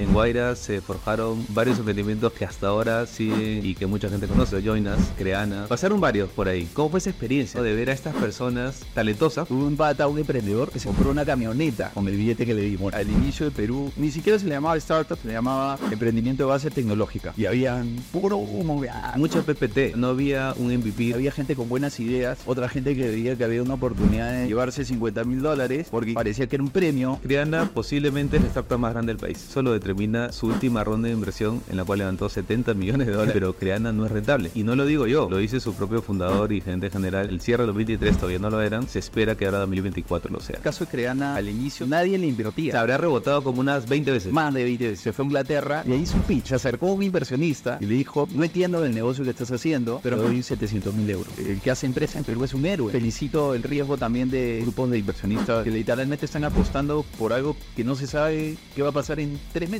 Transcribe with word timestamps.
En 0.00 0.14
Guaira 0.14 0.56
se 0.56 0.80
forjaron 0.80 1.44
varios 1.50 1.78
emprendimientos 1.78 2.32
que 2.32 2.46
hasta 2.46 2.68
ahora 2.68 3.04
siguen 3.04 3.60
y 3.66 3.74
que 3.74 3.86
mucha 3.86 4.08
gente 4.08 4.26
conoce. 4.26 4.62
Joinas, 4.62 4.98
Creana. 5.18 5.66
Pasaron 5.68 6.00
varios 6.00 6.30
por 6.30 6.48
ahí. 6.48 6.66
¿Cómo 6.72 6.88
fue 6.88 7.00
esa 7.00 7.10
experiencia 7.10 7.60
de 7.60 7.74
ver 7.74 7.90
a 7.90 7.92
estas 7.92 8.14
personas 8.14 8.80
talentosas? 8.94 9.50
Hubo 9.50 9.66
un 9.66 9.76
pata, 9.76 10.08
un 10.08 10.18
emprendedor 10.18 10.70
que 10.70 10.78
se 10.78 10.86
compró 10.86 11.10
una 11.10 11.26
camioneta 11.26 11.90
con 11.90 12.08
el 12.08 12.16
billete 12.16 12.46
que 12.46 12.54
le 12.54 12.62
dimos. 12.62 12.94
Al 12.94 13.10
inicio 13.10 13.44
de 13.44 13.52
Perú, 13.52 13.92
ni 13.98 14.10
siquiera 14.10 14.38
se 14.38 14.46
le 14.46 14.52
llamaba 14.52 14.74
startup, 14.78 15.18
se 15.18 15.28
le 15.28 15.34
llamaba 15.34 15.78
emprendimiento 15.90 16.44
de 16.44 16.48
base 16.48 16.70
tecnológica. 16.70 17.34
Y 17.36 17.44
habían 17.44 17.96
puro 18.10 18.38
humo, 18.38 18.82
Mucho 19.16 19.44
PPT, 19.44 19.96
no 19.96 20.08
había 20.08 20.54
un 20.56 20.74
MVP. 20.74 21.12
había 21.12 21.30
gente 21.30 21.54
con 21.54 21.68
buenas 21.68 22.00
ideas, 22.00 22.38
otra 22.46 22.70
gente 22.70 22.96
que 22.96 23.06
veía 23.06 23.36
que 23.36 23.44
había 23.44 23.62
una 23.62 23.74
oportunidad 23.74 24.32
de 24.32 24.46
llevarse 24.46 24.82
50 24.82 25.24
mil 25.24 25.42
dólares 25.42 25.88
porque 25.90 26.14
parecía 26.14 26.46
que 26.46 26.56
era 26.56 26.62
un 26.62 26.70
premio. 26.70 27.20
Creana 27.22 27.68
posiblemente 27.74 28.38
es 28.38 28.42
la 28.44 28.48
startup 28.48 28.78
más 28.78 28.94
grande 28.94 29.12
del 29.12 29.20
país. 29.20 29.36
Solo 29.36 29.72
determina 29.90 30.30
su 30.30 30.46
última 30.46 30.84
ronda 30.84 31.08
de 31.08 31.14
inversión 31.14 31.60
en 31.68 31.76
la 31.76 31.84
cual 31.84 31.98
levantó 31.98 32.28
70 32.28 32.74
millones 32.74 33.06
de 33.08 33.12
dólares, 33.12 33.34
pero 33.34 33.54
Creana 33.54 33.92
no 33.92 34.06
es 34.06 34.12
rentable. 34.12 34.50
Y 34.54 34.62
no 34.62 34.76
lo 34.76 34.86
digo 34.86 35.06
yo, 35.06 35.28
lo 35.28 35.38
dice 35.38 35.58
su 35.58 35.74
propio 35.74 36.00
fundador 36.00 36.52
y 36.52 36.60
gerente 36.60 36.90
general. 36.90 37.28
El 37.28 37.40
cierre 37.40 37.64
de 37.64 37.66
2023 37.68 38.16
todavía 38.16 38.38
no 38.38 38.50
lo 38.50 38.60
eran, 38.62 38.88
se 38.88 39.00
espera 39.00 39.36
que 39.36 39.46
ahora 39.46 39.58
2024 39.60 40.30
lo 40.30 40.40
sea. 40.40 40.56
El 40.56 40.62
caso 40.62 40.84
de 40.84 40.90
Creana, 40.90 41.34
al 41.34 41.48
inicio, 41.48 41.86
nadie 41.86 42.18
le 42.18 42.26
Se 42.26 42.30
invertía. 42.30 42.80
habrá 42.80 42.98
rebotado 42.98 43.42
como 43.42 43.60
unas 43.60 43.88
20 43.88 44.10
veces. 44.12 44.32
Más 44.32 44.54
de 44.54 44.62
20 44.64 44.84
veces. 44.90 45.00
Se 45.00 45.12
fue 45.12 45.24
a 45.24 45.26
Inglaterra 45.26 45.82
y 45.86 45.92
ahí 45.92 46.04
un 46.14 46.22
pitch. 46.22 46.46
Se 46.46 46.54
acercó 46.54 46.88
a 46.88 46.92
un 46.92 47.02
inversionista 47.02 47.78
y 47.80 47.86
le 47.86 47.94
dijo, 47.94 48.28
no 48.32 48.44
entiendo 48.44 48.84
el 48.84 48.94
negocio 48.94 49.24
que 49.24 49.30
estás 49.30 49.50
haciendo, 49.50 50.00
pero 50.02 50.16
me 50.16 50.22
doy 50.24 50.42
700 50.42 50.94
mil 50.94 51.10
euros. 51.10 51.32
El 51.38 51.60
que 51.60 51.70
hace 51.70 51.86
empresa 51.86 52.18
en 52.18 52.24
Perú 52.24 52.44
es 52.44 52.54
un 52.54 52.64
héroe. 52.64 52.92
Felicito 52.92 53.54
el 53.54 53.62
riesgo 53.62 53.96
también 53.96 54.30
de 54.30 54.60
grupos 54.62 54.90
de 54.90 54.98
inversionistas 54.98 55.64
que 55.64 55.70
literalmente 55.70 56.26
están 56.26 56.44
apostando 56.44 57.04
por 57.18 57.32
algo 57.32 57.56
que 57.74 57.84
no 57.84 57.96
se 57.96 58.06
sabe 58.06 58.56
qué 58.74 58.82
va 58.82 58.90
a 58.90 58.92
pasar 58.92 59.20
en 59.20 59.38
tres 59.52 59.68
meses. 59.70 59.79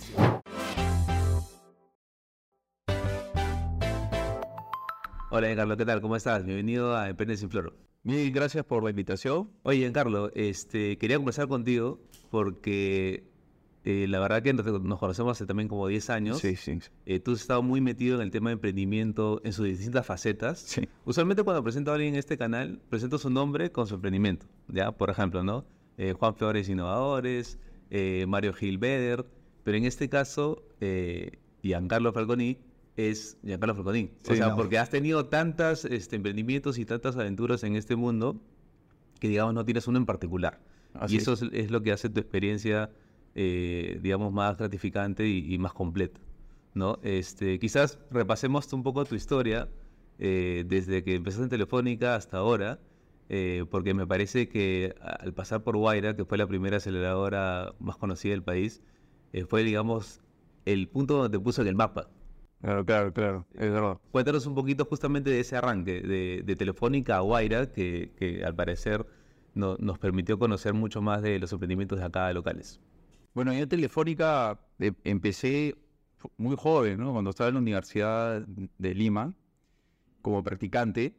Hola, 5.33 5.55
Carlos, 5.55 5.77
¿qué 5.77 5.85
tal? 5.87 6.01
¿Cómo 6.01 6.17
estás? 6.17 6.45
Bienvenido 6.45 6.97
a 6.97 7.09
Emprende 7.09 7.37
sin 7.37 7.51
Floro. 7.51 7.73
Bien, 8.03 8.33
gracias 8.33 8.65
por 8.65 8.83
la 8.83 8.91
invitación. 8.91 9.51
Oye, 9.63 9.91
Carlos, 9.93 10.33
este, 10.35 10.99
quería 10.99 11.17
conversar 11.19 11.47
contigo 11.47 12.01
porque 12.31 13.25
eh, 13.85 14.07
la 14.09 14.19
verdad 14.19 14.43
que 14.43 14.53
nos, 14.53 14.67
conocemos 14.99 15.33
hace 15.33 15.47
también 15.47 15.69
como 15.69 15.87
10 15.87 16.11
años. 16.11 16.39
Sí, 16.39 16.57
sí, 16.57 16.79
Eh, 17.07 17.21
tú 17.21 17.33
has 17.33 17.43
estado 17.43 17.63
muy 17.63 17.81
metido 17.81 18.17
en 18.17 18.23
el 18.23 18.31
tema 18.31 18.51
de 18.51 18.55
emprendimiento 18.55 19.41
en 19.45 19.53
sus 19.53 19.67
distintas 19.67 20.05
facetas. 20.05 20.59
sí. 20.61 20.89
Usualmente 21.05 21.43
cuando 21.45 21.63
presento 21.63 21.93
a 21.93 21.95
alguien 21.95 22.15
en 22.15 22.19
este 22.19 22.37
canal, 22.37 22.81
presento 22.89 23.19
su 23.19 23.31
nombre 23.31 23.71
con 23.71 23.87
su 23.87 23.95
emprendimiento. 23.95 24.47
¿ya? 24.69 24.91
Por 24.93 25.11
ejemplo, 25.11 25.45
¿no? 25.45 25.65
Eh, 25.97 26.13
Juan 26.13 26.35
Flores 26.35 26.69
Innovadores, 26.69 27.59
eh, 27.91 28.25
Mario 28.27 28.53
Gil 28.53 28.79
Beder, 28.79 29.25
pero 29.65 29.77
en 29.77 29.85
este 29.85 30.09
caso, 30.09 30.63
eh, 30.81 31.39
Giancarlo 31.63 32.13
Falconi 32.13 32.59
es 32.97 33.39
Giancarlo 33.43 33.75
Falconi. 33.75 34.11
o 34.29 34.29
Sí, 34.29 34.37
sea, 34.37 34.49
no. 34.49 34.57
porque 34.57 34.79
has 34.79 34.91
tenido 34.91 35.27
tantos 35.27 35.85
este, 35.85 36.17
emprendimientos 36.17 36.79
y 36.79 36.85
tantas 36.85 37.17
aventuras 37.17 37.63
en 37.65 37.77
este 37.77 37.97
mundo 37.97 38.41
que, 39.21 39.29
digamos, 39.29 39.55
no 39.55 39.65
tienes 39.65 39.87
uno 39.89 39.99
en 39.99 40.07
particular. 40.07 40.61
Así 40.95 41.15
y 41.15 41.19
es. 41.19 41.23
eso 41.29 41.33
es, 41.35 41.43
es 41.53 41.71
lo 41.71 41.83
que 41.83 41.93
hace 41.93 42.09
tu 42.09 42.21
experiencia, 42.21 42.91
eh, 43.35 43.99
digamos, 44.03 44.33
más 44.33 44.57
gratificante 44.57 45.27
y, 45.27 45.53
y 45.55 45.59
más 45.59 45.73
completa. 45.73 46.21
¿no? 46.75 46.99
Este, 47.03 47.59
quizás 47.59 47.99
repasemos 48.11 48.73
un 48.73 48.83
poco 48.83 49.05
tu 49.05 49.15
historia 49.17 49.69
eh, 50.19 50.65
desde 50.67 51.03
que 51.03 51.15
empezaste 51.17 51.45
en 51.45 51.51
Telefónica 51.51 52.15
hasta 52.15 52.39
ahora, 52.39 52.81
eh, 53.29 53.65
porque 53.71 53.95
me 53.95 54.07
parece 54.07 54.49
que 54.49 54.95
al 55.01 55.33
pasar 55.35 55.63
por 55.63 55.77
Guaira, 55.77 56.17
que 56.17 56.25
fue 56.25 56.39
la 56.39 56.47
primera 56.47 56.77
aceleradora 56.79 57.75
más 57.79 57.97
conocida 57.97 58.33
del 58.33 58.43
país, 58.43 58.83
eh, 59.33 59.45
fue, 59.45 59.63
digamos, 59.65 60.21
el 60.65 60.89
punto 60.89 61.15
donde 61.17 61.39
te 61.39 61.43
puso 61.43 61.63
en 61.63 61.69
el 61.69 61.77
mapa. 61.77 62.09
Claro, 62.61 62.85
claro, 62.85 63.13
claro. 63.13 63.47
Es 63.55 63.71
verdad. 63.71 63.99
Cuéntanos 64.11 64.47
un 64.47 64.55
poquito 64.55 64.85
justamente 64.85 65.31
de 65.31 65.41
ese 65.41 65.57
arranque, 65.57 66.03
de, 66.03 66.43
de 66.45 66.57
Telefónica 66.57 67.17
a 67.17 67.21
Guaira, 67.21 67.73
que, 67.73 68.13
que 68.17 68.45
al 68.45 68.55
parecer 68.55 69.07
no- 69.55 69.77
nos 69.79 69.99
permitió 69.99 70.39
conocer 70.39 70.75
mucho 70.75 71.01
más 71.01 71.23
de 71.23 71.39
los 71.39 71.53
emprendimientos 71.53 71.99
de 71.99 72.05
acá 72.05 72.31
locales. 72.35 72.79
Bueno, 73.35 73.53
yo 73.55 73.61
en 73.61 73.69
Telefónica 73.69 74.61
eh, 74.79 74.93
empecé 75.05 75.77
muy 76.37 76.57
joven, 76.57 76.99
¿no? 77.01 77.13
Cuando 77.13 77.31
estaba 77.31 77.49
en 77.49 77.55
la 77.55 77.61
Universidad 77.61 78.43
de 78.43 78.95
Lima, 78.95 79.35
como 80.23 80.43
practicante, 80.45 81.15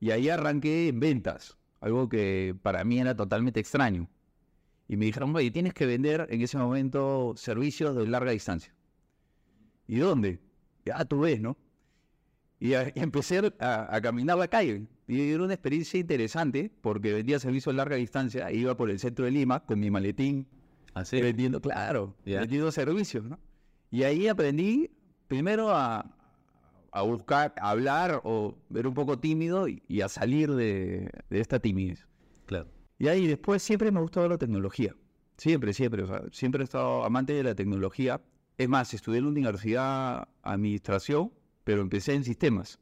y 0.00 0.10
ahí 0.10 0.28
arranqué 0.28 0.88
en 0.88 1.00
ventas, 1.00 1.56
algo 1.80 2.08
que 2.08 2.56
para 2.62 2.84
mí 2.84 3.00
era 3.00 3.16
totalmente 3.16 3.60
extraño. 3.60 4.08
Y 4.88 4.96
me 4.96 5.06
dijeron, 5.06 5.34
oye, 5.34 5.50
tienes 5.50 5.74
que 5.74 5.86
vender 5.86 6.26
en 6.30 6.40
ese 6.42 6.58
momento 6.58 7.34
servicios 7.36 7.96
de 7.96 8.06
larga 8.06 8.30
distancia. 8.30 8.72
¿Y 9.88 9.96
dónde? 9.96 10.40
Ya 10.84 11.04
tú 11.04 11.20
ves, 11.20 11.40
¿no? 11.40 11.56
Y, 12.60 12.74
a- 12.74 12.88
y 12.94 13.00
empecé 13.00 13.52
a, 13.58 13.94
a 13.94 14.00
caminar 14.00 14.38
la 14.38 14.48
calle. 14.48 14.86
Y 15.08 15.20
era 15.30 15.42
una 15.44 15.54
experiencia 15.54 15.98
interesante 16.00 16.70
porque 16.80 17.12
vendía 17.12 17.38
servicios 17.38 17.72
de 17.74 17.76
larga 17.76 17.96
distancia. 17.96 18.50
Iba 18.52 18.76
por 18.76 18.90
el 18.90 18.98
centro 18.98 19.24
de 19.24 19.30
Lima 19.32 19.64
con 19.64 19.78
mi 19.80 19.90
maletín 19.90 20.46
Así. 20.94 21.20
vendiendo, 21.20 21.60
claro, 21.60 22.14
vendiendo 22.24 22.70
servicios, 22.72 23.24
¿no? 23.24 23.38
Y 23.90 24.02
ahí 24.04 24.26
aprendí 24.28 24.90
primero 25.28 25.70
a, 25.70 26.12
a 26.90 27.02
buscar, 27.02 27.54
a 27.60 27.70
hablar 27.70 28.20
o 28.24 28.56
ver 28.68 28.86
un 28.86 28.94
poco 28.94 29.18
tímido 29.18 29.68
y, 29.68 29.82
y 29.88 30.00
a 30.00 30.08
salir 30.08 30.52
de, 30.54 31.10
de 31.30 31.40
esta 31.40 31.58
timidez. 31.60 32.06
Y 32.98 33.08
ahí 33.08 33.26
después 33.26 33.62
siempre 33.62 33.90
me 33.90 33.98
ha 33.98 34.02
gustado 34.02 34.28
la 34.28 34.38
tecnología. 34.38 34.94
Siempre, 35.36 35.72
siempre. 35.72 36.02
o 36.02 36.06
sea, 36.06 36.22
siempre 36.32 36.62
he 36.62 36.64
estado 36.64 37.04
amante 37.04 37.34
de 37.34 37.42
la 37.42 37.54
tecnología. 37.54 38.20
Es 38.56 38.68
más, 38.68 38.94
estudié 38.94 39.18
en 39.18 39.24
la 39.24 39.30
universidad 39.30 40.28
administración, 40.42 41.30
pero 41.64 41.82
empecé 41.82 42.14
en 42.14 42.24
sistemas. 42.24 42.78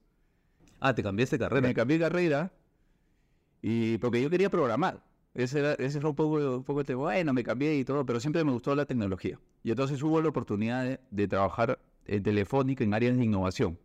Ah, 0.79 0.95
te 0.95 1.03
cambiaste 1.03 1.37
de 1.37 1.45
carrera. 1.45 1.67
Me 1.67 1.75
cambié 1.75 1.99
de 1.99 2.05
carrera 2.05 2.53
y 3.61 3.99
porque 3.99 4.23
yo 4.23 4.31
quería 4.31 4.51
programar. 4.51 5.03
Ese 5.35 5.59
era, 5.59 5.73
ese 5.73 5.99
era 5.99 6.09
un 6.09 6.15
poco, 6.15 6.35
un 6.59 6.63
poco 6.63 6.81
el 6.81 6.87
tema. 6.87 7.01
Bueno, 7.01 7.33
me 7.33 7.43
cambié 7.43 7.77
y 7.77 7.85
todo, 7.85 8.07
pero 8.07 8.21
siempre 8.21 8.45
me 8.45 8.53
gustó 8.53 8.75
la 8.77 8.85
tecnología. 8.85 9.41
Y 9.65 9.71
entonces 9.71 10.01
hubo 10.03 10.21
la 10.23 10.29
oportunidad 10.29 10.85
de, 10.85 11.01
de 11.11 11.27
trabajar 11.27 11.81
en 12.07 12.23
Telefónica 12.23 12.85
en 12.85 12.95
áreas 12.95 13.17
de 13.17 13.25
innovación. 13.25 13.79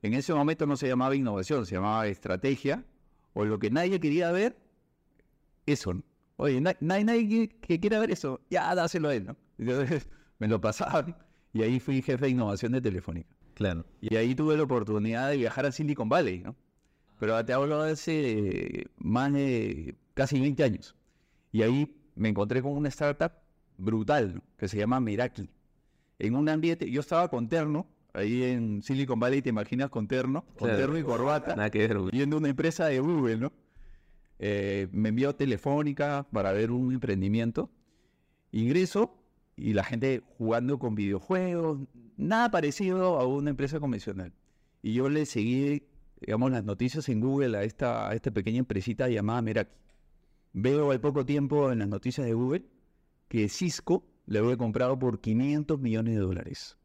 En 0.00 0.14
ese 0.14 0.32
momento 0.32 0.64
no 0.64 0.76
se 0.76 0.88
llamaba 0.88 1.14
innovación, 1.16 1.66
se 1.66 1.74
llamaba 1.74 2.06
estrategia, 2.06 2.84
o 3.34 3.44
lo 3.44 3.58
que 3.58 3.70
nadie 3.70 3.98
quería 4.00 4.30
ver, 4.30 4.56
eso. 5.72 5.94
¿no? 5.94 6.02
Oye, 6.36 6.60
na- 6.60 6.76
nadie, 6.80 7.04
nadie 7.04 7.28
que, 7.28 7.48
que 7.60 7.80
quiera 7.80 7.98
ver 7.98 8.10
eso, 8.10 8.40
ya 8.50 8.74
dáselo 8.74 9.08
a 9.08 9.14
él, 9.14 9.26
¿no? 9.26 9.36
Entonces 9.58 10.08
me 10.38 10.48
lo 10.48 10.60
pasaban 10.60 11.16
y 11.52 11.62
ahí 11.62 11.80
fui 11.80 12.02
jefe 12.02 12.24
de 12.26 12.30
innovación 12.30 12.72
de 12.72 12.80
Telefónica. 12.80 13.28
Claro. 13.54 13.84
Y 14.00 14.14
ahí 14.16 14.34
tuve 14.34 14.56
la 14.56 14.62
oportunidad 14.62 15.30
de 15.30 15.36
viajar 15.36 15.66
a 15.66 15.72
Silicon 15.72 16.08
Valley, 16.08 16.40
¿no? 16.40 16.54
Pero 17.18 17.44
te 17.44 17.52
hablo 17.52 17.82
de 17.82 17.92
hace 17.92 18.86
más 18.98 19.32
de 19.32 19.96
casi 20.14 20.38
20 20.40 20.62
años. 20.62 20.94
Y 21.50 21.62
ahí 21.62 21.96
me 22.14 22.28
encontré 22.28 22.62
con 22.62 22.72
una 22.76 22.88
startup 22.88 23.32
brutal, 23.76 24.36
¿no? 24.36 24.42
que 24.56 24.68
se 24.68 24.76
llama 24.76 25.00
Miracle. 25.00 25.48
En 26.20 26.36
un 26.36 26.48
ambiente, 26.48 26.88
yo 26.88 27.00
estaba 27.00 27.28
con 27.28 27.48
terno, 27.48 27.88
ahí 28.12 28.44
en 28.44 28.82
Silicon 28.84 29.18
Valley, 29.18 29.42
te 29.42 29.48
imaginas 29.48 29.90
con 29.90 30.06
terno, 30.06 30.42
con 30.56 30.68
Claro. 30.68 30.76
terno 30.76 30.98
y 30.98 31.02
corbata, 31.02 31.56
Nada 31.56 31.70
que 31.70 31.78
ver. 31.80 31.98
güey. 31.98 32.10
viendo 32.12 32.36
una 32.36 32.48
empresa 32.48 32.86
de 32.86 33.00
Google, 33.00 33.38
¿no? 33.38 33.52
Eh, 34.38 34.88
me 34.92 35.08
envió 35.10 35.34
telefónica 35.34 36.26
para 36.32 36.52
ver 36.52 36.70
un 36.70 36.92
emprendimiento. 36.92 37.70
Ingreso 38.52 39.14
y 39.56 39.72
la 39.72 39.84
gente 39.84 40.22
jugando 40.38 40.78
con 40.78 40.94
videojuegos, 40.94 41.80
nada 42.16 42.50
parecido 42.50 43.18
a 43.18 43.26
una 43.26 43.50
empresa 43.50 43.80
convencional. 43.80 44.32
Y 44.82 44.94
yo 44.94 45.08
le 45.08 45.26
seguí, 45.26 45.82
digamos, 46.20 46.50
las 46.52 46.64
noticias 46.64 47.08
en 47.08 47.20
Google 47.20 47.56
a 47.58 47.64
esta, 47.64 48.08
a 48.08 48.14
esta 48.14 48.30
pequeña 48.30 48.60
empresita 48.60 49.08
llamada 49.08 49.42
Meraki. 49.42 49.74
Veo 50.52 50.90
al 50.92 51.00
poco 51.00 51.26
tiempo 51.26 51.70
en 51.72 51.80
las 51.80 51.88
noticias 51.88 52.26
de 52.26 52.34
Google 52.34 52.64
que 53.28 53.48
Cisco 53.48 54.04
le 54.26 54.38
había 54.38 54.56
comprado 54.56 54.98
por 54.98 55.20
500 55.20 55.78
millones 55.80 56.14
de 56.14 56.20
dólares. 56.20 56.76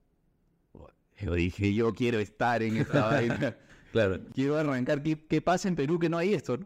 Yo 1.22 1.34
dije, 1.36 1.74
yo 1.74 1.94
quiero 1.94 2.20
estar 2.20 2.64
en 2.64 2.78
esta 2.78 3.06
vaina 3.10 3.56
Claro. 3.92 4.20
quiero 4.34 4.58
arrancar. 4.58 5.04
¿Qué, 5.04 5.16
qué 5.28 5.42
pasa 5.42 5.68
en 5.68 5.76
Perú 5.76 6.00
que 6.00 6.10
no 6.10 6.18
hay 6.18 6.34
esto? 6.34 6.58
no? 6.58 6.66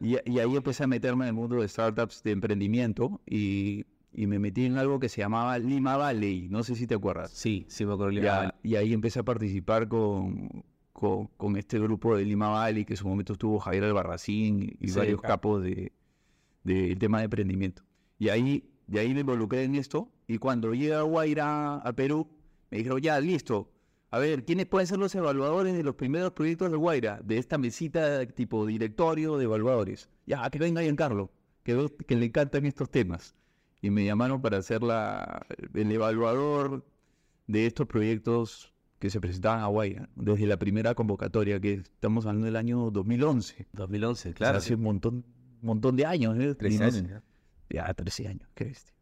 Y, 0.00 0.16
y 0.30 0.38
ahí 0.40 0.54
empecé 0.56 0.84
a 0.84 0.86
meterme 0.86 1.24
en 1.24 1.28
el 1.28 1.34
mundo 1.34 1.56
de 1.56 1.68
startups 1.68 2.22
de 2.22 2.32
emprendimiento 2.32 3.20
y, 3.26 3.84
y 4.12 4.26
me 4.26 4.38
metí 4.38 4.64
en 4.66 4.76
algo 4.78 5.00
que 5.00 5.08
se 5.08 5.20
llamaba 5.22 5.58
Lima 5.58 5.96
Valley. 5.96 6.48
No 6.50 6.62
sé 6.62 6.74
si 6.74 6.86
te 6.86 6.94
acuerdas. 6.94 7.30
Sí, 7.30 7.64
sí 7.68 7.84
me 7.86 7.94
acuerdo. 7.94 8.10
de 8.14 8.16
Ya, 8.16 8.20
Lima 8.20 8.36
Valley. 8.36 8.52
y 8.62 8.76
ahí 8.76 8.92
empecé 8.92 9.20
a 9.20 9.22
participar 9.24 9.88
con, 9.88 10.64
con, 10.92 11.28
con 11.36 11.56
este 11.56 11.78
grupo 11.78 12.16
de 12.16 12.24
Lima 12.24 12.48
Valley, 12.48 12.84
que 12.84 12.92
en 12.94 12.96
su 12.98 13.08
momento 13.08 13.32
estuvo 13.34 13.58
Javier 13.58 13.84
Albarracín 13.84 14.76
y 14.80 14.88
Sí, 14.88 14.98
varios 14.98 15.20
claro. 15.20 15.34
capos 15.34 15.62
de, 15.62 15.92
del 16.64 16.98
tema 16.98 17.18
de 17.18 17.24
emprendimiento. 17.24 17.82
Y 18.18 18.28
ahí, 18.28 18.64
de 18.86 19.00
ahí 19.00 19.14
me 19.14 19.20
involucré 19.20 19.64
en 19.64 19.74
esto. 19.76 20.10
Y 20.28 20.38
cuando 20.38 20.74
llegué 20.74 20.94
a 20.94 21.02
Guaira, 21.02 21.76
a 21.76 21.92
Perú, 21.94 22.28
me 22.70 22.78
dijeron, 22.78 23.00
ya, 23.00 23.20
listo. 23.20 23.70
A 24.16 24.18
ver, 24.18 24.46
¿quiénes 24.46 24.64
pueden 24.64 24.86
ser 24.86 24.96
los 24.98 25.14
evaluadores 25.14 25.76
de 25.76 25.82
los 25.82 25.94
primeros 25.94 26.32
proyectos 26.32 26.70
de 26.70 26.76
Guaira? 26.78 27.20
De 27.22 27.36
esta 27.36 27.58
mesita 27.58 28.24
tipo 28.28 28.64
directorio 28.64 29.36
de 29.36 29.44
evaluadores. 29.44 30.08
Ya, 30.26 30.48
que 30.48 30.58
venga 30.58 30.80
Giancarlo, 30.80 31.30
que, 31.62 31.86
que 32.06 32.16
le 32.16 32.24
encantan 32.24 32.64
estos 32.64 32.90
temas. 32.90 33.34
y 33.82 33.90
me 33.90 34.06
llamaron 34.06 34.40
para 34.40 34.62
ser 34.62 34.82
la, 34.82 35.44
el 35.74 35.92
evaluador 35.92 36.86
de 37.46 37.66
estos 37.66 37.86
proyectos 37.86 38.72
que 39.00 39.10
se 39.10 39.20
presentaban 39.20 39.60
a 39.62 39.66
Guaira, 39.66 40.08
desde 40.16 40.46
la 40.46 40.58
primera 40.58 40.94
convocatoria, 40.94 41.60
que 41.60 41.74
estamos 41.74 42.24
hablando 42.24 42.46
del 42.46 42.56
año 42.56 42.90
2011. 42.90 43.66
2011, 43.74 44.10
O 44.30 44.32
sea, 44.32 44.32
claro. 44.32 44.56
hace 44.58 44.76
un 44.76 44.80
montón, 44.82 45.26
montón 45.60 45.94
de 45.94 46.06
años. 46.06 46.38
¿eh? 46.38 46.54
13 46.54 46.74
Y 46.74 46.78
no 46.78 46.84
años. 46.86 47.22
Ya, 47.68 47.92
13 47.92 48.28
años, 48.28 48.48
qué 48.54 48.64
bestia. 48.64 48.94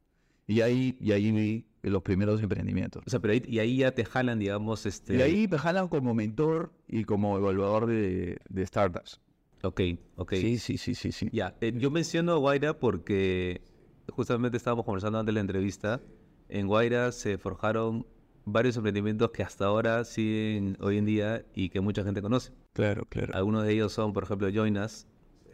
Y 0.49 0.61
ahí, 0.61 0.97
y 1.01 1.13
ahí 1.13 1.31
vi 1.31 1.67
los 1.91 2.03
primeros 2.03 2.43
emprendimientos. 2.43 3.03
O 3.07 3.11
sea, 3.11 3.21
pero 3.21 3.33
ahí, 3.33 3.43
y 3.47 3.59
ahí 3.59 3.77
ya 3.79 3.93
te 3.93 4.05
jalan, 4.05 4.39
digamos, 4.39 4.87
este... 4.87 5.17
Y 5.17 5.23
ahí 5.23 5.49
me 5.49 5.59
jalan 5.59 5.89
como 5.89 6.15
mentor 6.15 6.73
y 6.89 7.05
como 7.05 7.37
evaluador 7.37 7.87
de, 7.87 8.39
de 8.49 8.67
startups. 8.67 9.21
Ok, 9.63 9.81
ok. 10.17 10.35
Sí, 10.35 10.59
sí, 10.59 10.79
sí, 10.79 10.95
sí, 10.95 11.13
sí. 11.13 11.29
Ya, 11.33 11.57
eh, 11.61 11.73
yo 11.75 11.91
menciono 11.91 12.39
Guaira 12.39 12.79
porque 12.79 13.63
justamente 14.11 14.57
estábamos 14.57 14.85
conversando 14.85 15.19
antes 15.19 15.33
de 15.33 15.35
la 15.35 15.41
entrevista. 15.41 16.01
En 16.49 16.67
Guaira 16.67 17.13
se 17.13 17.39
forjaron 17.39 18.07
varios 18.45 18.77
emprendimientos 18.77 19.31
que 19.31 19.43
hasta 19.43 19.65
ahora 19.65 20.05
siguen 20.05 20.77
hoy 20.81 20.99
en 20.99 21.07
día 21.07 21.47
y 21.55 21.71
que 21.71 21.81
mucha 21.81 22.05
gente 22.05 22.21
conoce. 22.21 22.53
Claro, 22.75 23.07
claro. 23.09 23.35
Algunos 23.35 23.65
de 23.65 23.73
ellos 23.73 23.93
son, 23.93 24.13
por 24.13 24.25
ejemplo, 24.25 24.49
Joinas, 24.51 25.09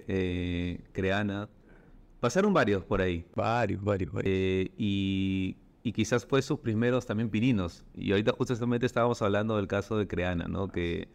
eh, 0.09 0.81
Creana. 0.93 1.49
Pasaron 2.19 2.53
varios 2.53 2.85
por 2.85 3.01
ahí. 3.01 3.25
Varios, 3.37 3.83
varios, 3.83 4.13
varios. 4.13 4.33
eh, 4.35 4.73
y, 4.77 5.57
y 5.83 5.93
quizás 5.93 6.27
fue 6.27 6.43
sus 6.43 6.59
primeros 6.61 7.07
también 7.07 7.31
pininos. 7.31 7.85
Y 7.95 8.11
ahorita 8.13 8.33
justamente 8.37 8.87
estábamos 8.87 9.23
hablando 9.23 9.57
del 9.57 9.67
caso 9.67 9.97
de 9.97 10.07
Creana, 10.07 10.47
¿no? 10.49 10.69
Que, 10.69 11.09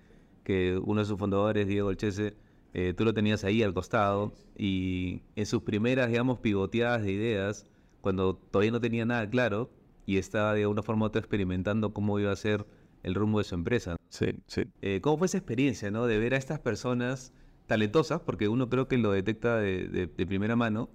que 0.43 0.79
uno 0.83 1.01
de 1.01 1.05
sus 1.05 1.17
fundadores, 1.19 1.67
Diego 1.67 1.89
Olchese, 1.89 2.35
eh, 2.73 2.93
tú 2.95 3.05
lo 3.05 3.13
tenías 3.13 3.43
ahí 3.43 3.63
al 3.63 3.73
costado 3.73 4.33
y 4.57 5.21
en 5.35 5.45
sus 5.45 5.61
primeras, 5.63 6.09
digamos, 6.09 6.39
pivoteadas 6.39 7.03
de 7.03 7.11
ideas, 7.11 7.65
cuando 8.01 8.35
todavía 8.35 8.71
no 8.71 8.81
tenía 8.81 9.05
nada 9.05 9.29
claro 9.29 9.69
y 10.05 10.17
estaba 10.17 10.53
de 10.53 10.67
una 10.67 10.83
forma 10.83 11.05
u 11.05 11.07
otra 11.07 11.19
experimentando 11.19 11.93
cómo 11.93 12.19
iba 12.19 12.31
a 12.31 12.35
ser 12.35 12.65
el 13.03 13.15
rumbo 13.15 13.39
de 13.39 13.45
su 13.45 13.55
empresa. 13.55 13.95
Sí, 14.09 14.27
sí. 14.47 14.63
Eh, 14.81 14.99
¿Cómo 15.01 15.17
fue 15.17 15.27
esa 15.27 15.37
experiencia, 15.37 15.89
no? 15.91 16.05
De 16.05 16.17
ver 16.19 16.33
a 16.33 16.37
estas 16.37 16.59
personas 16.59 17.33
talentosas, 17.67 18.21
porque 18.21 18.47
uno 18.47 18.69
creo 18.69 18.87
que 18.87 18.97
lo 18.97 19.11
detecta 19.11 19.57
de, 19.57 19.87
de- 19.87 20.07
de 20.07 20.25
primera 20.27 20.55
mano, 20.55 20.89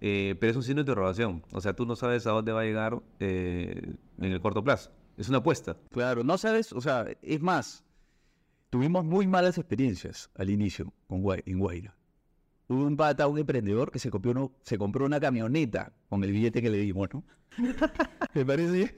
eh, 0.00 0.36
pero 0.40 0.50
es 0.50 0.56
un 0.56 0.62
signo 0.62 0.76
de 0.76 0.90
interrogación. 0.90 1.42
O 1.52 1.60
sea, 1.60 1.74
tú 1.74 1.86
no 1.86 1.96
sabes 1.96 2.26
a 2.26 2.30
dónde 2.30 2.52
va 2.52 2.60
a 2.60 2.64
llegar 2.64 3.00
eh, 3.20 3.94
en 4.18 4.32
el 4.32 4.40
corto 4.40 4.62
plazo. 4.62 4.90
Es 5.16 5.28
una 5.28 5.38
apuesta. 5.38 5.76
Claro, 5.90 6.22
no 6.24 6.38
sabes, 6.38 6.72
o 6.72 6.80
sea, 6.80 7.06
es 7.22 7.40
más, 7.40 7.84
tuvimos 8.70 9.04
muy 9.04 9.26
malas 9.26 9.58
experiencias 9.58 10.30
al 10.36 10.50
inicio 10.50 10.92
con 11.08 11.22
Guay- 11.22 11.42
en 11.46 11.58
Guaira. 11.58 11.94
Hubo 12.68 12.84
un 12.84 12.96
pata, 12.96 13.26
un 13.26 13.38
emprendedor 13.38 13.90
que 13.90 13.98
se 13.98 14.10
compró, 14.10 14.30
uno- 14.32 14.52
se 14.62 14.76
compró 14.78 15.06
una 15.06 15.18
camioneta 15.18 15.92
con 16.08 16.22
el 16.22 16.32
billete 16.32 16.60
que 16.62 16.70
le 16.70 16.78
dimos, 16.78 17.08
¿no? 17.12 17.24
me 18.34 18.44
parece, 18.44 18.94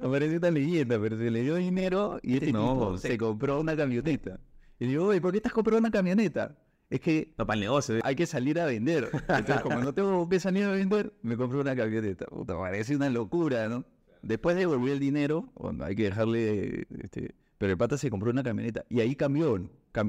me 0.00 0.08
parece 0.08 0.36
una 0.38 0.50
leyenda, 0.50 0.98
pero 1.00 1.16
se 1.18 1.30
le 1.30 1.42
dio 1.42 1.56
dinero 1.56 2.18
y 2.22 2.34
este 2.34 2.52
No, 2.52 2.72
tipo 2.72 2.98
se 2.98 3.18
compró 3.18 3.60
una 3.60 3.76
camioneta. 3.76 4.40
Y 4.80 4.84
le 4.86 4.90
digo, 4.92 5.06
oye, 5.06 5.20
¿por 5.20 5.32
qué 5.32 5.40
te 5.40 5.48
has 5.48 5.54
comprado 5.54 5.78
una 5.78 5.90
camioneta? 5.90 6.56
Es 6.92 7.00
que 7.00 7.32
No, 7.38 7.46
para 7.46 7.54
el 7.54 7.60
negocio. 7.62 8.00
hay 8.02 8.14
que 8.14 8.26
salir 8.26 8.60
a 8.60 8.66
vender. 8.66 9.08
Entonces, 9.28 9.62
como 9.62 9.78
no 9.78 9.94
tengo 9.94 10.28
que 10.28 10.38
salir 10.38 10.64
a 10.64 10.72
vender, 10.72 11.12
me 11.22 11.38
compré 11.38 11.58
una 11.58 11.74
camioneta. 11.74 12.26
Puta, 12.26 12.56
parece 12.58 12.94
una 12.94 13.08
locura, 13.08 13.66
¿no? 13.68 13.84
Después 14.20 14.56
devolví 14.56 14.90
el 14.90 15.00
dinero, 15.00 15.50
bueno, 15.54 15.84
hay 15.84 15.96
que 15.96 16.04
dejarle, 16.04 16.86
este, 17.02 17.34
pero 17.58 17.72
el 17.72 17.78
pata 17.78 17.96
se 17.96 18.10
compró 18.10 18.30
una 18.30 18.42
camioneta 18.42 18.84
y 18.90 19.00
ahí 19.00 19.16
cambió. 19.16 19.58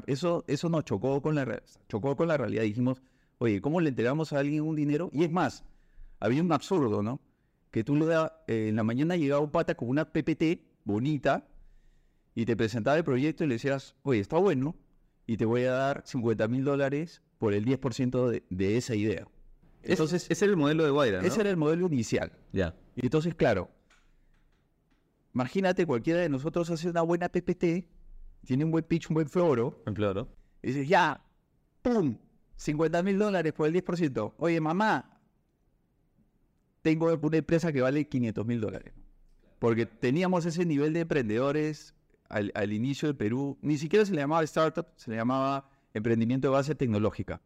Eso, 0.06 0.44
eso 0.46 0.68
nos 0.68 0.84
chocó 0.84 1.20
con 1.22 1.34
la, 1.34 1.62
chocó 1.88 2.14
con 2.16 2.28
la 2.28 2.36
realidad. 2.36 2.62
Dijimos, 2.62 3.02
oye, 3.38 3.60
¿cómo 3.60 3.80
le 3.80 3.88
entregamos 3.88 4.32
a 4.32 4.38
alguien 4.40 4.62
un 4.62 4.76
dinero? 4.76 5.08
Y 5.12 5.24
es 5.24 5.32
más, 5.32 5.64
había 6.20 6.42
un 6.42 6.52
absurdo, 6.52 7.02
¿no? 7.02 7.18
Que 7.70 7.82
tú 7.82 7.96
le 7.96 8.04
dabas, 8.06 8.32
eh, 8.46 8.66
en 8.68 8.76
la 8.76 8.84
mañana 8.84 9.16
llegaba 9.16 9.40
un 9.40 9.50
pata 9.50 9.74
con 9.74 9.88
una 9.88 10.04
PPT 10.12 10.60
bonita 10.84 11.48
y 12.34 12.44
te 12.44 12.56
presentaba 12.56 12.96
el 12.98 13.04
proyecto 13.04 13.42
y 13.42 13.46
le 13.48 13.54
decías, 13.54 13.96
oye, 14.02 14.20
está 14.20 14.36
bueno, 14.36 14.76
y 15.26 15.36
te 15.36 15.44
voy 15.44 15.64
a 15.64 15.72
dar 15.72 16.02
50 16.04 16.48
mil 16.48 16.64
dólares 16.64 17.22
por 17.38 17.54
el 17.54 17.64
10% 17.64 18.28
de, 18.28 18.42
de 18.50 18.76
esa 18.76 18.94
idea. 18.94 19.26
Entonces, 19.82 20.26
ese 20.30 20.44
era 20.44 20.52
el 20.52 20.56
modelo 20.56 20.84
de 20.84 20.90
Guaira, 20.90 21.20
¿no? 21.20 21.26
ese 21.26 21.40
era 21.40 21.50
el 21.50 21.56
modelo 21.56 21.86
inicial. 21.86 22.32
Ya. 22.52 22.74
Y 22.96 23.04
entonces, 23.04 23.34
claro, 23.34 23.70
imagínate 25.34 25.86
cualquiera 25.86 26.20
de 26.20 26.28
nosotros 26.28 26.70
hace 26.70 26.88
una 26.88 27.02
buena 27.02 27.28
PPT, 27.28 27.86
tiene 28.44 28.64
un 28.64 28.70
buen 28.70 28.84
pitch, 28.84 29.10
un 29.10 29.14
buen 29.14 29.28
floro, 29.28 29.82
En 29.86 29.94
claro. 29.94 30.28
y 30.62 30.68
dices, 30.68 30.88
ya, 30.88 31.22
¡pum! 31.82 32.16
50 32.56 33.02
mil 33.02 33.18
dólares 33.18 33.52
por 33.52 33.66
el 33.66 33.74
10%. 33.74 34.34
Oye, 34.38 34.60
mamá, 34.60 35.20
tengo 36.82 37.12
una 37.20 37.36
empresa 37.36 37.72
que 37.72 37.80
vale 37.80 38.08
500 38.08 38.46
mil 38.46 38.60
dólares. 38.60 38.94
Porque 39.58 39.86
teníamos 39.86 40.46
ese 40.46 40.64
nivel 40.64 40.92
de 40.92 41.00
emprendedores 41.00 41.94
al, 42.28 42.52
al 42.54 42.72
inicio 42.72 43.08
de 43.08 43.14
Perú. 43.14 43.58
Ni 43.62 43.78
siquiera 43.78 44.04
se 44.04 44.12
le 44.12 44.20
llamaba 44.20 44.42
startup, 44.44 44.86
se 44.96 45.10
le 45.10 45.16
llamaba 45.16 45.68
emprendimiento 45.92 46.48
de 46.48 46.52
base 46.52 46.74
tecnológica. 46.74 47.40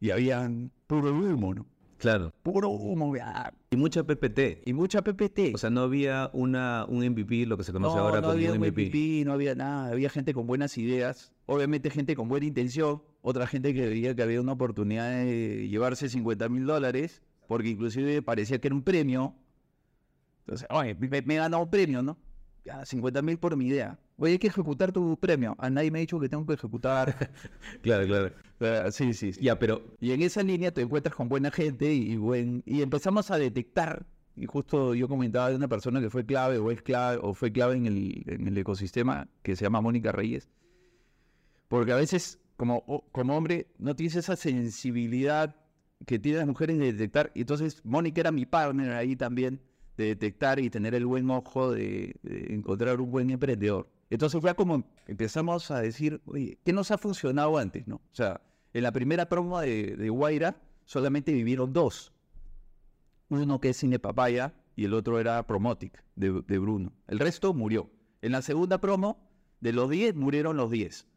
Y 0.00 0.10
habían 0.10 0.70
puro 0.86 1.10
humo, 1.10 1.54
¿no? 1.54 1.66
Claro. 1.98 2.32
Puro 2.42 2.68
humo. 2.68 3.12
Y 3.70 3.76
mucha 3.76 4.04
PPT. 4.04 4.62
Y 4.66 4.72
mucha 4.72 5.02
PPT. 5.02 5.54
O 5.54 5.58
sea, 5.58 5.68
no 5.68 5.82
había 5.82 6.30
una, 6.32 6.86
un 6.88 7.04
MVP, 7.04 7.46
lo 7.46 7.56
que 7.56 7.64
se 7.64 7.72
conoce 7.72 7.96
no, 7.96 8.02
ahora 8.02 8.20
no 8.20 8.28
como 8.28 8.32
había 8.34 8.52
un 8.52 8.58
un 8.58 8.68
MVP. 8.68 8.82
MVP, 8.86 9.24
no 9.24 9.32
había 9.32 9.54
nada, 9.56 9.90
había 9.90 10.08
gente 10.08 10.32
con 10.32 10.46
buenas 10.46 10.78
ideas, 10.78 11.32
obviamente 11.46 11.90
gente 11.90 12.14
con 12.14 12.28
buena 12.28 12.46
intención, 12.46 13.02
otra 13.20 13.48
gente 13.48 13.74
que 13.74 13.88
veía 13.88 14.14
que 14.14 14.22
había 14.22 14.40
una 14.40 14.52
oportunidad 14.52 15.10
de 15.10 15.66
llevarse 15.68 16.08
50 16.08 16.48
mil 16.48 16.66
dólares, 16.66 17.20
porque 17.48 17.70
inclusive 17.70 18.22
parecía 18.22 18.60
que 18.60 18.68
era 18.68 18.76
un 18.76 18.82
premio. 18.82 19.34
Entonces, 20.40 20.68
oye, 20.70 20.94
me, 20.94 21.22
me 21.22 21.34
he 21.34 21.38
ganado 21.38 21.64
un 21.64 21.70
premio, 21.70 22.00
¿no? 22.00 22.16
Ya, 22.68 22.84
50 22.84 23.22
mil 23.22 23.38
por 23.38 23.56
mi 23.56 23.68
idea. 23.68 23.98
Oye, 24.18 24.32
hay 24.32 24.38
que 24.38 24.48
ejecutar 24.48 24.92
tu 24.92 25.16
premio. 25.18 25.56
A 25.58 25.70
nadie 25.70 25.90
me 25.90 25.98
ha 25.98 26.00
dicho 26.00 26.20
que 26.20 26.28
tengo 26.28 26.44
que 26.44 26.52
ejecutar. 26.52 27.14
Claro, 27.82 28.06
claro. 28.06 28.32
Ah, 28.60 28.90
sí, 28.90 29.14
sí, 29.14 29.32
sí. 29.32 29.40
Ya, 29.40 29.58
pero 29.58 29.82
Y 30.00 30.12
en 30.12 30.20
esa 30.20 30.42
línea 30.42 30.70
te 30.70 30.82
encuentras 30.82 31.14
con 31.14 31.30
buena 31.30 31.50
gente 31.50 31.94
y, 31.94 32.16
buen, 32.16 32.62
y 32.66 32.82
empezamos 32.82 33.30
a 33.30 33.38
detectar, 33.38 34.04
y 34.36 34.44
justo 34.44 34.94
yo 34.94 35.08
comentaba 35.08 35.48
de 35.48 35.56
una 35.56 35.68
persona 35.68 35.98
que 36.00 36.10
fue 36.10 36.26
clave 36.26 36.58
o 36.58 36.70
es 36.70 36.82
clave 36.82 37.18
o 37.22 37.32
fue 37.32 37.50
clave 37.52 37.76
en 37.76 37.86
el, 37.86 38.22
en 38.26 38.46
el 38.48 38.58
ecosistema 38.58 39.28
que 39.42 39.56
se 39.56 39.64
llama 39.64 39.80
Mónica 39.80 40.12
Reyes, 40.12 40.50
porque 41.68 41.92
a 41.92 41.96
veces 41.96 42.38
como, 42.58 42.84
como 43.12 43.34
hombre 43.34 43.68
no 43.78 43.96
tienes 43.96 44.16
esa 44.16 44.36
sensibilidad 44.36 45.56
que 46.04 46.18
tienen 46.18 46.40
las 46.40 46.48
mujeres 46.48 46.76
de 46.78 46.92
detectar, 46.92 47.30
y 47.34 47.40
entonces 47.40 47.80
Mónica 47.84 48.20
era 48.20 48.30
mi 48.30 48.44
partner 48.44 48.92
ahí 48.92 49.16
también, 49.16 49.62
de 49.98 50.06
detectar 50.06 50.60
y 50.60 50.70
tener 50.70 50.94
el 50.94 51.04
buen 51.04 51.28
ojo 51.28 51.72
de, 51.72 52.14
de 52.22 52.54
encontrar 52.54 53.00
un 53.00 53.10
buen 53.10 53.30
emprendedor. 53.30 53.90
Entonces 54.08 54.40
fue 54.40 54.54
como 54.54 54.84
empezamos 55.06 55.70
a 55.72 55.80
decir, 55.80 56.22
oye, 56.24 56.58
¿qué 56.64 56.72
nos 56.72 56.90
ha 56.92 56.98
funcionado 56.98 57.58
antes? 57.58 57.86
no? 57.86 57.96
O 57.96 58.14
sea, 58.14 58.40
en 58.72 58.84
la 58.84 58.92
primera 58.92 59.28
promo 59.28 59.60
de, 59.60 59.96
de 59.96 60.08
Guaira 60.08 60.56
solamente 60.84 61.32
vivieron 61.32 61.72
dos. 61.72 62.12
Uno 63.28 63.60
que 63.60 63.70
es 63.70 63.76
Cine 63.76 63.98
Papaya 63.98 64.54
y 64.76 64.84
el 64.84 64.94
otro 64.94 65.18
era 65.18 65.44
Promotic 65.46 66.02
de, 66.14 66.42
de 66.46 66.58
Bruno. 66.58 66.92
El 67.08 67.18
resto 67.18 67.52
murió. 67.52 67.90
En 68.22 68.32
la 68.32 68.40
segunda 68.40 68.80
promo, 68.80 69.28
de 69.60 69.72
los 69.72 69.90
10, 69.90 70.14
murieron 70.14 70.56
los 70.56 70.70
10. 70.70 71.08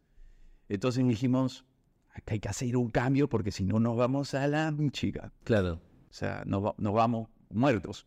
Entonces 0.70 1.08
dijimos, 1.08 1.66
acá 2.10 2.34
hay 2.34 2.40
que 2.40 2.50
hacer 2.50 2.76
un 2.76 2.90
cambio 2.90 3.30
porque 3.30 3.52
si 3.52 3.64
no 3.64 3.80
nos 3.80 3.96
vamos 3.96 4.34
a 4.34 4.48
la 4.48 4.74
chica. 4.92 5.32
claro. 5.44 5.80
O 6.10 6.14
sea, 6.14 6.44
nos 6.46 6.94
vamos 6.94 7.30
muertos. 7.50 8.06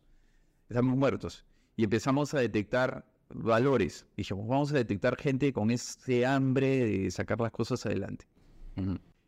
Estamos 0.69 0.97
muertos. 0.97 1.45
Y 1.75 1.83
empezamos 1.83 2.33
a 2.33 2.39
detectar 2.39 3.05
valores. 3.29 4.05
Dijimos, 4.15 4.47
vamos 4.47 4.71
a 4.71 4.75
detectar 4.75 5.17
gente 5.17 5.51
con 5.53 5.71
ese 5.71 6.25
hambre 6.25 6.85
de 6.85 7.11
sacar 7.11 7.39
las 7.39 7.51
cosas 7.51 7.85
adelante. 7.85 8.25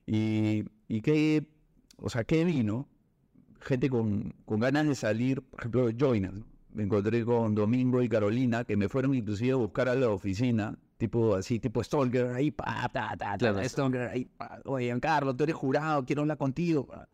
Y, 0.06 0.64
y 0.88 1.02
qué, 1.02 1.46
o 1.98 2.10
sea, 2.10 2.24
qué 2.24 2.44
vino, 2.46 2.88
gente 3.60 3.90
con, 3.90 4.34
con 4.46 4.60
ganas 4.60 4.88
de 4.88 4.96
salir, 4.96 5.42
por 5.42 5.60
ejemplo, 5.60 5.90
Joinas. 5.92 6.34
¿no? 6.34 6.46
Me 6.74 6.84
encontré 6.84 7.26
con 7.26 7.56
Domingo 7.56 8.02
y 8.02 8.10
Carolina, 8.10 8.64
que 8.64 8.78
me 8.78 8.88
fueron 8.90 9.16
inclusive 9.16 9.52
a 9.54 9.56
buscar 9.56 9.90
a 9.90 9.96
la 9.96 10.10
oficina, 10.10 10.78
tipo 10.98 11.36
así, 11.36 11.60
tipo 11.60 11.84
Stalker, 11.84 12.28
ahí, 12.28 12.52
pa, 12.52 12.88
ta, 12.94 13.16
ta, 13.18 13.18
ta, 13.18 13.38
Claro. 13.38 13.64
Stalker, 13.68 14.02
ahí, 14.02 14.26
pa. 14.26 14.60
Oye, 14.66 14.98
Carlos, 15.00 15.36
tú 15.36 15.44
eres 15.44 15.56
jurado, 15.56 16.06
quiero 16.06 16.22
hablar 16.22 16.38
contigo. 16.38 16.86
pa. 16.86 17.10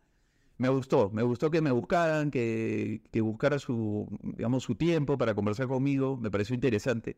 Me 0.56 0.68
gustó, 0.68 1.10
me 1.10 1.22
gustó 1.22 1.50
que 1.50 1.60
me 1.60 1.72
buscaran, 1.72 2.30
que, 2.30 3.02
que 3.10 3.20
buscara 3.20 3.58
su, 3.58 4.06
digamos, 4.22 4.62
su 4.62 4.76
tiempo 4.76 5.18
para 5.18 5.34
conversar 5.34 5.66
conmigo, 5.66 6.16
me 6.16 6.30
pareció 6.30 6.54
interesante. 6.54 7.16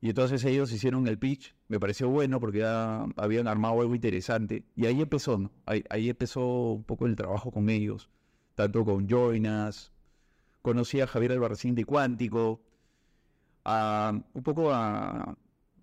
Y 0.00 0.10
entonces 0.10 0.44
ellos 0.44 0.70
hicieron 0.72 1.08
el 1.08 1.18
pitch, 1.18 1.54
me 1.68 1.80
pareció 1.80 2.08
bueno 2.08 2.38
porque 2.38 2.58
ya 2.58 3.04
habían 3.16 3.48
armado 3.48 3.80
algo 3.80 3.94
interesante. 3.94 4.62
Y 4.76 4.86
ahí 4.86 5.00
empezó, 5.00 5.38
¿no? 5.38 5.50
Ahí, 5.64 5.82
ahí 5.90 6.08
empezó 6.10 6.72
un 6.74 6.84
poco 6.84 7.06
el 7.06 7.16
trabajo 7.16 7.50
con 7.50 7.68
ellos, 7.68 8.08
tanto 8.54 8.84
con 8.84 9.08
Joinas, 9.08 9.92
conocí 10.62 11.00
a 11.00 11.06
Javier 11.08 11.32
Albarracín 11.32 11.74
de 11.74 11.84
Cuántico, 11.84 12.60
a, 13.64 14.12
un 14.34 14.42
poco 14.42 14.72
a, 14.72 15.36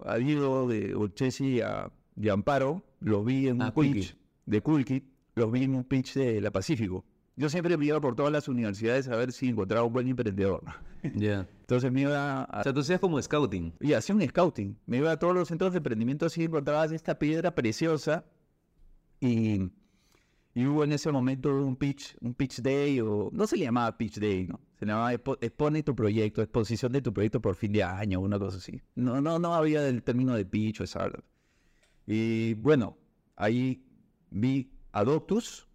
a 0.05 0.15
Diego 0.17 0.67
de 0.67 0.95
Olchesi 0.95 1.55
y 1.57 1.61
a, 1.61 1.91
Amparo, 2.31 2.83
los 3.01 3.25
vi 3.25 3.47
en 3.47 3.55
un 3.55 3.61
Ah, 3.63 3.71
Kulki. 3.73 3.93
pitch 3.93 4.15
de 4.45 4.61
Kulki, 4.61 5.03
los 5.35 5.51
vi 5.51 5.63
en 5.63 5.75
un 5.75 5.83
pitch 5.83 6.13
de 6.15 6.41
la 6.41 6.51
Pacífico. 6.51 7.03
yo 7.35 7.49
siempre 7.49 7.75
me 7.77 7.85
iba 7.85 7.99
por 7.99 8.15
todas 8.15 8.31
las 8.31 8.47
universidades 8.47 9.07
a 9.07 9.15
ver 9.15 9.31
si 9.31 9.49
encontraba 9.49 9.85
un 9.85 9.93
buen 9.93 10.07
emprendedor. 10.07 10.63
Ya. 11.15 11.47
Entonces 11.61 11.91
me 11.91 12.01
iba 12.01 12.43
a... 12.43 12.59
O 12.59 12.63
sea, 12.63 12.73
tú 12.73 12.81
hacías 12.81 12.99
como 12.99 13.21
scouting. 13.21 13.73
Y 13.79 13.93
hacía 13.93 14.13
un 14.15 14.21
scouting. 14.27 14.77
Me 14.85 14.97
iba 14.97 15.11
a 15.11 15.17
todos 15.17 15.33
los 15.33 15.47
centros 15.47 15.71
de 15.73 15.77
emprendimiento 15.77 16.25
así 16.27 16.43
encontrabas 16.43 16.91
esta 16.91 17.17
piedra 17.17 17.53
preciosa 17.55 18.23
y, 19.19 19.71
y 20.53 20.65
hubo 20.67 20.83
en 20.83 20.91
ese 20.91 21.11
momento 21.11 21.49
un 21.55 21.75
pitch, 21.75 22.15
un 22.21 22.33
pitch 22.35 22.61
day 22.61 22.99
o 22.99 23.29
no 23.33 23.47
se 23.47 23.57
le 23.57 23.65
llamaba 23.65 23.97
pitch 23.97 24.19
day, 24.19 24.47
¿no? 24.47 24.59
Se 24.77 24.85
le 24.85 24.91
llamaba 24.91 25.13
expo- 25.13 25.37
expone 25.41 25.81
tu 25.81 25.95
proyecto, 25.95 26.41
exposición 26.41 26.91
de 26.91 27.01
tu 27.01 27.11
proyecto 27.13 27.41
por 27.41 27.55
fin 27.55 27.71
de 27.71 27.83
año, 27.83 28.19
una 28.19 28.37
cosa 28.37 28.57
así. 28.57 28.79
No, 28.95 29.19
no, 29.21 29.39
no 29.39 29.55
había 29.55 29.87
el 29.87 30.03
término 30.03 30.35
de 30.35 30.45
pitch 30.45 30.81
o 30.81 30.83
startup. 30.83 31.23
Y 32.05 32.53
bueno, 32.55 32.97
ahí 33.37 33.83
vi 34.29 34.69
a 34.93 35.03
Doctus, 35.03 35.67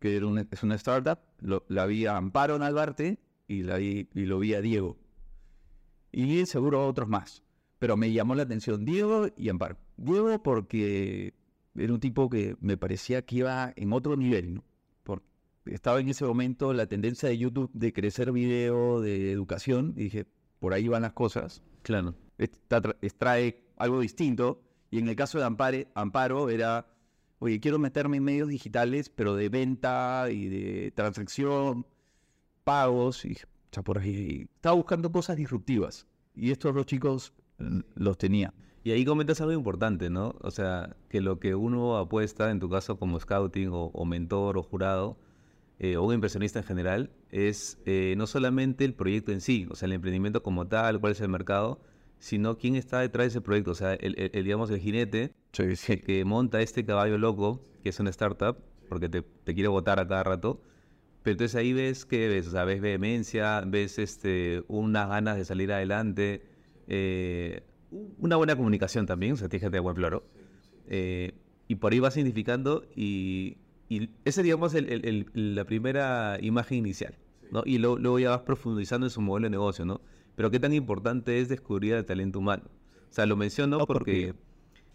que 0.00 0.16
era 0.16 0.26
una- 0.26 0.46
es 0.50 0.62
una 0.64 0.74
startup, 0.74 1.18
lo- 1.40 1.64
la 1.68 1.86
vi 1.86 2.06
a 2.06 2.16
Amparo 2.16 2.58
Nalbarte 2.58 3.20
y, 3.46 3.62
la 3.62 3.76
vi, 3.76 4.08
y 4.14 4.24
lo 4.26 4.38
vi 4.40 4.54
a 4.54 4.60
Diego. 4.60 4.98
Y 6.10 6.44
seguro 6.46 6.86
otros 6.86 7.08
más. 7.08 7.42
Pero 7.78 7.96
me 7.96 8.12
llamó 8.12 8.34
la 8.34 8.42
atención 8.42 8.84
Diego 8.84 9.28
y 9.36 9.48
Amparo. 9.48 9.76
Diego 9.96 10.42
porque 10.42 11.34
era 11.74 11.92
un 11.92 12.00
tipo 12.00 12.28
que 12.28 12.56
me 12.60 12.76
parecía 12.76 13.22
que 13.22 13.36
iba 13.36 13.72
en 13.76 13.92
otro 13.92 14.16
nivel, 14.16 14.54
¿no? 14.54 14.64
Porque 15.04 15.24
estaba 15.66 16.00
en 16.00 16.08
ese 16.08 16.24
momento 16.24 16.72
la 16.72 16.86
tendencia 16.86 17.28
de 17.28 17.38
YouTube 17.38 17.70
de 17.72 17.92
crecer 17.92 18.30
video, 18.32 19.00
de 19.00 19.32
educación, 19.32 19.94
y 19.96 20.04
dije, 20.04 20.26
por 20.58 20.74
ahí 20.74 20.86
van 20.88 21.02
las 21.02 21.12
cosas. 21.12 21.62
Claro. 21.82 22.14
Extrae 22.38 23.64
algo 23.76 24.00
distinto. 24.00 24.62
Y 24.90 24.98
en 24.98 25.08
el 25.08 25.16
caso 25.16 25.38
de 25.38 25.44
Ampare- 25.46 25.88
Amparo 25.94 26.50
era, 26.50 26.86
oye, 27.42 27.58
quiero 27.58 27.78
meterme 27.80 28.18
en 28.18 28.24
medios 28.24 28.48
digitales, 28.48 29.08
pero 29.08 29.34
de 29.34 29.48
venta 29.48 30.28
y 30.30 30.48
de 30.48 30.92
transacción, 30.92 31.84
pagos. 32.62 33.24
Y 33.24 33.30
dije, 33.30 33.46
"Cha, 33.72 33.82
por 33.82 33.98
ahí. 33.98 34.46
Estaba 34.54 34.76
buscando 34.76 35.10
cosas 35.10 35.36
disruptivas. 35.36 36.06
Y 36.36 36.52
estos 36.52 36.72
dos 36.72 36.86
chicos 36.86 37.32
mm, 37.58 37.80
los 37.96 38.16
tenía. 38.16 38.54
Y 38.84 38.92
ahí 38.92 39.04
comentas 39.04 39.40
algo 39.40 39.52
importante, 39.52 40.08
¿no? 40.08 40.36
O 40.40 40.52
sea, 40.52 40.96
que 41.08 41.20
lo 41.20 41.40
que 41.40 41.56
uno 41.56 41.96
apuesta, 41.96 42.50
en 42.50 42.60
tu 42.60 42.70
caso 42.70 42.96
como 42.98 43.18
scouting 43.18 43.70
o, 43.70 43.86
o 43.86 44.04
mentor 44.04 44.56
o 44.56 44.62
jurado, 44.62 45.18
eh, 45.80 45.96
o 45.96 46.04
un 46.04 46.14
inversionista 46.14 46.60
en 46.60 46.64
general, 46.64 47.10
es 47.30 47.78
eh, 47.86 48.14
no 48.16 48.28
solamente 48.28 48.84
el 48.84 48.94
proyecto 48.94 49.32
en 49.32 49.40
sí, 49.40 49.66
o 49.68 49.74
sea, 49.74 49.86
el 49.86 49.94
emprendimiento 49.94 50.44
como 50.44 50.68
tal, 50.68 51.00
cuál 51.00 51.12
es 51.12 51.20
el 51.20 51.28
mercado, 51.28 51.80
sino 52.22 52.56
quién 52.56 52.76
está 52.76 53.00
detrás 53.00 53.24
de 53.24 53.28
ese 53.30 53.40
proyecto, 53.40 53.72
o 53.72 53.74
sea, 53.74 53.94
el, 53.94 54.14
el- 54.16 54.30
el, 54.32 54.44
digamos, 54.44 54.70
el 54.70 54.78
jinete 54.78 55.32
que 56.06 56.24
monta 56.24 56.62
este 56.62 56.84
caballo 56.84 57.18
loco, 57.18 57.60
que 57.82 57.88
es 57.88 57.98
una 57.98 58.10
startup, 58.10 58.56
porque 58.88 59.08
te, 59.08 59.22
te 59.22 59.54
quiere 59.54 59.66
votar 59.68 59.98
a 59.98 60.06
cada 60.06 60.22
rato. 60.22 60.60
Pero 61.24 61.32
entonces 61.32 61.56
ahí 61.56 61.72
ves 61.72 62.04
que 62.04 62.28
ves, 62.28 62.46
o 62.46 62.52
sea, 62.52 62.64
ves 62.64 62.80
vehemencia, 62.80 63.62
ves 63.66 63.98
este, 63.98 64.62
unas 64.68 65.08
ganas 65.08 65.36
de 65.36 65.44
salir 65.44 65.72
adelante, 65.72 66.42
eh, 66.86 67.62
una 68.18 68.36
buena 68.36 68.54
comunicación 68.56 69.04
también, 69.06 69.32
o 69.32 69.36
sea, 69.36 69.48
tienes 69.48 69.70
de 69.72 69.80
buen 69.80 69.96
floro. 69.96 70.24
Eh, 70.86 71.32
y 71.68 71.74
por 71.76 71.92
ahí 71.92 71.98
vas 72.00 72.14
significando 72.14 72.84
y, 72.94 73.56
y 73.88 74.10
esa 74.24 74.42
digamos 74.42 74.74
el- 74.74 74.90
el- 74.92 75.26
el- 75.34 75.54
la 75.56 75.64
primera 75.64 76.38
imagen 76.40 76.78
inicial, 76.78 77.14
¿no? 77.50 77.62
Y 77.66 77.78
luego, 77.78 77.98
luego 77.98 78.18
ya 78.20 78.30
vas 78.30 78.42
profundizando 78.42 79.06
en 79.06 79.10
su 79.10 79.20
modelo 79.20 79.46
de 79.46 79.50
negocio, 79.50 79.84
¿no? 79.84 80.00
Pero 80.34 80.50
qué 80.50 80.58
tan 80.60 80.72
importante 80.72 81.40
es 81.40 81.48
descubrir 81.48 81.94
el 81.94 82.04
talento 82.04 82.38
humano. 82.38 82.64
O 83.10 83.12
sea, 83.14 83.26
lo 83.26 83.36
menciono 83.36 83.78
No, 83.78 83.86
porque 83.86 84.34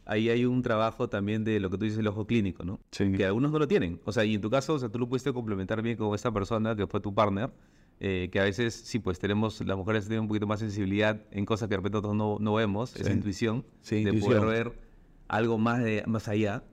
ahí 0.05 0.29
hay 0.29 0.45
un 0.45 0.61
trabajo 0.63 1.09
también 1.09 1.43
de 1.43 1.59
lo 1.59 1.69
que 1.69 1.77
tú 1.77 1.83
dices, 1.85 1.99
el 1.99 2.07
ojo 2.07 2.25
clínico, 2.25 2.63
¿no? 2.63 2.79
Sí. 2.91 3.11
Que 3.11 3.25
algunos 3.25 3.51
no 3.51 3.59
lo 3.59 3.67
tienen. 3.67 3.99
O 4.05 4.11
sea, 4.11 4.25
y 4.25 4.33
en 4.35 4.41
tu 4.41 4.49
caso, 4.49 4.73
o 4.73 4.79
sea, 4.79 4.89
tú 4.89 4.97
lo 4.99 5.07
pudiste 5.07 5.31
complementar 5.33 5.81
bien 5.81 5.97
con 5.97 6.15
esta 6.15 6.31
persona 6.31 6.75
que 6.75 6.87
fue 6.87 6.99
tu 6.99 7.13
partner, 7.13 7.51
eh, 7.99 8.29
que 8.31 8.39
a 8.39 8.43
veces, 8.43 8.73
sí, 8.73 8.99
pues 8.99 9.19
tenemos, 9.19 9.59
las 9.65 9.77
mujeres 9.77 10.05
tienen 10.07 10.21
un 10.21 10.27
poquito 10.27 10.47
más 10.47 10.59
sensibilidad 10.59 11.21
en 11.31 11.45
cosas 11.45 11.67
que 11.67 11.71
de 11.73 11.77
repente 11.77 11.95
nosotros 11.97 12.15
no, 12.15 12.37
no 12.39 12.53
vemos, 12.55 12.95
esa 12.95 13.05
Sí. 13.05 13.13
intuición, 13.13 13.65
Sí, 13.81 13.95
de 13.97 14.01
intuición. 14.11 14.39
poder 14.41 14.65
ver 14.65 14.79
algo 15.27 15.57
más, 15.57 15.83
de, 15.83 16.03
más 16.07 16.27
allá 16.27 16.63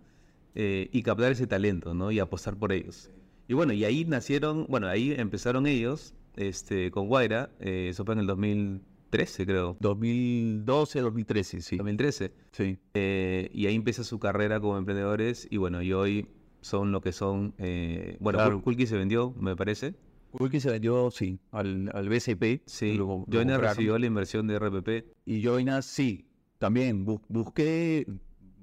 eh, 0.54 0.88
y 0.92 1.02
captar 1.02 1.32
ese 1.32 1.46
talento, 1.46 1.94
¿no? 1.94 2.10
Y 2.12 2.20
apostar 2.20 2.56
por 2.56 2.72
ellos. 2.72 3.10
Y 3.48 3.54
bueno, 3.54 3.72
y 3.72 3.84
ahí 3.84 4.04
nacieron, 4.04 4.66
bueno, 4.68 4.86
ahí 4.86 5.12
empezaron 5.16 5.66
ellos 5.66 6.14
este, 6.36 6.90
con 6.90 7.08
Guaira, 7.08 7.50
eh, 7.60 7.88
eso 7.90 8.04
fue 8.04 8.14
en 8.14 8.20
el 8.20 8.26
2013, 8.26 9.46
creo. 9.46 9.76
2012, 9.80 11.00
2013, 11.00 11.60
sí. 11.60 11.76
2013. 11.76 12.32
Sí. 12.52 12.78
Eh, 12.94 13.50
y 13.52 13.66
ahí 13.66 13.74
empieza 13.74 14.04
su 14.04 14.18
carrera 14.18 14.60
como 14.60 14.76
emprendedores 14.78 15.46
y 15.50 15.56
bueno, 15.56 15.82
y 15.82 15.92
hoy 15.92 16.26
son 16.60 16.92
lo 16.92 17.00
que 17.00 17.12
son. 17.12 17.54
eh, 17.58 18.16
bueno, 18.20 18.38
Claro. 18.38 18.58
Kul- 18.58 18.62
Kulki 18.64 18.86
se 18.86 18.96
vendió, 18.96 19.34
me 19.38 19.54
parece. 19.56 19.94
Wiki 20.36 20.58
se 20.58 20.68
vendió, 20.68 21.12
sí, 21.12 21.38
al, 21.52 21.90
al 21.94 22.08
BCP. 22.08 22.62
Sí, 22.66 22.94
lo- 22.96 23.04
lo 23.04 23.24
Joiner 23.30 23.54
compraron. 23.54 23.60
recibió 23.62 23.98
la 23.98 24.06
inversión 24.06 24.48
de 24.48 24.56
RPP. 24.58 25.04
Y 25.26 25.40
Joinas, 25.42 25.84
sí, 25.86 26.26
también 26.58 27.06
bu- 27.06 27.22
busqué, 27.28 28.04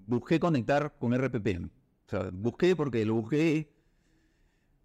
busqué 0.06 0.38
conectar 0.40 0.94
con 1.00 1.14
RPP. 1.14 1.60
O 1.64 2.10
sea, 2.10 2.30
busqué 2.34 2.76
porque 2.76 3.06
lo 3.06 3.14
busqué. 3.16 3.71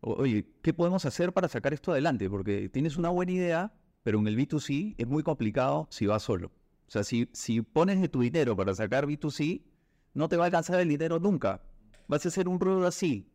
Oye, 0.01 0.47
¿qué 0.63 0.75
podemos 0.75 1.05
hacer 1.05 1.33
para 1.33 1.49
sacar 1.49 1.73
esto 1.73 1.93
adelante? 1.93 2.29
Porque 2.29 2.69
tienes 2.69 2.97
una 2.97 3.09
buena 3.09 3.33
idea, 3.33 3.73
pero 4.03 4.19
en 4.19 4.29
el 4.29 4.37
B2C 4.37 4.95
es 4.99 5.07
muy 5.07 5.23
complicado 5.23 5.89
si 5.91 6.07
vas 6.07 6.23
solo. 6.23 6.53
O 6.87 6.91
sea, 6.91 7.03
si, 7.03 7.29
si 7.33 7.63
pones 7.63 8.01
de 8.01 8.09
tu 8.09 8.21
dinero 8.21 8.57
para 8.57 8.75
sacar 8.75 9.07
B2C, 9.07 9.63
no 10.15 10.29
te 10.29 10.37
va 10.37 10.45
a 10.45 10.47
alcanzar 10.47 10.81
el 10.81 10.89
dinero 10.89 11.19
nunca. 11.19 11.63
Vas 12.07 12.25
a 12.25 12.29
hacer 12.29 12.47
un 12.47 12.59
producto 12.59 12.87
así. 12.87 13.29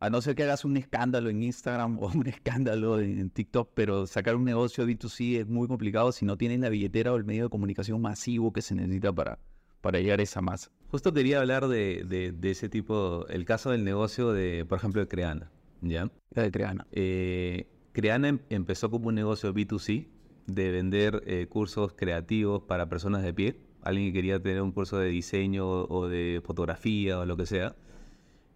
A 0.00 0.10
no 0.10 0.20
ser 0.20 0.34
que 0.34 0.42
hagas 0.42 0.66
un 0.66 0.76
escándalo 0.76 1.30
en 1.30 1.42
Instagram 1.42 1.98
o 2.02 2.08
un 2.08 2.26
escándalo 2.26 3.00
en, 3.00 3.18
en 3.18 3.30
TikTok, 3.30 3.70
pero 3.74 4.06
sacar 4.06 4.36
un 4.36 4.44
negocio 4.44 4.86
B2C 4.86 5.40
es 5.40 5.46
muy 5.48 5.66
complicado 5.66 6.12
si 6.12 6.26
no 6.26 6.36
tienes 6.36 6.60
la 6.60 6.68
billetera 6.68 7.12
o 7.12 7.16
el 7.16 7.24
medio 7.24 7.44
de 7.44 7.50
comunicación 7.50 8.02
masivo 8.02 8.52
que 8.52 8.60
se 8.60 8.74
necesita 8.74 9.12
para, 9.12 9.38
para 9.80 10.00
llegar 10.00 10.20
a 10.20 10.24
esa 10.24 10.42
masa. 10.42 10.70
Justo 10.94 11.12
quería 11.12 11.40
hablar 11.40 11.66
de, 11.66 12.04
de- 12.06 12.30
de 12.30 12.50
ese 12.52 12.68
tipo, 12.68 13.26
el 13.28 13.44
caso 13.44 13.72
del 13.72 13.82
negocio 13.82 14.32
de, 14.32 14.64
por 14.64 14.78
ejemplo, 14.78 15.00
de 15.00 15.08
Creana. 15.08 15.50
¿Ya? 15.80 16.08
De 16.30 16.52
Creana. 16.52 16.86
Eh, 16.92 17.66
Creana 17.90 18.28
em- 18.28 18.38
empezó 18.48 18.92
como 18.92 19.08
un 19.08 19.16
negocio 19.16 19.52
B2C 19.52 20.06
de 20.46 20.70
vender 20.70 21.24
eh, 21.26 21.46
cursos 21.48 21.94
creativos 21.94 22.62
para 22.62 22.88
personas 22.88 23.24
de 23.24 23.34
pie. 23.34 23.56
Alguien 23.82 24.06
que 24.06 24.12
quería 24.12 24.40
tener 24.40 24.62
un 24.62 24.70
curso 24.70 24.96
de 24.98 25.08
diseño 25.08 25.66
o 25.66 26.06
de 26.06 26.40
fotografía 26.44 27.18
o 27.18 27.26
lo 27.26 27.36
que 27.36 27.46
sea. 27.46 27.74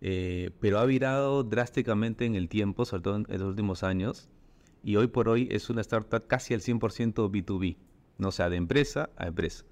Eh, 0.01 0.51
pero 0.61 0.79
ha 0.81 0.87
virado 0.87 1.45
drásticamente 1.45 2.27
en 2.27 2.37
el 2.37 2.49
tiempo, 2.49 2.85
sobre 2.85 3.03
todo 3.03 3.17
en, 3.17 3.27
en 3.31 3.41
los 3.41 3.49
últimos 3.51 3.83
años. 3.83 4.29
Y 4.85 4.97
hoy 4.97 5.09
por 5.09 5.29
hoy 5.29 5.49
es 5.51 5.71
una 5.71 5.81
startup 5.83 6.27
casi 6.29 6.55
al 6.55 6.61
100% 6.63 7.31
B2B. 7.31 7.79
¿no? 8.19 8.29
O 8.29 8.33
sea, 8.33 8.51
de 8.51 8.57
empresa 8.57 9.11
a 9.17 9.27
empresa. 9.29 9.65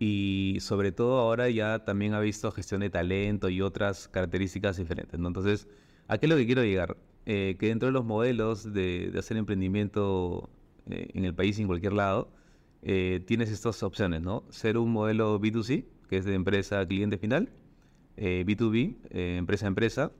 Y 0.00 0.56
sobre 0.60 0.90
todo 0.90 1.18
ahora 1.18 1.48
ya 1.50 1.84
también 1.84 2.14
ha 2.14 2.20
visto 2.20 2.50
gestión 2.50 2.80
de 2.80 2.90
talento 2.90 3.48
y 3.48 3.60
otras 3.60 4.08
características 4.08 4.78
diferentes. 4.78 5.20
¿no? 5.20 5.28
Entonces, 5.28 5.68
¿a 6.08 6.18
qué 6.18 6.26
es 6.26 6.30
lo 6.30 6.36
que 6.36 6.46
quiero 6.46 6.64
llegar? 6.64 6.96
Eh, 7.26 7.56
que 7.60 7.68
dentro 7.68 7.86
de 7.86 7.92
los 7.92 8.04
modelos 8.04 8.72
de, 8.72 9.10
de 9.12 9.18
hacer 9.18 9.36
emprendimiento 9.36 10.50
eh, 10.86 11.10
en 11.14 11.24
el 11.24 11.34
país 11.34 11.58
y 11.58 11.62
en 11.62 11.68
cualquier 11.68 11.92
lado, 11.92 12.32
eh, 12.82 13.22
tienes 13.26 13.50
estas 13.50 13.82
opciones, 13.82 14.22
¿no? 14.22 14.44
Ser 14.48 14.78
un 14.78 14.90
modelo 14.90 15.38
B2C, 15.38 15.84
que 16.08 16.16
es 16.16 16.24
de 16.24 16.34
empresa 16.34 16.80
a 16.80 16.86
cliente 16.86 17.18
final, 17.18 17.50
eh, 18.16 18.44
B2B, 18.46 18.96
eh, 19.10 19.36
empresa 19.38 19.66
a 19.66 19.68
empresa. 19.68 20.12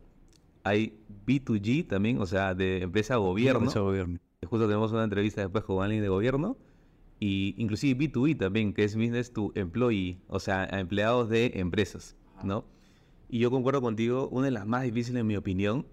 Hay 0.63 0.99
B2G 1.27 1.87
también, 1.87 2.21
o 2.21 2.27
sea, 2.27 2.55
de 2.55 2.83
empresa 2.83 3.15
a 3.15 3.17
gobierno. 3.17 3.69
Ese 3.69 3.79
gobierno. 3.79 4.19
Justo 4.45 4.67
tenemos 4.67 4.93
una 4.93 5.05
entrevista 5.05 5.41
después 5.41 5.65
con 5.65 5.83
alguien 5.83 6.03
de 6.03 6.09
gobierno. 6.09 6.57
Y 7.21 7.55
inclusive 7.59 7.99
B2B 8.09 8.39
también, 8.39 8.73
que 8.73 8.83
es 8.83 8.97
business 8.97 9.33
to 9.33 9.53
employee, 9.55 10.19
o 10.27 10.41
sea, 10.41 10.63
a 10.75 10.81
empleados 10.81 11.29
de 11.29 11.53
empresas, 11.57 12.17
¿no? 12.43 12.65
Y 13.29 13.39
yo 13.41 13.51
concuerdo 13.51 13.83
contigo, 13.83 14.29
una 14.33 14.47
de 14.47 14.51
las 14.53 14.67
más 14.67 14.83
difíciles 14.85 15.21
en 15.21 15.27
mi 15.27 15.37
opinión, 15.37 15.87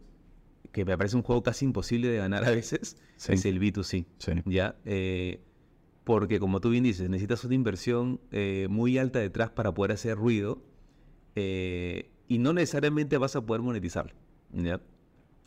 que 0.71 0.85
me 0.85 0.97
parece 0.97 1.15
un 1.17 1.23
juego 1.23 1.43
casi 1.43 1.65
imposible 1.65 2.07
de 2.07 2.17
ganar 2.17 2.45
a 2.45 2.51
veces, 2.51 2.97
Sí. 3.17 3.33
es 3.33 3.45
el 3.45 3.59
B2C, 3.59 4.05
Sí. 4.19 4.31
¿ya? 4.45 4.77
Eh, 4.85 5.41
porque 6.05 6.39
como 6.39 6.61
tú 6.61 6.69
bien 6.69 6.83
dices, 6.85 7.09
necesitas 7.09 7.43
una 7.43 7.55
inversión 7.55 8.21
eh, 8.31 8.67
muy 8.69 8.97
alta 8.97 9.19
detrás 9.19 9.49
para 9.49 9.73
poder 9.73 9.91
hacer 9.91 10.15
ruido 10.17 10.61
eh, 11.35 12.09
y 12.29 12.37
no 12.39 12.53
necesariamente 12.53 13.17
vas 13.17 13.35
a 13.35 13.45
poder 13.45 13.61
monetizarlo, 13.61 14.13
¿ya? 14.53 14.81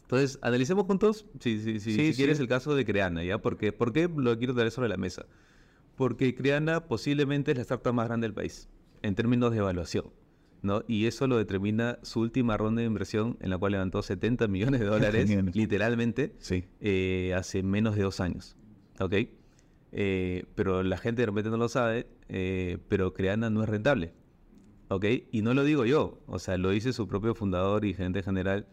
Entonces, 0.02 0.38
analicemos 0.42 0.86
juntos, 0.86 1.24
si, 1.38 1.58
si, 1.60 1.78
si, 1.80 1.92
Sí, 1.94 2.10
si 2.12 2.16
quieres, 2.16 2.40
el 2.40 2.48
caso 2.48 2.74
de 2.74 2.84
Creana, 2.84 3.22
¿ya? 3.24 3.38
Porque, 3.38 3.72
¿Por 3.72 3.92
qué 3.92 4.08
lo 4.14 4.36
quiero 4.38 4.54
traer 4.54 4.70
sobre 4.72 4.88
la 4.88 4.96
mesa? 4.96 5.24
Porque 6.00 6.34
Creana 6.34 6.86
posiblemente 6.88 7.50
es 7.50 7.58
la 7.58 7.60
startup 7.60 7.92
más 7.92 8.08
grande 8.08 8.24
del 8.24 8.32
país, 8.32 8.70
en 9.02 9.14
términos 9.14 9.52
de 9.52 9.58
evaluación, 9.58 10.06
¿no? 10.62 10.82
Y 10.88 11.04
eso 11.04 11.26
lo 11.26 11.36
determina 11.36 11.98
su 12.00 12.20
última 12.20 12.56
ronda 12.56 12.80
de 12.80 12.86
inversión, 12.86 13.36
en 13.42 13.50
la 13.50 13.58
cual 13.58 13.72
levantó 13.72 14.00
70 14.02 14.48
millones 14.48 14.80
de 14.80 14.86
dólares, 14.94 15.28
literalmente, 15.54 16.32
Sí. 16.38 16.64
eh, 16.80 17.34
hace 17.36 17.62
menos 17.62 17.96
de 17.96 18.02
dos 18.04 18.18
años, 18.20 18.56
¿ok? 18.98 19.14
Eh, 19.92 20.46
pero 20.54 20.82
la 20.82 20.96
gente 20.96 21.20
de 21.20 21.26
repente 21.26 21.50
no 21.50 21.58
lo 21.58 21.68
sabe, 21.68 22.06
eh, 22.30 22.78
pero 22.88 23.12
Creana 23.12 23.50
no 23.50 23.62
es 23.62 23.68
rentable, 23.68 24.14
¿ok? 24.88 25.04
Y 25.30 25.42
no 25.42 25.52
lo 25.52 25.64
digo 25.64 25.84
yo, 25.84 26.18
o 26.26 26.38
sea, 26.38 26.56
lo 26.56 26.70
dice 26.70 26.94
su 26.94 27.08
propio 27.08 27.34
fundador 27.34 27.84
y 27.84 27.92
gerente 27.92 28.22
general, 28.22 28.66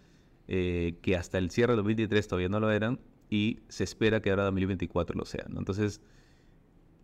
que 0.48 1.16
hasta 1.20 1.40
el 1.40 1.52
cierre 1.52 1.74
del 1.74 1.80
2023 1.80 2.26
todavía 2.26 2.48
no 2.48 2.62
lo 2.62 2.72
eran 2.72 3.02
y 3.30 3.60
se 3.68 3.84
espera 3.84 4.22
que 4.22 4.30
ahora 4.30 4.46
2024 4.46 5.18
lo 5.20 5.26
sean. 5.26 5.48
¿no? 5.52 5.60
Entonces, 5.60 6.00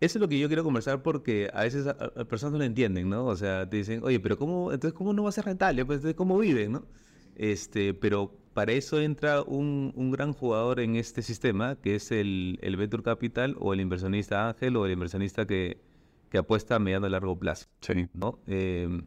eso 0.00 0.18
es 0.18 0.20
lo 0.20 0.28
que 0.28 0.38
yo 0.38 0.48
quiero 0.48 0.64
conversar 0.64 1.02
porque 1.02 1.48
a 1.52 1.62
veces 1.62 1.86
a, 1.86 1.90
a 1.92 2.24
personas 2.24 2.52
no 2.52 2.58
lo 2.58 2.64
entienden, 2.64 3.08
¿no? 3.08 3.26
O 3.26 3.36
sea, 3.36 3.68
te 3.68 3.78
dicen, 3.78 4.00
oye, 4.02 4.20
pero 4.20 4.36
¿cómo, 4.36 4.72
entonces, 4.72 4.96
¿cómo 4.96 5.12
no 5.12 5.22
va 5.22 5.28
a 5.30 5.32
ser 5.32 5.44
rentable? 5.46 5.84
Pues, 5.84 6.02
¿cómo 6.14 6.38
viven, 6.38 6.72
no? 6.72 6.86
Este, 7.36 7.94
pero 7.94 8.36
para 8.52 8.72
eso 8.72 9.00
entra 9.00 9.42
un, 9.42 9.92
un 9.96 10.10
gran 10.12 10.32
jugador 10.32 10.78
en 10.80 10.96
este 10.96 11.22
sistema, 11.22 11.76
que 11.76 11.96
es 11.96 12.12
el, 12.12 12.58
el 12.62 12.76
Venture 12.76 13.02
Capital 13.02 13.56
o 13.58 13.72
el 13.74 13.80
inversionista 13.80 14.48
ángel 14.48 14.76
o 14.76 14.86
el 14.86 14.92
inversionista 14.92 15.46
que, 15.46 15.78
que 16.30 16.38
apuesta 16.38 16.76
a 16.76 16.78
mediano 16.78 17.06
y 17.06 17.10
largo 17.10 17.38
plazo, 17.38 17.66
Sí. 17.80 18.06
¿no? 18.14 18.38
Eh, 18.46 19.02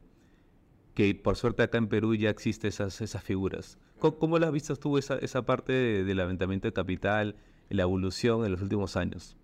que 0.94 1.14
por 1.16 1.36
suerte 1.36 1.62
acá 1.64 1.78
en 1.78 1.88
Perú 1.88 2.16
ya 2.16 2.30
existen 2.30 2.70
esas, 2.70 3.00
esas 3.02 3.24
figuras. 3.24 3.78
¿Cómo, 4.00 4.18
cómo 4.18 4.40
la 4.40 4.48
has 4.48 4.54
visto 4.54 4.76
tú 4.76 4.98
esa, 4.98 5.18
esa 5.20 5.46
parte 5.46 5.72
de- 5.72 6.04
del 6.04 6.20
aventamiento 6.20 6.68
de 6.68 6.74
capital, 6.74 7.36
la 7.70 7.84
evolución 7.84 8.44
en 8.46 8.52
los 8.52 8.62
últimos 8.62 8.96
años? 8.98 9.38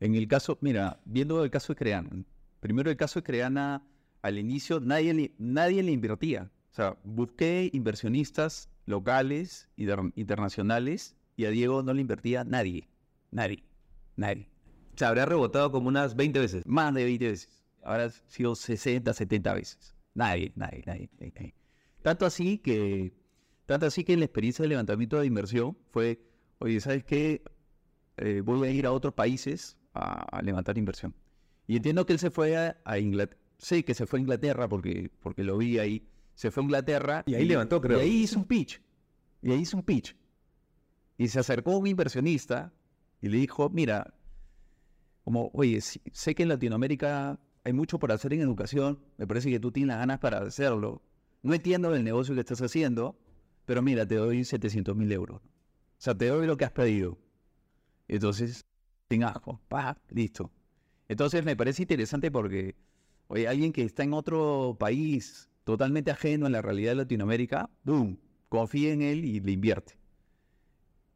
En 0.00 0.14
el 0.14 0.26
caso, 0.28 0.58
mira, 0.62 0.98
viendo 1.04 1.44
el 1.44 1.50
caso 1.50 1.74
de 1.74 1.76
Creana, 1.76 2.10
primero 2.60 2.90
el 2.90 2.96
caso 2.96 3.20
de 3.20 3.24
Creana, 3.24 3.86
al 4.22 4.38
inicio 4.38 4.80
nadie 4.80 5.12
le, 5.12 5.34
nadie 5.38 5.82
le 5.82 5.92
invertía. 5.92 6.50
O 6.70 6.74
sea, 6.74 6.96
busqué 7.04 7.68
inversionistas 7.72 8.70
locales 8.86 9.68
internacionales 9.76 11.16
y 11.36 11.44
a 11.44 11.50
Diego 11.50 11.82
no 11.82 11.92
le 11.92 12.00
invertía 12.00 12.44
nadie. 12.44 12.88
Nadie. 13.30 13.62
Nadie. 14.16 14.48
Se 14.96 15.04
habría 15.04 15.26
rebotado 15.26 15.70
como 15.70 15.88
unas 15.88 16.16
20 16.16 16.38
veces. 16.38 16.66
Más 16.66 16.94
de 16.94 17.04
20 17.04 17.28
veces. 17.28 17.64
Ahora 17.82 18.06
ha 18.06 18.10
sido 18.10 18.54
60, 18.54 19.12
70 19.12 19.54
veces. 19.54 19.94
Nadie, 20.14 20.52
nadie, 20.54 20.82
nadie, 20.86 21.10
nadie, 21.18 21.32
nadie. 21.34 21.54
Tanto 22.02 22.24
así 22.24 22.58
que, 22.58 23.12
tanto 23.66 23.86
así 23.86 24.04
que 24.04 24.16
la 24.16 24.24
experiencia 24.24 24.62
de 24.62 24.68
levantamiento 24.68 25.18
de 25.18 25.26
inversión 25.26 25.76
fue, 25.90 26.20
oye, 26.58 26.80
¿sabes 26.80 27.04
qué? 27.04 27.42
Eh, 28.16 28.42
voy 28.44 28.66
a 28.66 28.70
ir 28.70 28.86
a 28.86 28.92
otros 28.92 29.14
países 29.14 29.79
a, 30.00 30.22
a 30.38 30.42
levantar 30.42 30.78
inversión. 30.78 31.14
Y 31.66 31.76
entiendo 31.76 32.04
que 32.06 32.12
él 32.14 32.18
se 32.18 32.30
fue 32.30 32.56
a, 32.56 32.76
a 32.84 32.98
Inglaterra. 32.98 33.38
Sé 33.58 33.84
que 33.84 33.94
se 33.94 34.06
fue 34.06 34.18
a 34.18 34.22
Inglaterra 34.22 34.68
porque, 34.68 35.10
porque 35.20 35.44
lo 35.44 35.58
vi 35.58 35.78
ahí. 35.78 36.08
Se 36.34 36.50
fue 36.50 36.62
a 36.62 36.64
Inglaterra. 36.64 37.22
Y 37.26 37.34
ahí 37.34 37.44
levantó, 37.44 37.80
creo. 37.80 37.98
Y 37.98 38.00
ahí 38.02 38.16
hizo 38.22 38.38
un 38.38 38.44
pitch. 38.46 38.80
Y 39.42 39.52
ahí 39.52 39.60
hizo 39.60 39.76
un 39.76 39.82
pitch. 39.82 40.16
Y 41.18 41.28
se 41.28 41.38
acercó 41.38 41.76
un 41.76 41.86
inversionista 41.86 42.72
y 43.20 43.28
le 43.28 43.36
dijo, 43.36 43.68
mira, 43.68 44.14
como, 45.24 45.50
oye, 45.52 45.80
sí- 45.80 46.00
sé 46.12 46.34
que 46.34 46.42
en 46.44 46.48
Latinoamérica 46.48 47.38
hay 47.62 47.72
mucho 47.74 47.98
por 47.98 48.10
hacer 48.12 48.32
en 48.32 48.40
educación, 48.40 48.98
me 49.18 49.26
parece 49.26 49.50
que 49.50 49.60
tú 49.60 49.70
tienes 49.70 49.88
las 49.88 49.98
ganas 49.98 50.18
para 50.18 50.38
hacerlo. 50.38 51.02
No 51.42 51.52
entiendo 51.54 51.94
el 51.94 52.02
negocio 52.04 52.34
que 52.34 52.40
estás 52.40 52.62
haciendo, 52.62 53.18
pero 53.66 53.82
mira, 53.82 54.06
te 54.06 54.14
doy 54.16 54.44
700 54.44 54.96
mil 54.96 55.12
euros. 55.12 55.42
O 55.42 55.42
sea, 55.98 56.16
te 56.16 56.26
doy 56.28 56.46
lo 56.46 56.56
que 56.56 56.64
has 56.64 56.72
pedido. 56.72 57.18
Entonces, 58.08 58.64
sin 59.10 59.24
ajo, 59.24 59.60
pa, 59.68 59.98
listo. 60.10 60.50
Entonces 61.08 61.44
me 61.44 61.56
parece 61.56 61.82
interesante 61.82 62.30
porque, 62.30 62.76
oye, 63.26 63.48
alguien 63.48 63.72
que 63.72 63.82
está 63.82 64.04
en 64.04 64.14
otro 64.14 64.76
país 64.78 65.48
totalmente 65.64 66.12
ajeno 66.12 66.46
a 66.46 66.50
la 66.50 66.62
realidad 66.62 66.92
de 66.92 66.96
Latinoamérica, 66.96 67.68
boom, 67.82 68.18
confía 68.48 68.92
en 68.92 69.02
él 69.02 69.24
y 69.24 69.40
le 69.40 69.50
invierte. 69.50 69.98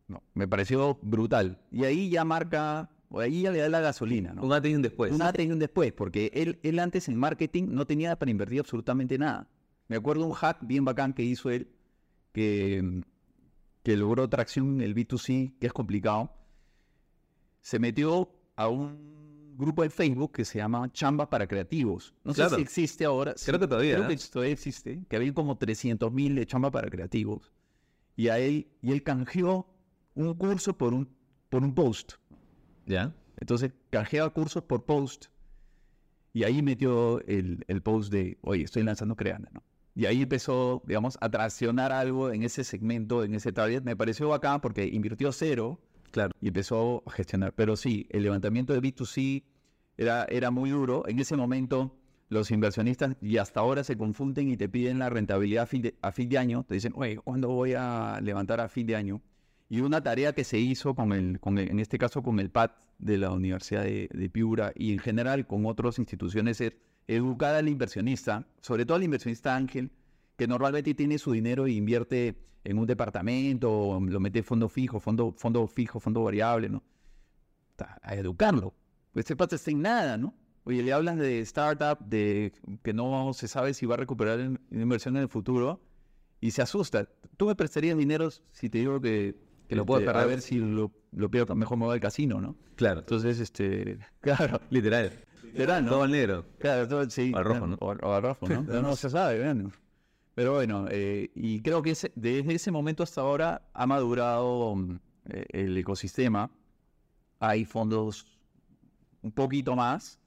No, 0.08 0.22
me 0.34 0.48
pareció 0.48 0.98
brutal. 1.02 1.60
Y 1.70 1.84
ahí 1.84 2.10
ya 2.10 2.24
marca, 2.24 2.90
o 3.08 3.20
ahí 3.20 3.42
ya 3.42 3.52
le 3.52 3.60
da 3.60 3.68
la 3.68 3.80
gasolina, 3.80 4.34
¿no? 4.34 4.42
Un 4.42 4.52
antes 4.52 4.72
y 4.72 4.74
un 4.74 4.82
después. 4.82 5.12
Un 5.12 5.22
antes 5.22 5.46
y 5.46 5.50
un 5.50 5.58
después, 5.60 5.92
porque 5.92 6.32
él, 6.34 6.58
él 6.64 6.80
antes 6.80 7.08
en 7.08 7.16
marketing 7.16 7.68
no 7.68 7.86
tenía 7.86 8.16
para 8.16 8.30
invertir 8.30 8.58
absolutamente 8.58 9.16
nada. 9.16 9.48
Me 9.86 9.96
acuerdo 9.96 10.26
un 10.26 10.32
hack 10.32 10.58
bien 10.66 10.84
bacán 10.84 11.12
que 11.12 11.22
hizo 11.22 11.48
él, 11.50 11.68
que, 12.32 13.02
que 13.84 13.96
logró 13.96 14.28
tracción 14.28 14.74
en 14.74 14.80
el 14.80 14.96
B2C, 14.96 15.54
que 15.60 15.68
es 15.68 15.72
complicado. 15.72 16.32
Se 17.64 17.78
metió 17.78 18.30
a 18.56 18.68
un 18.68 19.56
grupo 19.56 19.82
de 19.82 19.88
Facebook 19.88 20.32
que 20.32 20.44
se 20.44 20.58
llama 20.58 20.92
Chamba 20.92 21.30
para 21.30 21.46
Creativos. 21.46 22.12
No 22.22 22.34
sé 22.34 22.46
si 22.50 22.60
existe 22.60 23.06
ahora. 23.06 23.32
Creo 23.42 23.54
sí, 23.54 23.60
que 23.60 23.66
todavía, 23.66 23.94
Creo 23.94 24.10
¿eh? 24.10 24.16
que 24.16 24.22
todavía 24.30 24.52
existe, 24.52 25.02
que 25.08 25.16
había 25.16 25.32
como 25.32 25.56
300 25.56 26.12
mil 26.12 26.34
de 26.34 26.44
Chamba 26.44 26.70
para 26.70 26.90
Creativos. 26.90 27.54
Y, 28.16 28.28
a 28.28 28.38
él, 28.38 28.68
y 28.82 28.92
él 28.92 29.02
canjeó 29.02 29.66
un 30.14 30.34
curso 30.34 30.76
por 30.76 30.92
un, 30.92 31.08
por 31.48 31.62
un 31.62 31.74
post. 31.74 32.16
¿Ya? 32.84 33.14
Entonces 33.40 33.72
canjeaba 33.88 34.28
cursos 34.28 34.62
por 34.64 34.84
post 34.84 35.28
y 36.34 36.44
ahí 36.44 36.60
metió 36.60 37.22
el, 37.26 37.64
el 37.66 37.80
post 37.80 38.12
de, 38.12 38.36
oye, 38.42 38.64
estoy 38.64 38.82
lanzando 38.82 39.16
Creana, 39.16 39.48
¿no? 39.54 39.62
Y 39.94 40.04
ahí 40.04 40.20
empezó, 40.20 40.82
digamos, 40.86 41.16
a 41.22 41.30
traccionar 41.30 41.92
algo 41.92 42.30
en 42.30 42.42
ese 42.42 42.62
segmento, 42.62 43.24
en 43.24 43.34
ese 43.34 43.52
target. 43.52 43.84
Me 43.84 43.96
pareció 43.96 44.28
bacán 44.28 44.60
porque 44.60 44.86
invirtió 44.86 45.32
cero 45.32 45.80
Claro. 46.14 46.32
y 46.40 46.46
empezó 46.46 47.02
a 47.06 47.10
gestionar. 47.10 47.52
Pero 47.54 47.74
sí, 47.74 48.06
el 48.10 48.22
levantamiento 48.22 48.72
de 48.72 48.80
B2C 48.80 49.42
era, 49.96 50.24
era 50.26 50.52
muy 50.52 50.70
duro. 50.70 51.02
En 51.08 51.18
ese 51.18 51.36
momento, 51.36 51.96
los 52.28 52.52
inversionistas, 52.52 53.16
y 53.20 53.38
hasta 53.38 53.58
ahora 53.58 53.82
se 53.82 53.96
confunden 53.96 54.48
y 54.48 54.56
te 54.56 54.68
piden 54.68 55.00
la 55.00 55.10
rentabilidad 55.10 55.64
a 55.64 56.12
fin 56.12 56.28
de, 56.28 56.38
año. 56.38 56.64
Te 56.68 56.74
dicen, 56.74 56.92
oye, 56.94 57.16
¿cuándo 57.16 57.48
voy 57.48 57.74
a 57.74 58.20
levantar 58.22 58.60
a 58.60 58.68
fin 58.68 58.86
de 58.86 58.94
año? 58.94 59.22
Y 59.68 59.80
una 59.80 60.04
tarea 60.04 60.32
que 60.34 60.44
se 60.44 60.58
hizo 60.58 60.94
con 60.94 61.12
el, 61.12 61.40
con 61.40 61.58
en 61.58 61.80
este 61.80 61.98
caso 61.98 62.22
con 62.22 62.38
el 62.38 62.50
PAT 62.50 62.76
de 62.98 63.18
la 63.18 63.32
Universidad 63.32 63.82
de, 63.82 64.08
de 64.12 64.30
Piura 64.30 64.72
y 64.76 64.92
en 64.92 65.00
general 65.00 65.48
con 65.48 65.66
otras 65.66 65.98
instituciones 65.98 66.60
es 66.60 66.74
educar 67.08 67.56
al 67.56 67.68
inversionista, 67.68 68.46
sobre 68.60 68.86
todo 68.86 68.98
al 68.98 69.02
inversionista 69.02 69.56
ángel, 69.56 69.90
que 70.36 70.46
normalmente 70.46 70.94
tiene 70.94 71.18
su 71.18 71.32
dinero 71.32 71.66
e 71.66 71.72
invierte 71.72 72.36
en 72.64 72.78
un 72.78 72.86
departamento, 72.86 73.70
o 73.70 74.00
lo 74.00 74.20
mete 74.20 74.38
en 74.38 74.44
fondo 74.44 74.68
fijo, 74.68 74.98
fondo, 75.00 75.34
fondo 75.36 75.66
fijo, 75.66 76.00
fondo 76.00 76.22
variable, 76.22 76.68
¿no? 76.68 76.82
A 78.02 78.14
educarlo. 78.14 78.72
Pues 79.12 79.24
este 79.24 79.36
pata 79.36 79.56
está 79.56 79.70
en 79.70 79.82
nada, 79.82 80.16
¿no? 80.16 80.34
Oye, 80.64 80.82
le 80.82 80.92
hablas 80.92 81.18
de 81.18 81.40
startup, 81.40 81.98
de 82.06 82.52
que 82.82 82.92
no 82.94 83.32
se 83.34 83.48
sabe 83.48 83.74
si 83.74 83.84
va 83.84 83.94
a 83.94 83.98
recuperar 83.98 84.40
en- 84.40 84.60
en 84.70 84.80
inversión 84.80 85.16
en 85.16 85.22
el 85.22 85.28
futuro 85.28 85.80
y 86.40 86.52
se 86.52 86.62
asusta. 86.62 87.08
¿Tú 87.36 87.46
me 87.46 87.54
prestarías 87.54 87.98
dinero 87.98 88.30
si 88.52 88.70
te 88.70 88.78
digo 88.78 89.00
que, 89.00 89.34
Que 89.68 89.76
lo 89.76 89.84
puedo 89.86 90.00
este, 90.00 90.10
A 90.10 90.12
perder? 90.14 90.28
ver 90.28 90.40
si 90.40 90.56
lo, 90.56 90.90
lo 91.12 91.30
pierdo, 91.30 91.54
mejor 91.54 91.76
me 91.78 91.84
voy 91.86 91.94
al 91.94 92.00
casino, 92.00 92.40
¿no? 92.40 92.56
Claro. 92.76 93.00
Entonces, 93.00 93.40
este, 93.40 93.98
claro, 94.20 94.60
Literal. 94.70 95.12
literal, 95.42 95.84
¿no? 95.84 95.90
Todo 95.90 96.02
al 96.04 96.10
negro. 96.10 96.46
Claro, 96.58 96.88
todo, 96.88 97.08
sí. 97.10 97.32
O 97.34 97.38
al 97.38 97.44
rojo, 97.44 97.66
¿no? 97.66 97.76
O, 97.80 97.86
o 97.92 98.12
al 98.14 98.22
rojo, 98.22 98.48
¿no? 98.48 98.64
Pero 98.66 98.82
no 98.82 98.96
se 98.96 99.10
sabe, 99.10 99.38
bueno. 99.42 99.70
Pero 100.34 100.54
bueno, 100.54 100.86
eh, 100.90 101.30
y 101.34 101.60
creo 101.60 101.82
que 101.82 101.90
ese- 101.90 102.12
desde 102.16 102.54
ese 102.54 102.70
momento 102.70 103.02
hasta 103.02 103.20
ahora 103.20 103.62
ha 103.72 103.86
madurado 103.86 104.74
mm, 104.74 104.98
eh, 105.30 105.46
el 105.50 105.76
ecosistema. 105.76 106.50
Hay 107.40 107.64
fondos 107.64 108.26
un 109.22 109.32
poquito 109.32 109.76
más, 109.76 110.18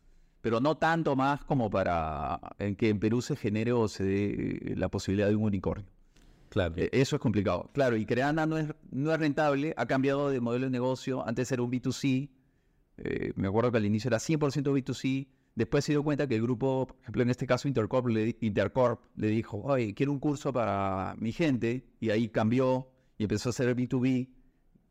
pero 0.42 0.60
no 0.60 0.76
tanto 0.78 1.16
más 1.16 1.44
como 1.44 1.70
para 1.70 2.40
en 2.60 2.76
que 2.76 2.90
en 2.90 3.00
Perú 3.00 3.22
se 3.22 3.36
genere 3.36 3.74
o 3.74 3.88
se 3.88 4.04
dé 4.04 4.26
eh, 4.72 4.76
la 4.78 4.88
posibilidad 4.90 5.28
de 5.28 5.36
un 5.36 5.44
unicornio. 5.44 5.88
Claro. 6.50 6.76
Eh, 6.78 6.90
Eso 6.94 7.18
es 7.18 7.22
complicado. 7.22 7.70
Claro, 7.74 7.98
y 7.98 8.06
Creana 8.06 8.46
no 8.46 8.58
es, 8.58 8.74
no 8.92 9.12
es 9.12 9.20
rentable, 9.20 9.74
ha 9.78 9.86
cambiado 9.88 10.30
de 10.30 10.40
modelo 10.40 10.66
de 10.66 10.72
negocio. 10.72 11.28
Antes 11.28 11.52
era 11.52 11.62
un 11.62 11.70
B2C, 11.72 12.30
eh, 12.98 13.34
me 13.36 13.48
acuerdo 13.50 13.72
que 13.72 13.78
al 13.78 13.86
inicio 13.86 14.08
era 14.08 14.20
100% 14.20 14.74
B2C. 14.74 15.28
Después 15.58 15.84
se 15.86 15.92
dio 15.92 16.04
cuenta 16.04 16.28
que 16.28 16.36
el 16.36 16.44
grupo, 16.44 16.86
por 16.88 16.96
ejemplo, 17.02 17.24
en 17.24 17.32
este 17.32 17.48
caso 17.48 17.68
Intercorp 17.68 18.08
le, 18.10 18.38
Intercorp 18.42 19.02
le 19.16 19.28
dijo, 19.30 19.58
oye, 19.64 19.96
quiero 19.96 20.12
un 20.12 20.20
curso 20.20 20.54
para 20.54 21.16
mi 21.18 21.32
gente. 21.32 21.84
Y 22.00 22.12
ahí 22.12 22.30
cambió 22.30 22.88
y 23.18 23.24
empezó 23.24 23.50
a 23.50 23.52
hacer 23.52 23.76
B2B. 23.76 24.30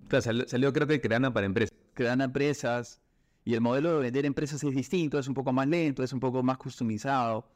Claro, 0.08 0.22
salió, 0.22 0.48
salió 0.48 0.72
creo 0.72 0.88
que 0.88 1.00
Creana 1.00 1.32
para 1.32 1.46
empresas. 1.46 1.72
Crean 1.94 2.20
empresas. 2.20 3.00
Y 3.44 3.54
el 3.54 3.60
modelo 3.60 3.94
de 3.94 4.00
vender 4.00 4.26
empresas 4.26 4.62
es 4.64 4.74
distinto, 4.74 5.20
es 5.20 5.28
un 5.28 5.34
poco 5.34 5.52
más 5.52 5.68
lento, 5.68 6.02
es 6.02 6.12
un 6.12 6.18
poco 6.18 6.42
más 6.42 6.58
customizado. 6.58 7.48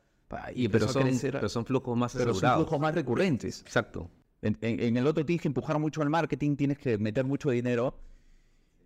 Y 0.54 0.68
pero, 0.68 0.86
son, 0.86 1.02
crecer. 1.02 1.32
pero 1.32 1.48
son 1.48 1.64
flujos 1.66 1.98
más 1.98 2.12
pero 2.12 2.26
son 2.26 2.30
asegurados. 2.30 2.62
flujos 2.62 2.80
más 2.80 2.94
recurrentes. 2.94 3.62
Exacto. 3.62 4.08
En, 4.40 4.56
en- 4.60 4.78
en 4.80 4.96
el 4.96 5.06
otro 5.08 5.26
tienes 5.26 5.42
que 5.42 5.48
empujar 5.48 5.80
mucho 5.80 6.00
al 6.02 6.10
marketing, 6.10 6.54
tienes 6.54 6.78
que 6.78 6.96
meter 6.96 7.24
mucho 7.24 7.50
dinero. 7.50 7.98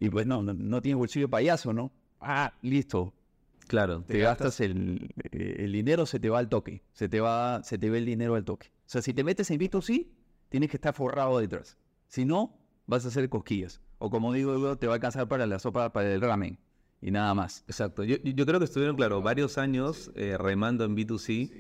Y 0.01 0.09
pues 0.09 0.27
no, 0.27 0.43
no, 0.43 0.55
no 0.55 0.81
tienes 0.81 0.97
bolsillo 0.97 1.29
payaso, 1.29 1.75
¿no? 1.75 1.93
Ah, 2.23 2.55
listo. 2.63 3.13
Claro. 3.67 4.03
Te 4.07 4.19
gastas 4.19 4.61
el, 4.61 5.11
eh, 5.33 5.57
el 5.61 5.73
dinero, 5.73 6.07
se 6.07 6.21
te 6.21 6.29
va 6.31 6.39
al 6.39 6.49
toque. 6.49 6.83
Se 6.93 7.09
te 7.09 7.21
va, 7.21 7.63
se 7.65 7.79
te 7.79 7.91
ve 7.91 7.99
el 7.99 8.07
dinero 8.07 8.35
al 8.35 8.45
toque. 8.45 8.69
O 8.81 8.83
sea, 8.87 9.03
si 9.03 9.15
te 9.15 9.25
metes 9.25 9.51
en 9.51 9.59
B2C, 9.61 10.07
tienes 10.49 10.71
que 10.71 10.77
estar 10.77 10.95
forrado 10.95 11.39
detrás. 11.39 11.79
Si 12.09 12.25
no, 12.25 12.59
vas 12.87 13.05
a 13.05 13.09
hacer 13.09 13.29
cosquillas. 13.29 13.81
O 13.99 14.11
como 14.11 14.33
digo 14.33 14.59
yo, 14.59 14.77
te 14.77 14.87
va 14.87 14.93
a 14.93 14.97
alcanzar 14.97 15.27
para 15.29 15.47
la 15.47 15.59
sopa, 15.59 15.93
para 15.93 16.13
el 16.13 16.21
ramen. 16.21 16.59
Y 17.01 17.11
nada 17.11 17.35
más. 17.35 17.65
Exacto. 17.67 18.05
Yo, 18.05 18.17
yo 18.23 18.47
creo 18.47 18.59
que 18.59 18.65
estuvieron, 18.67 18.97
claro, 18.97 19.21
varios 19.23 19.59
años 19.59 20.11
eh, 20.15 20.37
remando 20.39 20.85
en 20.85 20.97
B2C. 20.97 21.51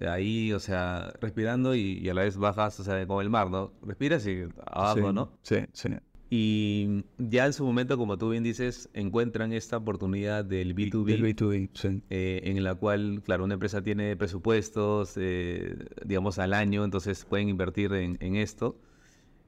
eh, 0.00 0.06
Ahí, 0.08 0.52
o 0.52 0.60
sea, 0.60 1.12
respirando 1.20 1.74
y, 1.74 1.98
y 1.98 2.08
a 2.08 2.14
la 2.14 2.22
vez 2.22 2.36
bajas, 2.36 2.78
o 2.80 2.84
sea, 2.84 3.04
como 3.06 3.20
el 3.20 3.30
mar, 3.30 3.50
¿no? 3.50 3.72
Respiras 3.82 4.26
y 4.26 4.44
abajo, 4.66 5.08
Sí, 5.08 5.12
¿no? 5.14 5.38
Sí, 5.42 5.56
sí. 5.72 5.88
Y 6.30 7.04
ya 7.16 7.46
en 7.46 7.52
su 7.54 7.64
momento, 7.64 7.96
como 7.96 8.18
tú 8.18 8.28
bien 8.30 8.42
dices, 8.44 8.90
encuentran 8.92 9.52
esta 9.52 9.78
oportunidad 9.78 10.44
del 10.44 10.74
B2B. 10.74 11.04
Del 11.06 11.22
B2B, 11.24 11.70
sí. 11.72 12.02
eh, 12.10 12.40
en 12.44 12.62
la 12.62 12.74
cual, 12.74 13.22
claro, 13.24 13.44
una 13.44 13.54
empresa 13.54 13.82
tiene 13.82 14.14
presupuestos, 14.16 15.14
eh, 15.16 15.74
digamos, 16.04 16.38
al 16.38 16.52
año, 16.52 16.84
entonces 16.84 17.24
pueden 17.24 17.48
invertir 17.48 17.92
en, 17.94 18.18
en 18.20 18.36
esto. 18.36 18.78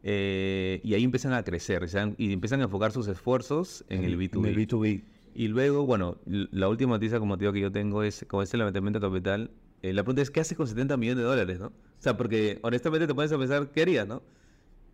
Eh, 0.02 0.80
y 0.82 0.94
ahí 0.94 1.04
empiezan 1.04 1.34
a 1.34 1.42
crecer 1.42 1.86
dan- 1.90 2.14
y 2.16 2.32
empiezan 2.32 2.60
a 2.60 2.64
enfocar 2.64 2.92
sus 2.92 3.06
esfuerzos 3.08 3.84
en 3.90 4.04
el 4.04 4.16
B2B. 4.16 4.38
En 4.38 4.46
el 4.46 4.56
B2B. 4.66 5.02
Y 5.34 5.48
luego, 5.48 5.84
bueno, 5.84 6.16
la 6.24 6.68
última 6.70 6.92
noticia 6.94 7.18
como 7.18 7.36
te 7.36 7.44
digo 7.44 7.52
que 7.52 7.60
yo 7.60 7.70
tengo 7.70 8.02
es 8.02 8.24
con 8.26 8.42
este 8.42 8.56
levantamiento 8.56 8.98
de 9.00 9.06
capital. 9.06 9.50
eh, 9.82 9.92
la 9.92 10.02
pregunta 10.02 10.22
es, 10.22 10.30
¿qué 10.30 10.40
haces 10.40 10.56
con 10.56 10.66
70 10.66 10.96
millones 10.96 11.18
de 11.18 11.28
dólares, 11.28 11.60
no? 11.60 11.66
O 11.66 11.72
sea, 11.98 12.16
porque 12.16 12.58
honestamente 12.62 13.06
te 13.06 13.14
pones 13.14 13.30
a 13.32 13.38
pensar, 13.38 13.70
¿qué 13.70 13.82
harías, 13.82 14.08
no? 14.08 14.22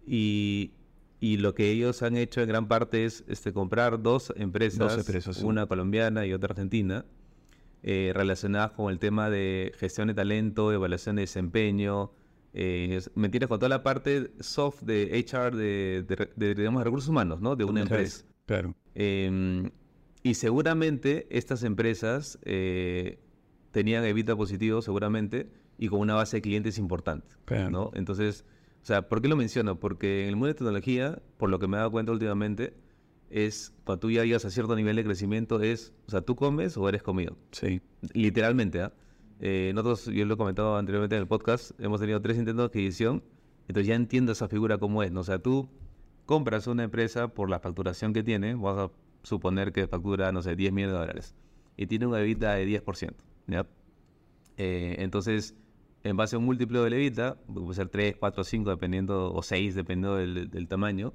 Y, 0.07 0.73
y 1.21 1.39
lo 1.39 1.55
que 1.55 1.71
ellos 1.71 2.03
han 2.03 2.17
hecho 2.17 2.41
en 2.43 2.49
gran 2.49 2.69
parte 2.69 3.05
es 3.05 3.25
este, 3.29 3.53
comprar 3.53 4.03
dos 4.03 4.33
empresas, 4.37 4.79
Dos 4.79 4.99
empresas, 4.99 5.37
sí. 5.37 5.45
una 5.45 5.67
colombiana 5.67 6.27
y 6.27 6.33
otra 6.33 6.51
argentina, 6.53 7.05
eh, 7.83 8.13
relacionadas 8.15 8.73
con 8.73 8.91
el 8.93 8.99
tema 8.99 9.31
de 9.31 9.73
gestión 9.79 10.09
de 10.09 10.15
talento, 10.15 10.73
evaluación 10.73 11.17
de 11.17 11.23
desempeño, 11.23 12.11
eh, 12.53 12.97
es- 12.97 13.11
me 13.15 13.27
entiendes, 13.27 13.49
con 13.49 13.59
toda 13.59 13.69
la 13.69 13.83
parte 13.83 14.31
soft 14.41 14.83
de 14.83 15.11
HR, 15.19 15.57
de, 15.57 16.05
de 16.07 16.17
re- 16.17 16.31
de, 16.37 16.55
digamos, 16.55 16.81
de 16.81 16.85
recursos 16.85 17.09
humanos, 17.09 17.41
¿no? 17.41 17.55
De 17.57 17.65
una 17.65 17.83
empresa. 17.83 18.25
Claro. 18.47 18.75
Eh, 18.95 19.71
y 20.23 20.35
seguramente 20.35 21.27
estas 21.31 21.63
empresas 21.63 22.39
eh, 22.45 23.19
tenían 23.71 24.05
evita 24.05 24.35
positivo, 24.35 24.83
seguramente, 24.83 25.49
y 25.79 25.89
con 25.89 26.01
una 26.01 26.15
base 26.15 26.39
de 26.39 26.43
clientes 26.43 26.79
importante. 26.79 27.29
Claro. 27.45 27.71
¿no? 27.71 27.91
Entonces, 27.95 28.45
o 28.87 28.89
sea, 28.89 29.09
¿por 29.09 29.21
qué 29.21 29.27
lo 29.27 29.35
menciono? 29.35 29.81
Porque 29.81 30.23
en 30.23 30.29
el 30.29 30.37
mundo 30.37 30.47
de 30.47 30.55
tecnología, 30.55 31.21
por 31.39 31.51
lo 31.51 31.59
que 31.59 31.67
me 31.67 31.77
he 31.77 31.79
dado 31.79 31.91
cuenta 31.91 32.13
últimamente, 32.13 32.73
es 33.31 33.75
cuando 33.83 33.99
tú 33.99 34.13
ya 34.13 34.23
llegas 34.23 34.45
a 34.45 34.51
cierto 34.51 34.77
nivel 34.77 34.95
de 34.95 35.03
crecimiento, 35.03 35.61
es, 35.61 35.93
o 36.07 36.13
sea, 36.13 36.21
tú 36.21 36.37
comes 36.37 36.77
o 36.77 36.89
eres 36.89 37.03
comido. 37.03 37.37
Sí. 37.51 37.83
Literalmente, 38.13 38.83
¿ah? 38.83 38.93
Eh, 39.41 39.73
nosotros, 39.75 40.05
yo 40.15 40.25
lo 40.25 40.35
he 40.35 40.37
comentado 40.37 40.77
anteriormente 40.77 41.17
en 41.17 41.23
el 41.23 41.27
podcast, 41.27 41.73
hemos 41.81 41.99
tenido 41.99 42.23
tres 42.23 42.37
intentos 42.37 42.63
de 42.63 42.67
adquisición, 42.67 43.25
entonces 43.67 43.89
ya 43.89 43.97
entiendo 43.97 44.31
esa 44.31 44.47
figura 44.47 44.79
cómo 44.79 45.03
es, 45.03 45.11
¿no? 45.11 45.19
O 45.19 45.25
sea, 45.25 45.41
tú 45.41 45.69
compras 46.25 46.69
una 46.69 46.85
empresa 46.85 47.27
por 47.27 47.51
la 47.51 47.59
facturación 47.59 48.13
que 48.13 48.23
tiene, 48.23 48.55
vamos 48.55 48.79
a 48.79 49.27
suponer 49.27 49.73
que 49.73 49.89
factura, 49.89 50.31
no 50.31 50.43
sé, 50.43 50.55
10 50.55 50.73
millones 50.73 50.93
de 50.93 50.99
dólares, 51.01 51.35
y 51.77 51.89
tiene 51.89 52.07
una 52.07 52.21
EBITDA 52.21 52.55
de 52.55 52.67
10%, 52.85 53.15
¿ya? 53.49 53.67
Eh, 54.59 54.95
entonces, 55.01 55.57
en 56.09 56.17
base 56.17 56.37
a 56.37 56.39
un 56.39 56.45
múltiplo 56.45 56.83
de 56.85 56.91
la 56.91 56.97
EBITDA, 56.97 57.37
puede 57.47 57.75
ser 57.75 57.89
3, 57.89 58.17
4, 58.19 58.45
5, 58.45 58.71
dependiendo, 58.71 59.33
o 59.33 59.43
6, 59.43 59.75
dependiendo 59.75 60.17
del, 60.17 60.51
del 60.51 60.69
tamaño, 60.69 61.13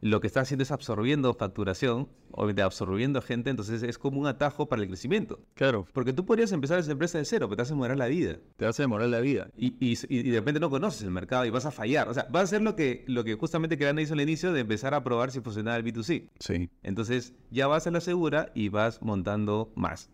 lo 0.00 0.20
que 0.20 0.26
está 0.26 0.40
haciendo 0.40 0.62
es 0.62 0.70
absorbiendo 0.70 1.34
facturación, 1.34 2.08
obviamente 2.30 2.62
absorbiendo 2.62 3.20
gente, 3.20 3.50
entonces 3.50 3.82
es 3.82 3.98
como 3.98 4.20
un 4.20 4.26
atajo 4.26 4.66
para 4.66 4.82
el 4.82 4.88
crecimiento. 4.88 5.40
Claro. 5.54 5.86
Porque 5.92 6.12
tú 6.12 6.24
podrías 6.24 6.52
empezar 6.52 6.78
esa 6.78 6.92
empresa 6.92 7.18
de 7.18 7.24
cero, 7.26 7.48
pero 7.48 7.56
te 7.56 7.62
hace 7.62 7.72
demorar 7.72 7.98
la 7.98 8.06
vida. 8.06 8.38
Te 8.56 8.64
hace 8.64 8.82
demorar 8.82 9.08
la 9.08 9.20
vida. 9.20 9.50
Y, 9.56 9.74
y, 9.78 9.98
y 10.08 10.30
de 10.30 10.38
repente 10.38 10.58
no 10.58 10.70
conoces 10.70 11.02
el 11.02 11.10
mercado 11.10 11.44
y 11.44 11.50
vas 11.50 11.66
a 11.66 11.70
fallar. 11.70 12.08
O 12.08 12.14
sea, 12.14 12.26
vas 12.30 12.40
a 12.40 12.44
hacer 12.44 12.62
lo 12.62 12.76
que, 12.76 13.04
lo 13.08 13.24
que 13.24 13.34
justamente 13.34 13.76
Creana 13.76 14.00
hizo 14.00 14.14
al 14.14 14.20
inicio 14.22 14.52
de 14.52 14.60
empezar 14.60 14.94
a 14.94 15.04
probar 15.04 15.30
si 15.30 15.40
funcionaba 15.40 15.76
el 15.76 15.84
B2C. 15.84 16.28
Sí. 16.38 16.70
Entonces 16.82 17.34
ya 17.50 17.66
vas 17.66 17.86
a 17.86 17.90
la 17.90 18.00
segura 18.00 18.52
y 18.54 18.70
vas 18.70 19.02
montando 19.02 19.70
más. 19.74 20.10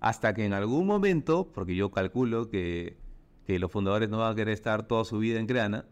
Hasta 0.00 0.32
que 0.32 0.44
en 0.44 0.54
algún 0.54 0.86
momento, 0.86 1.50
porque 1.52 1.74
yo 1.74 1.90
calculo 1.90 2.48
que, 2.48 2.96
que 3.48 3.58
los 3.58 3.72
fundadores 3.72 4.10
no 4.10 4.18
van 4.18 4.30
a 4.32 4.34
querer 4.36 4.52
estar 4.52 4.86
toda 4.86 5.06
su 5.06 5.18
vida 5.18 5.40
en 5.40 5.46
Creana, 5.46 5.86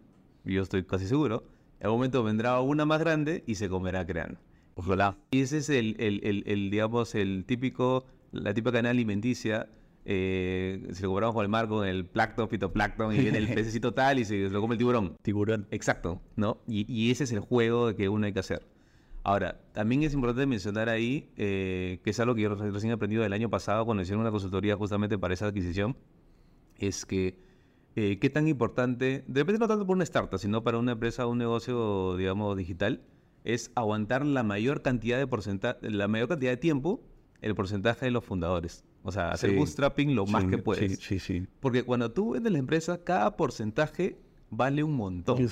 yo 0.45 0.61
estoy 0.63 0.85
casi 0.85 1.07
seguro, 1.07 1.43
en 1.81 1.87
algún 1.87 2.01
momento 2.01 2.23
vendrá 2.23 2.61
una 2.61 2.85
más 2.85 3.01
grande 3.01 3.45
y 3.47 3.55
se 3.55 3.71
comerá 3.71 4.07
Creana. 4.07 4.39
Ojalá. 4.75 5.17
Y 5.31 5.41
ese 5.41 5.57
es 5.59 5.71
el, 5.71 5.97
el- 5.99 6.21
el- 6.23 6.43
el, 6.47 6.71
digamos, 6.71 7.15
el 7.15 7.47
típico, 7.47 8.05
la 8.31 8.53
típica 8.53 8.73
cadena 8.73 8.91
alimenticia. 8.91 9.71
eh, 10.05 10.87
si 10.93 11.03
lo 11.03 11.09
comparamos 11.09 11.35
con 11.35 11.43
el 11.45 11.49
mar, 11.49 11.67
con 11.67 11.87
el 11.89 12.05
plancton, 12.05 12.49
fitoplancton, 12.51 13.15
y 13.15 13.19
viene 13.21 13.39
el 13.39 13.49
pececito 13.55 13.93
tal 13.95 14.19
y 14.19 14.25
se 14.27 14.51
lo 14.51 14.61
come 14.61 14.75
el 14.75 14.79
tiburón. 14.79 15.17
Tiburón. 15.23 15.67
Exacto, 15.71 16.21
¿no? 16.37 16.59
Y, 16.69 16.85
y 16.93 17.11
ese 17.11 17.25
es 17.25 17.33
el 17.33 17.41
juego 17.41 17.93
que 17.97 18.09
uno 18.11 18.27
hay 18.27 18.33
que 18.35 18.39
hacer. 18.41 18.67
Ahora, 19.25 19.59
también 19.73 20.03
es 20.03 20.13
importante 20.13 20.47
mencionar 20.47 20.91
ahí, 20.91 21.31
eh, 21.39 22.01
que 22.05 22.11
es 22.11 22.21
algo 22.21 22.35
que 22.35 22.43
yo 22.43 22.55
re- 22.55 22.71
recién 22.71 22.91
he 22.91 22.95
aprendido 22.95 23.23
del 23.23 23.33
año 23.33 23.49
pasado 23.49 23.85
cuando 23.87 24.03
hicieron 24.03 24.21
una 24.21 24.31
consultoría 24.31 24.77
justamente 24.77 25.19
para 25.19 25.33
esa 25.35 25.47
adquisición, 25.47 25.97
es 26.79 27.05
que 27.07 27.46
eh, 27.97 28.19
qué 28.21 28.31
tan 28.31 28.47
importante, 28.47 29.25
de 29.27 29.41
repente 29.41 29.59
no 29.59 29.67
tanto 29.69 29.87
por 29.87 29.97
una 29.97 30.05
startup, 30.05 30.39
sino 30.39 30.63
para 30.63 30.79
una 30.79 30.93
empresa 30.93 31.27
o 31.27 31.31
un 31.31 31.39
negocio, 31.39 32.17
digamos, 32.17 32.57
digital, 32.57 33.01
es 33.43 33.71
aguantar 33.75 34.25
la 34.27 34.43
mayor 34.43 34.83
cantidad 34.83 35.19
de 35.19 35.27
porcentaje, 35.27 35.91
la 35.91 36.07
mayor 36.07 36.29
cantidad 36.29 36.51
de 36.53 36.57
tiempo 36.59 37.01
el 37.41 37.55
porcentaje 37.55 38.07
de 38.07 38.11
los 38.11 38.25
fundadores. 38.25 38.85
O 39.03 39.13
sea, 39.13 39.31
hacer 39.31 39.51
Sí. 39.51 39.57
bootstrapping 39.57 40.15
lo 40.15 40.27
más 40.27 40.45
que 40.45 40.59
puedes. 40.59 40.99
Sí, 40.99 41.19
sí, 41.19 41.19
sí. 41.21 41.47
Porque 41.61 41.85
cuando 41.85 42.11
tú 42.11 42.33
vendes 42.33 42.53
la 42.53 42.59
empresa, 42.59 43.03
cada 43.05 43.37
porcentaje 43.37 44.19
vale 44.51 44.83
un 44.83 44.95
montón. 44.95 45.49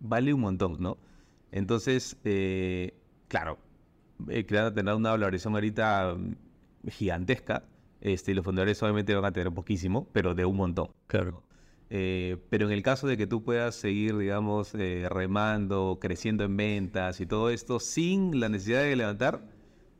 Vale 0.00 0.32
un 0.32 0.40
montón, 0.40 0.76
¿no? 0.80 0.98
Entonces, 1.50 2.16
eh, 2.24 2.94
claro, 3.28 3.58
eh, 4.28 4.46
Creana 4.46 4.72
tendrá 4.72 4.94
una 4.94 5.10
valorización 5.10 5.54
ahorita 5.54 6.14
mm, 6.16 6.88
gigantesca. 6.90 7.64
Este, 8.00 8.32
y 8.32 8.34
los 8.34 8.44
fundadores 8.44 8.82
obviamente 8.82 9.14
van 9.14 9.24
a 9.24 9.32
tener 9.32 9.52
poquísimo, 9.52 10.08
pero 10.12 10.34
de 10.34 10.44
un 10.44 10.56
montón. 10.56 10.88
Claro. 11.06 11.42
Eh, 11.94 12.38
pero 12.48 12.64
en 12.64 12.72
el 12.72 12.82
caso 12.82 13.06
de 13.06 13.18
que 13.18 13.26
tú 13.26 13.44
puedas 13.44 13.74
seguir, 13.74 14.16
digamos, 14.16 14.74
eh, 14.74 15.06
remando, 15.10 15.98
creciendo 16.00 16.42
en 16.42 16.56
ventas 16.56 17.20
y 17.20 17.26
todo 17.26 17.50
esto 17.50 17.80
sin 17.80 18.40
la 18.40 18.48
necesidad 18.48 18.80
de 18.80 18.96
levantar, 18.96 19.46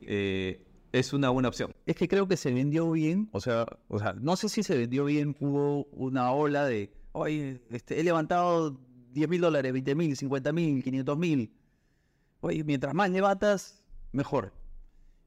eh, 0.00 0.64
es 0.90 1.12
una 1.12 1.28
buena 1.28 1.50
opción. 1.50 1.70
Es 1.85 1.94
que 1.96 2.09
creo 2.09 2.26
que 2.26 2.38
se 2.38 2.50
vendió 2.50 2.90
bien, 2.92 3.28
o 3.33 3.42
sea, 3.42 3.66
o 3.88 3.98
sea, 3.98 4.14
no 4.14 4.37
sé 4.37 4.48
si 4.48 4.62
se 4.62 4.74
vendió 4.74 5.05
bien, 5.05 5.37
hubo 5.38 5.85
una 5.92 6.33
ola 6.33 6.64
de, 6.64 6.90
oye, 7.12 7.61
este, 7.68 8.00
he 8.00 8.05
levantado 8.05 8.81
10 9.12 9.28
mil 9.28 9.42
dólares, 9.42 9.70
20 9.70 9.94
mil, 9.94 10.16
50 10.16 10.50
mil, 10.55 10.83
500 10.83 11.18
mil. 11.18 11.52
Oye, 12.40 12.64
mientras 12.64 12.94
más 12.94 13.11
levantas, 13.11 13.85
mejor. 14.12 14.55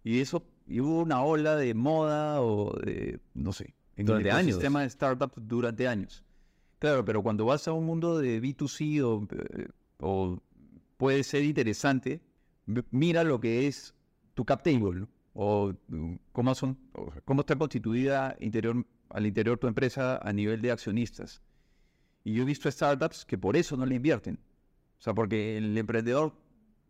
Y 0.04 0.20
eso, 0.20 0.44
y 0.66 0.80
hubo 0.80 1.04
una 1.04 1.22
ola 1.22 1.58
de 1.58 1.76
moda 1.76 2.42
o 2.42 2.76
de, 2.80 3.20
no 3.36 3.54
sé, 3.54 3.76
en 3.98 4.08
Durante 4.08 4.30
el 4.30 4.36
años. 4.36 4.48
ecosistema 4.48 4.82
de 4.82 4.90
startups 4.90 5.36
durante 5.48 5.88
años. 5.88 6.24
Claro, 6.80 7.06
pero 7.06 7.24
cuando 7.24 7.46
vas 7.46 7.68
a 7.68 7.74
un 7.74 7.86
mundo 7.86 8.18
de 8.20 8.42
B2C 8.42 9.02
o, 9.02 9.28
eh, 9.32 9.68
o 10.00 10.40
puede 10.98 11.24
ser 11.24 11.44
interesante, 11.44 12.22
mira 12.92 13.24
lo 13.24 13.40
que 13.40 13.68
es 13.68 13.96
tu 14.34 14.46
cap 14.46 14.64
table 14.64 15.08
o 15.34 15.74
mm, 15.88 16.16
cómo, 16.32 16.56
son, 16.56 16.78
cómo 17.26 17.42
está 17.42 17.56
constituida 17.56 18.36
interior, 18.40 18.86
al 19.10 19.26
interior 19.26 19.58
tu 19.58 19.68
empresa 19.68 20.18
a 20.18 20.34
nivel 20.34 20.62
de 20.62 20.72
accionistas. 20.72 21.42
Y 22.24 22.34
yo 22.34 22.44
he 22.44 22.46
visto 22.46 22.70
startups 22.72 23.26
que 23.26 23.38
por 23.38 23.56
eso 23.56 23.78
no 23.78 23.86
le 23.86 23.96
invierten. 23.96 24.40
O 24.98 25.02
sea, 25.02 25.14
porque 25.14 25.58
el 25.58 25.78
emprendedor 25.78 26.34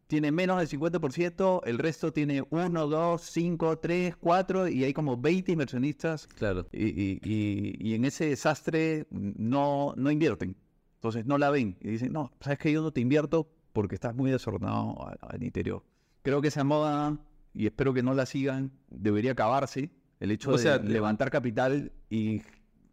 tiene 0.08 0.32
menos 0.32 0.58
del 0.60 0.68
50%, 0.68 1.62
el 1.66 1.78
resto 1.80 2.14
tiene 2.14 2.44
1, 2.50 2.88
2, 2.88 3.22
5, 3.22 3.80
3, 3.80 4.16
4 4.18 4.68
y 4.68 4.84
hay 4.84 4.94
como 4.94 5.18
20 5.18 5.52
inversionistas 5.54 6.28
Claro. 6.28 6.68
y, 6.72 6.86
y- 6.86 7.20
y- 7.24 7.76
y 7.80 7.94
en 7.96 8.06
ese 8.06 8.28
desastre 8.30 9.08
no, 9.10 9.94
no 9.98 10.12
invierten. 10.12 10.56
Entonces 10.96 11.26
no 11.26 11.38
la 11.38 11.50
ven 11.50 11.78
y 11.82 11.90
dicen, 11.90 12.14
no, 12.14 12.32
sabes 12.40 12.60
que 12.60 12.72
yo 12.72 12.82
no 12.82 12.92
te 12.92 13.02
invierto 13.02 13.50
porque 13.74 13.96
estás 13.96 14.16
muy 14.16 14.32
desordenado 14.32 14.96
al, 15.22 15.44
interior. 15.44 15.84
Creo 16.22 16.42
que 16.42 16.48
esa 16.48 16.64
moda, 16.64 17.20
y 17.54 17.66
espero 17.66 17.94
que 17.94 18.02
no 18.04 18.14
la 18.14 18.26
sigan, 18.26 18.72
debería 18.90 19.32
acabarse. 19.34 19.92
El 20.20 20.32
hecho 20.32 20.52
O 20.52 20.54
de 20.54 20.60
sea, 20.60 20.78
levantar 20.78 21.30
capital 21.30 21.92
y, 22.10 22.42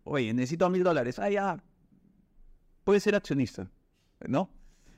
oye, 0.05 0.35
necesito 0.35 0.69
mil 0.69 0.83
dólares. 0.83 1.19
Ah, 1.19 1.31
ya, 1.31 1.63
puedes 2.85 3.03
ser 3.03 3.15
accionista, 3.15 3.71
¿no? 4.27 4.51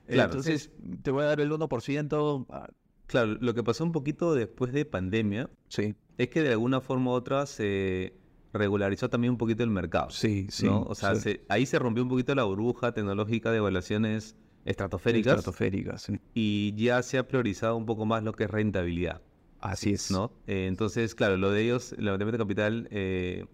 Claro, 0.07 0.33
Entonces 0.33 0.71
te 1.03 1.11
voy 1.11 1.23
a 1.23 1.27
dar 1.27 1.41
el 1.41 1.51
1%. 1.53 2.47
ah, 2.51 2.69
Claro, 3.07 3.35
lo 3.41 3.55
que 3.55 3.63
pasó 3.63 3.85
un 3.85 3.93
poquito 3.93 4.35
después 4.35 4.73
de 4.73 4.85
pandemia 4.87 5.51
sí, 5.69 5.95
es 6.17 6.29
que 6.29 6.43
de 6.43 6.53
alguna 6.53 6.81
forma 6.81 7.11
u 7.11 7.15
otra 7.15 7.45
se 7.47 8.15
regularizó 8.53 9.11
también 9.11 9.33
un 9.33 9.39
poquito 9.39 9.63
el 9.63 9.71
mercado. 9.71 10.11
sí, 10.11 10.47
sí. 10.51 10.67
¿no? 10.67 10.83
O 10.83 10.95
sea, 10.95 11.15
sí. 11.17 11.21
se- 11.21 11.45
ahí 11.49 11.67
se 11.67 11.79
rompió 11.79 12.03
un 12.03 12.09
poquito 12.09 12.35
la 12.35 12.45
burbuja 12.45 12.93
tecnológica 12.93 13.51
de 13.51 13.59
evaluaciones 13.59 14.37
estratosféricas 14.65 15.35
Estratosféricas, 15.39 16.03
sí. 16.03 16.19
y 16.33 16.75
ya 16.77 17.03
se 17.03 17.19
ha 17.19 17.29
priorizado 17.29 17.77
un 17.77 17.85
poco 17.85 18.07
más 18.07 18.23
lo 18.23 18.33
que 18.33 18.45
es 18.45 18.51
rentabilidad, 18.51 19.21
Así 19.61 19.93
es. 19.93 20.11
¿no? 20.11 20.33
Eh, 20.47 20.67
entonces, 20.67 21.15
claro, 21.15 21.37
lo 21.37 21.51
de 21.51 21.63
ellos, 21.63 21.93
el 21.93 22.05
levantamiento 22.07 22.39
de 22.39 22.45
capital, 22.45 22.89
eh, 22.91 23.45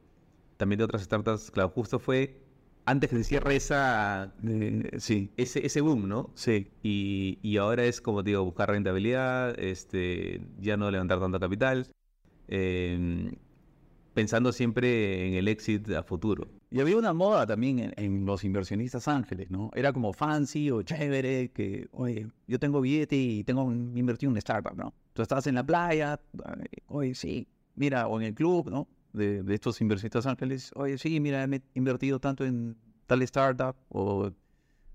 también 0.57 0.79
de 0.79 0.85
otras 0.85 1.03
startups, 1.03 1.51
claro, 1.51 1.71
justo 1.71 1.99
fue 1.99 2.41
antes 2.85 3.11
que 3.11 3.17
se 3.17 3.25
cierre 3.25 3.57
esa, 3.57 4.33
Eh, 4.45 4.91
sí, 4.99 5.31
ese, 5.37 5.65
ese 5.65 5.81
boom, 5.81 6.09
¿no? 6.09 6.31
sí. 6.35 6.69
Y, 6.83 7.39
y 7.43 7.57
ahora 7.59 7.85
es, 7.85 8.01
como 8.01 8.23
te 8.25 8.31
digo, 8.31 8.45
buscar 8.45 8.71
rentabilidad, 8.71 9.59
este, 9.59 10.41
ya 10.61 10.77
no 10.77 10.91
levantar 10.91 11.21
tanto 11.21 11.39
capital, 11.39 11.87
eh, 12.49 13.33
pensando 14.15 14.53
siempre 14.53 15.29
en 15.29 15.35
el 15.35 15.49
exit 15.49 15.89
a 15.91 16.03
futuro. 16.03 16.49
Y 16.71 16.81
había 16.81 16.97
una 16.97 17.13
moda 17.13 17.47
también 17.47 17.79
en, 17.81 17.93
en 17.97 18.27
los 18.27 18.45
inversionistas 18.45 19.09
ángeles, 19.09 19.51
¿no? 19.51 19.71
Era 19.75 19.93
como 19.93 20.13
fancy 20.13 20.71
o 20.71 20.83
chévere, 20.83 21.51
que, 21.51 21.89
oye, 21.93 22.27
yo 22.47 22.59
tengo 22.59 22.81
billete 22.81 23.17
y 23.17 23.45
tengo 23.45 23.71
invertido 23.73 24.29
en 24.29 24.33
una 24.33 24.39
startup, 24.39 24.77
¿no? 24.77 24.95
Tú 25.13 25.23
estás 25.23 25.47
en 25.47 25.57
la 25.57 25.65
playa, 25.65 26.21
ay, 26.45 26.67
oye, 26.87 27.15
sí, 27.15 27.47
mira, 27.75 28.07
o 28.09 28.21
en 28.21 28.27
el 28.27 28.35
club, 28.35 28.71
¿no? 28.71 28.89
De, 29.13 29.43
de 29.43 29.55
estos 29.55 29.81
inversionistas 29.81 30.27
ángeles, 30.27 30.71
oye, 30.77 30.97
sí, 30.99 31.19
mira, 31.21 31.45
me 31.47 31.57
he 31.57 31.63
invertido 31.75 32.21
tanto 32.21 32.45
en 32.45 32.77
tal 33.07 33.23
startup, 33.23 33.75
o 33.89 34.31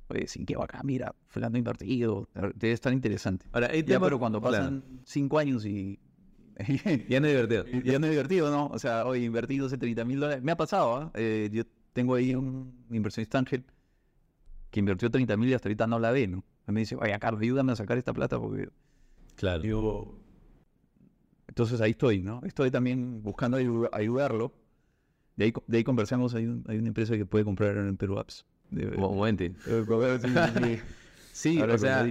Oye, 0.08 0.28
sí, 0.28 0.46
qué 0.46 0.56
bacán, 0.56 0.82
mira, 0.86 1.16
fulano 1.28 1.58
invertido, 1.58 2.30
debe 2.54 2.74
estar 2.74 2.94
interesante. 2.94 3.48
Ahora, 3.52 3.74
Ya, 3.74 3.84
temas- 3.84 4.02
pero 4.08 4.20
cuando 4.20 4.40
claro, 4.40 4.58
pasan 4.58 4.84
cinco 5.04 5.40
años 5.40 5.66
y... 5.66 6.00
ya 7.10 7.20
no 7.20 7.26
es 7.26 7.34
divertido. 7.34 7.66
ya 7.84 7.98
no 8.00 8.06
es 8.06 8.12
divertido, 8.12 8.52
¿no? 8.52 8.68
O 8.68 8.78
sea, 8.78 9.06
oye, 9.08 9.24
invertí 9.26 9.58
12, 9.58 9.78
30 9.80 10.06
mil 10.06 10.20
dólares. 10.20 10.44
Me 10.44 10.52
ha 10.52 10.56
pasado, 10.58 10.96
¿ah? 10.96 11.12
Eh, 11.16 11.50
yo 11.52 11.64
tengo 11.94 12.14
ahí 12.14 12.36
un 12.36 12.86
inversionista 12.92 13.40
ángel 13.40 13.66
que 14.70 14.80
invirtió 14.80 15.10
30 15.10 15.36
mil 15.38 15.50
y 15.50 15.54
hasta 15.56 15.70
ahorita 15.70 15.88
no 15.88 15.98
la 15.98 16.12
ve, 16.12 16.28
¿no? 16.28 16.44
Y 16.68 16.72
me 16.72 16.82
dice, 16.82 16.96
oye, 16.98 17.18
Carlos, 17.20 17.42
ayúdame 17.42 17.72
a 17.72 17.76
sacar 17.76 17.98
esta 17.98 18.14
plata 18.14 18.40
porque 18.40 18.70
Claro. 19.36 19.64
yo... 19.64 20.20
Entonces 21.48 21.82
ahí 21.82 21.92
estoy, 21.92 22.22
¿no? 22.24 22.42
Estoy 22.46 22.72
también 22.72 23.22
buscando 23.24 23.60
ayu- 23.60 23.90
ayudarlo. 23.92 24.54
De 25.36 25.46
ahí, 25.46 25.54
de 25.68 25.78
ahí 25.78 25.84
conversamos, 25.84 26.34
hay, 26.36 26.46
un- 26.48 26.64
hay 26.68 26.78
una 26.80 26.90
empresa 26.90 27.18
que 27.18 27.26
puede 27.26 27.46
comprar 27.46 27.78
en 27.78 27.98
Perú 27.98 28.20
Apps. 28.20 28.46
De- 28.72 28.90
sí, 31.32 31.66
o 31.70 31.78
sea, 31.78 32.04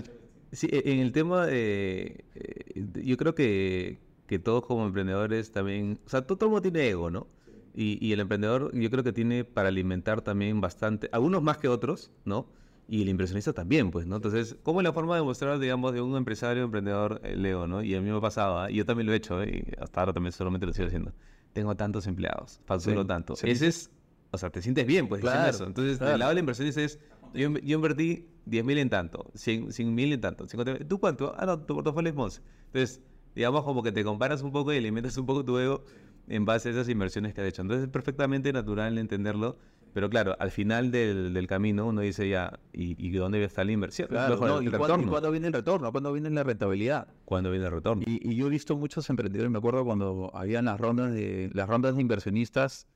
sí, 0.53 0.69
e- 0.71 0.93
en 0.93 1.01
el 1.01 1.13
tema 1.13 1.47
de, 1.47 2.25
eh, 2.35 2.87
yo 3.05 3.17
creo 3.17 3.35
que, 3.35 4.01
que 4.27 4.39
todos 4.39 4.65
como 4.67 4.87
emprendedores 4.87 5.53
también, 5.53 6.01
o 6.07 6.09
sea, 6.11 6.23
todo, 6.27 6.39
todo 6.39 6.49
el 6.49 6.53
mundo 6.53 6.63
tiene 6.63 6.89
ego, 6.89 7.11
¿no? 7.11 7.29
Y, 7.75 7.99
y 8.07 8.13
el 8.13 8.21
emprendedor 8.21 8.71
yo 8.79 8.91
creo 8.91 9.03
que 9.05 9.13
tiene 9.13 9.45
para 9.45 9.69
alimentar 9.69 10.23
también 10.23 10.61
bastante, 10.61 11.09
algunos 11.13 11.43
más 11.43 11.59
que 11.59 11.69
otros, 11.69 12.13
¿no? 12.25 12.53
Y 12.87 13.03
el 13.03 13.09
inversionista 13.09 13.53
también, 13.55 13.91
pues, 13.91 14.07
¿no? 14.07 14.17
Entonces, 14.17 14.57
¿cómo 14.63 14.81
es 14.81 14.85
la 14.85 14.93
forma 14.93 15.17
de 15.17 15.23
mostrar, 15.23 15.59
digamos, 15.59 15.95
de 15.95 16.03
un 16.03 16.17
empresario, 16.17 16.65
emprendedor, 16.65 17.21
el 17.25 17.45
ego, 17.45 17.67
¿no? 17.67 17.83
Y 17.83 17.95
a 17.95 18.01
mí 18.01 18.11
me 18.11 18.21
pasaba, 18.21 18.71
y 18.71 18.77
yo 18.77 18.85
también 18.85 19.07
lo 19.07 19.13
he 19.15 19.17
hecho, 19.17 19.43
¿eh? 19.43 19.65
y 19.77 19.83
hasta 19.83 20.01
ahora 20.01 20.13
también 20.13 20.33
solamente 20.33 20.67
lo 20.67 20.73
sigo 20.75 20.89
haciendo. 20.89 21.13
Tengo 21.55 21.75
tantos 21.77 22.07
empleados, 22.07 22.61
facturo 22.67 23.03
Sí, 23.03 23.07
tanto. 23.09 23.37
sí. 23.37 23.49
Ese 23.49 23.69
es, 23.69 23.91
o 24.33 24.37
sea, 24.39 24.51
te 24.51 24.61
sientes 24.61 24.87
bien, 24.87 25.09
pues, 25.09 25.23
Claro, 25.23 25.49
eso. 25.49 25.65
Entonces, 25.67 25.97
claro. 25.97 26.11
del 26.13 26.19
lado 26.21 26.29
del 26.31 26.39
inversionista 26.41 26.83
es, 26.83 26.99
yo, 27.33 27.51
yo 27.59 27.77
invertí 27.77 28.29
10 28.45 28.65
mil 28.65 28.77
en 28.79 28.91
tanto, 28.91 29.31
100 29.35 29.95
mil 29.95 30.13
en 30.13 30.21
tanto, 30.21 30.47
50 30.47 30.73
mil. 30.75 30.87
¿Tú 30.87 31.01
cuánto? 31.01 31.35
Ah, 31.39 31.47
no, 31.47 31.59
tu 31.61 31.75
portafolio 31.75 32.11
es 32.13 32.17
11. 32.19 32.43
Entonces, 32.67 33.01
digamos 33.35 33.65
como 33.65 33.83
que 33.83 33.93
te 33.93 34.05
comparas 34.05 34.43
un 34.43 34.53
poco 34.53 34.73
y 34.73 34.77
alimentas 34.77 35.17
un 35.17 35.25
poco 35.27 35.45
tu 35.45 35.59
ego 35.59 35.85
en 36.29 36.45
base 36.45 36.69
a 36.69 36.73
esas 36.73 36.89
inversiones 36.89 37.33
que 37.35 37.41
has 37.41 37.47
hecho. 37.49 37.63
Entonces, 37.63 37.87
es 37.87 37.91
perfectamente 37.91 38.53
natural 38.53 38.99
entenderlo. 38.99 39.57
Pero 39.95 40.11
claro, 40.11 40.35
al 40.41 40.51
final 40.51 40.91
del, 40.91 41.33
del 41.33 41.47
camino 41.47 41.87
uno 41.87 42.01
dice 42.01 42.29
ya, 42.29 42.59
¿y, 42.73 42.97
y 42.99 43.13
dónde 43.13 43.43
está 43.45 43.63
la 43.63 43.71
inversión? 43.71 44.09
Claro, 44.09 44.37
no, 44.39 44.59
el 44.59 44.67
¿y, 44.67 44.71
cuándo, 44.73 45.01
y 45.01 45.07
cuándo 45.07 45.31
viene 45.31 45.47
el 45.47 45.53
retorno? 45.53 45.93
¿Cuándo 45.93 46.13
viene 46.13 46.29
la 46.31 46.43
rentabilidad? 46.43 47.07
¿Cuándo 47.25 47.53
viene 47.53 47.67
el 47.67 47.71
retorno? 47.71 48.03
Y, 48.05 48.29
y 48.29 48.35
yo 48.35 48.49
he 48.49 48.51
visto 48.51 48.77
muchos 48.77 49.09
emprendedores, 49.09 49.53
me 49.53 49.59
acuerdo 49.59 49.85
cuando 49.85 50.33
habían 50.35 50.65
las 50.65 50.81
rondas 50.81 51.15
de 51.15 51.49
las 51.55 51.69
rondas 51.69 51.95
de 51.95 52.03
inversionistas, 52.03 52.89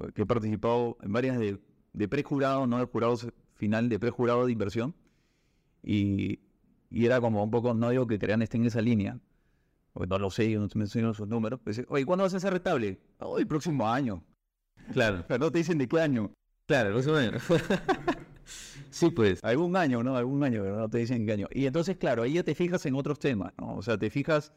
eh, 0.00 0.10
que 0.12 0.22
he 0.22 0.26
participado 0.26 0.98
en 1.00 1.12
varias 1.12 1.38
de, 1.38 1.60
de 1.92 2.08
prejurado, 2.08 2.66
no 2.66 2.78
de 2.78 2.86
jurado 2.86 3.16
final, 3.54 3.88
de 3.88 4.00
prejurado 4.00 4.46
de 4.46 4.52
inversión, 4.52 4.96
y, 5.80 6.40
y 6.90 7.06
era 7.06 7.20
como 7.20 7.44
un 7.44 7.52
poco, 7.52 7.72
no 7.72 7.90
digo 7.90 8.08
que 8.08 8.18
crean 8.18 8.42
esté 8.42 8.56
en 8.56 8.64
esa 8.64 8.80
línea, 8.80 9.20
porque 9.92 10.08
no 10.08 10.18
lo 10.18 10.28
sé, 10.30 10.50
yo 10.50 10.58
no 10.58 10.66
te 10.66 10.76
menciono 10.76 11.14
sus 11.14 11.28
números, 11.28 11.60
dice, 11.64 11.86
oye, 11.88 12.04
¿cuándo 12.04 12.24
vas 12.24 12.34
a 12.34 12.40
ser 12.40 12.52
rentable? 12.52 12.98
Hoy, 13.20 13.42
el 13.42 13.46
próximo 13.46 13.88
año. 13.88 14.24
Claro, 14.92 15.24
Pero 15.26 15.38
no 15.38 15.50
te 15.50 15.58
dicen 15.58 15.78
de 15.78 15.88
qué 15.88 16.00
año. 16.00 16.30
claro, 16.66 16.88
el 16.88 16.94
próximo 16.94 17.16
año. 17.16 17.32
sí, 18.90 19.10
pues. 19.10 19.42
Algún 19.42 19.76
año, 19.76 20.02
¿no? 20.02 20.16
Algún 20.16 20.42
año, 20.44 20.62
pero 20.62 20.76
no 20.76 20.88
te 20.88 20.98
dicen 20.98 21.26
qué 21.26 21.32
año. 21.32 21.48
Y 21.52 21.66
entonces, 21.66 21.96
claro, 21.96 22.22
ahí 22.22 22.34
ya 22.34 22.42
te 22.42 22.54
fijas 22.54 22.84
en 22.86 22.94
otros 22.94 23.18
temas, 23.18 23.52
¿no? 23.58 23.76
O 23.76 23.82
sea, 23.82 23.98
te 23.98 24.10
fijas, 24.10 24.52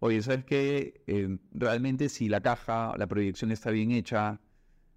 oye, 0.00 0.22
¿sabes 0.22 0.44
qué? 0.44 1.02
Eh, 1.06 1.38
realmente 1.52 2.08
si 2.08 2.28
la 2.28 2.40
caja, 2.40 2.94
la 2.96 3.06
proyección 3.06 3.50
está 3.52 3.70
bien 3.70 3.90
hecha, 3.90 4.40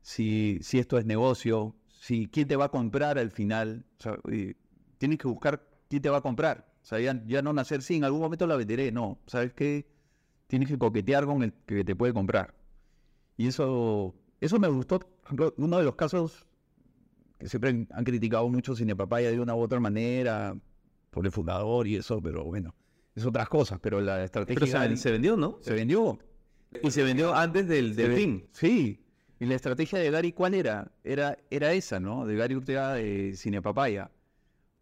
si, 0.02 0.60
si 0.62 0.80
esto 0.80 0.98
es 0.98 1.06
negocio, 1.06 1.76
si 1.88 2.28
quién 2.28 2.48
te 2.48 2.56
va 2.56 2.66
a 2.66 2.70
comprar 2.70 3.18
al 3.20 3.32
final, 3.32 3.86
o 4.00 4.02
sea, 4.02 4.18
oye, 4.24 4.56
tienes 4.98 5.20
que 5.20 5.28
buscar 5.28 5.68
quién 5.90 6.02
te 6.02 6.10
va 6.10 6.18
a 6.18 6.22
comprar. 6.22 6.72
O 6.82 6.86
sea, 6.86 7.00
ya, 7.00 7.22
ya 7.28 7.42
no 7.42 7.54
nacer, 7.54 7.82
sí, 7.84 7.96
en 7.96 8.04
algún 8.04 8.22
momento 8.22 8.48
la 8.48 8.56
venderé, 8.56 8.92
no. 8.92 9.20
¿Sabes 9.28 9.54
qué? 9.54 9.88
Tienes 10.48 10.68
que 10.70 10.78
coquetear 10.78 11.26
con 11.26 11.44
el 11.44 11.54
que 11.66 11.84
te 11.84 11.96
puede 11.96 12.14
comprar. 12.14 12.56
Y 13.38 13.48
eso, 13.48 14.16
eso 14.42 14.60
me 14.60 14.68
gustó. 14.68 15.00
Por 15.00 15.10
ejemplo, 15.26 15.54
uno 15.58 15.78
de 15.78 15.84
los 15.84 15.96
casos 15.96 16.46
que 17.38 17.48
siempre 17.48 17.88
han- 17.90 18.04
criticado 18.04 18.48
mucho 18.50 18.76
Cine 18.76 18.96
Papaya 18.96 19.32
de 19.32 19.40
una 19.40 19.56
u 19.56 19.60
otra 19.60 19.80
manera, 19.80 20.56
por 21.10 21.26
el 21.26 21.32
fundador 21.32 21.88
y 21.88 21.96
eso, 21.96 22.22
pero 22.22 22.44
bueno, 22.44 22.76
es 23.16 23.26
otras 23.26 23.50
cosas, 23.50 23.80
pero 23.82 24.00
la 24.02 24.24
estrategia 24.24 24.60
Pero 24.60 24.98
se, 24.98 25.12
vendió, 25.12 25.38
¿no? 25.38 25.58
se 25.62 25.74
vendió. 25.74 26.20
Y 26.84 26.92
se 26.92 27.04
vendió 27.04 27.34
antes 27.36 27.68
del, 27.68 27.94
fin. 27.94 28.48
Sí, 28.52 29.04
y 29.40 29.46
la 29.46 29.56
estrategia 29.56 30.00
de 30.00 30.10
Gary, 30.12 30.32
¿cuál 30.32 30.54
era? 30.54 30.92
Era, 31.04 31.38
era 31.50 31.74
esa, 31.74 32.00
¿no? 32.00 32.26
De 32.26 32.36
Gary 32.36 32.56
Urtega 32.56 32.94
de 32.94 33.34
Cine 33.36 33.62
Papaya. 33.62 34.12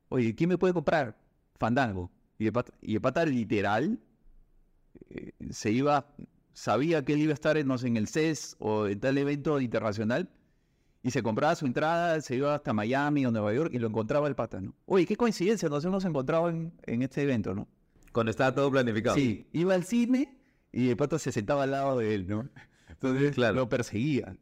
Oye, 0.09 0.35
¿quién 0.35 0.49
me 0.49 0.57
puede 0.57 0.73
comprar? 0.73 1.17
Fandango. 1.57 2.11
Y 2.37 2.45
el 2.47 2.53
pata, 2.53 2.73
y 2.81 2.99
pata 2.99 3.25
literal 3.25 3.99
eh, 5.09 5.31
se 5.49 5.71
iba, 5.71 6.05
sabía 6.63 7.05
que 7.05 7.13
él 7.13 7.19
iba 7.21 7.31
a 7.31 7.33
estar 7.33 7.55
en, 7.57 7.67
no 7.67 7.77
sé, 7.77 7.87
en 7.87 7.95
el 7.97 8.07
CES 8.07 8.57
o 8.59 8.87
en 8.87 8.99
tal 8.99 9.17
evento 9.17 9.59
internacional 9.61 10.29
y 11.01 11.11
se 11.11 11.23
compraba 11.23 11.55
su 11.55 11.65
entrada, 11.65 12.19
se 12.21 12.35
iba 12.35 12.53
hasta 12.55 12.73
Miami 12.73 13.25
o 13.25 13.31
Nueva 13.31 13.53
York 13.53 13.71
y 13.73 13.79
lo 13.79 13.87
encontraba 13.87 14.27
el 14.27 14.35
pata, 14.35 14.59
¿no? 14.59 14.73
Oye, 14.85 15.05
qué 15.05 15.15
coincidencia, 15.15 15.69
nos 15.69 15.85
hemos 15.85 16.03
encontrado 16.03 16.49
en, 16.49 16.73
en 16.85 17.01
este 17.01 17.21
evento, 17.23 17.55
¿no? 17.55 17.67
Cuando 18.11 18.31
estaba 18.31 18.53
todo 18.53 18.69
planificado. 18.69 19.15
Sí, 19.15 19.47
iba 19.53 19.73
al 19.73 19.85
cine 19.85 20.37
y 20.73 20.89
el 20.89 20.97
pata 20.97 21.17
se 21.17 21.31
sentaba 21.31 21.63
al 21.63 21.71
lado 21.71 21.97
de 21.99 22.13
él, 22.15 22.27
¿no? 22.27 22.49
Entonces 22.89 23.33
Claro. 23.35 23.55
lo 23.55 23.69
perseguía. 23.69 24.35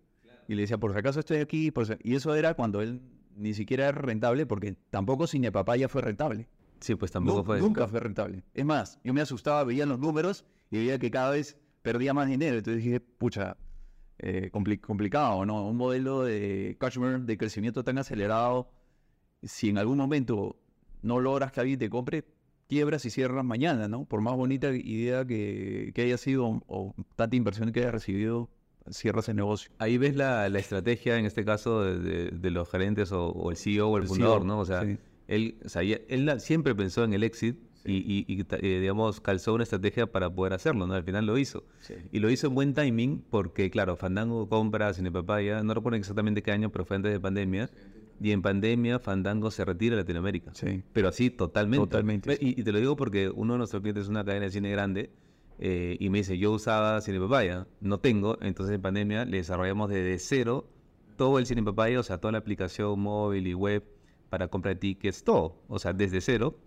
Y 0.48 0.56
le 0.56 0.62
decía, 0.64 0.78
por 0.80 0.94
si 0.94 0.98
acaso 1.00 1.20
estoy 1.20 1.38
aquí. 1.38 1.70
por 1.72 1.86
si-". 1.86 1.98
Y 2.02 2.16
eso 2.16 2.34
era 2.34 2.54
cuando 2.56 2.82
él 2.82 3.02
ni 3.36 3.54
siquiera 3.54 3.90
era 3.90 4.02
rentable, 4.02 4.46
porque 4.48 4.76
tampoco 4.90 5.28
Cine 5.28 5.52
Papaya 5.52 5.88
fue 5.90 6.02
rentable. 6.02 6.48
Sí, 6.80 6.96
pues 6.96 7.12
tampoco 7.12 7.40
Nu- 7.40 7.44
fue. 7.44 7.60
Nunca 7.60 7.88
fue 7.88 8.00
rentable. 8.00 8.44
Es 8.56 8.66
más, 8.66 9.00
yo 9.04 9.14
me 9.14 9.22
asustaba, 9.22 9.64
veía 9.64 9.86
los 9.86 10.00
números 10.00 10.46
y 10.72 10.78
veía 10.78 10.98
que 10.98 11.12
cada 11.12 11.32
vez 11.32 11.58
perdía 11.88 12.14
más 12.14 12.28
dinero. 12.28 12.58
Entonces 12.58 12.84
dije, 12.84 13.00
pucha, 13.00 13.56
eh, 14.20 14.50
compli- 14.52 14.82
complicado, 14.82 15.46
¿no? 15.46 15.66
Un 15.68 15.78
modelo 15.78 16.24
de 16.24 16.76
Cashmere 16.80 17.20
de 17.20 17.38
crecimiento 17.38 17.82
tan 17.84 17.98
acelerado, 17.98 18.70
si 19.42 19.70
en 19.70 19.78
algún 19.78 19.98
momento 19.98 20.58
no 21.02 21.22
logras 21.22 21.52
que 21.54 21.62
alguien 21.62 21.80
te 21.80 21.90
compre, 21.90 22.26
quiebras 22.68 23.06
y 23.06 23.10
cierras 23.10 23.46
mañana, 23.46 23.88
¿no? 23.88 24.04
Por 24.04 24.20
más 24.20 24.36
bonita 24.36 24.70
idea 24.74 25.24
que, 25.26 25.92
que 25.96 26.02
haya 26.02 26.18
sido 26.18 26.46
o, 26.48 26.62
o 26.68 26.96
tanta 27.16 27.38
inversión 27.38 27.72
que 27.72 27.80
hayas 27.80 27.94
recibido, 27.94 28.50
cierras 28.90 29.30
el 29.30 29.38
negocio. 29.38 29.72
Ahí 29.80 29.98
ves 29.98 30.16
la, 30.18 30.50
la 30.50 30.60
estrategia, 30.60 31.18
en 31.18 31.26
este 31.26 31.46
caso, 31.46 31.84
de, 31.84 32.00
de- 32.00 32.32
de 32.32 32.52
los 32.52 32.70
gerentes 32.70 33.14
o, 33.14 33.28
o 33.30 33.50
el 33.52 33.56
CEO 33.58 33.88
o 33.88 33.98
el 33.98 34.04
El 34.04 34.10
fundador, 34.10 34.40
CEO, 34.40 34.48
¿no? 34.48 34.60
O 34.60 34.66
sea, 34.66 34.84
sí. 34.84 34.98
él, 35.28 35.58
o 35.66 35.70
sea, 35.70 35.84
ya- 35.84 36.00
él 36.10 36.30
siempre 36.42 36.76
pensó 36.76 37.06
en 37.06 37.14
el 37.14 37.24
exit 37.24 37.56
y, 37.88 38.26
y- 38.28 38.34
y 38.34 38.42
eh, 38.50 38.80
digamos, 38.82 39.22
calzó 39.22 39.54
una 39.54 39.64
estrategia 39.64 40.06
para 40.08 40.30
poder 40.30 40.54
hacerlo, 40.54 40.86
¿no? 40.86 40.94
Al 40.94 41.04
final 41.04 41.26
lo 41.26 41.38
hizo. 41.38 41.64
Y 42.12 42.20
lo 42.20 42.30
hizo 42.30 42.48
en 42.48 42.56
buen 42.56 42.74
timing 42.74 43.24
porque, 43.30 43.70
claro, 43.72 43.96
Fandango 43.96 44.48
compra 44.50 44.94
Cine 44.94 45.12
Papaya, 45.12 45.64
no 45.64 45.74
recuerdo 45.74 45.98
exactamente 45.98 46.44
qué 46.44 46.52
año, 46.52 46.70
pero 46.72 46.86
fue 46.86 46.98
antes 46.98 47.12
de 47.12 47.20
pandemia. 47.20 47.70
Y 48.20 48.32
en 48.32 48.42
pandemia 48.42 49.00
Fandango 49.00 49.52
se 49.52 49.64
retira 49.64 49.96
de 49.96 50.02
Latinoamérica. 50.02 50.52
Sí. 50.54 50.84
Pero 50.92 51.08
así, 51.08 51.30
totalmente. 51.30 51.86
Totalmente, 51.86 52.38
y 52.42 52.62
te 52.64 52.72
lo 52.72 52.80
digo 52.80 52.96
porque 52.96 53.30
uno 53.30 53.54
de 53.54 53.58
nuestros 53.60 53.82
clientes 53.82 54.04
es 54.06 54.10
una 54.10 54.26
cadena 54.26 54.46
de 54.46 54.52
cine 54.52 54.72
grande 54.72 55.12
eh, 55.60 55.98
y 56.00 56.10
me 56.10 56.18
dice, 56.20 56.38
yo 56.38 56.52
usaba 56.52 57.00
Cine 57.02 57.20
Papaya, 57.20 57.68
no 57.80 58.00
tengo, 58.00 58.38
entonces 58.42 58.76
en 58.76 58.82
pandemia 58.82 59.26
le 59.26 59.38
desarrollamos 59.38 59.90
desde 59.90 60.18
cero 60.20 60.68
todo 61.16 61.40
el 61.40 61.46
Cine 61.46 61.64
Papaya, 61.64 62.00
o 62.00 62.04
sea, 62.04 62.18
toda 62.20 62.32
la 62.32 62.38
aplicación 62.40 63.00
móvil 63.00 63.48
y 63.48 63.54
web 63.54 63.84
para 64.30 64.48
comprar 64.50 64.76
tickets, 64.76 65.24
todo, 65.24 65.56
o 65.68 65.80
sea, 65.80 65.94
desde 65.94 66.20
cero. 66.22 66.58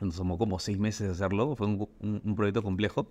Nos 0.00 0.16
tomó 0.16 0.36
como 0.38 0.58
seis 0.58 0.78
meses 0.78 1.10
hacerlo, 1.10 1.56
fue 1.56 1.66
un, 1.66 1.88
un- 2.00 2.20
un 2.24 2.36
proyecto 2.36 2.62
complejo, 2.62 3.08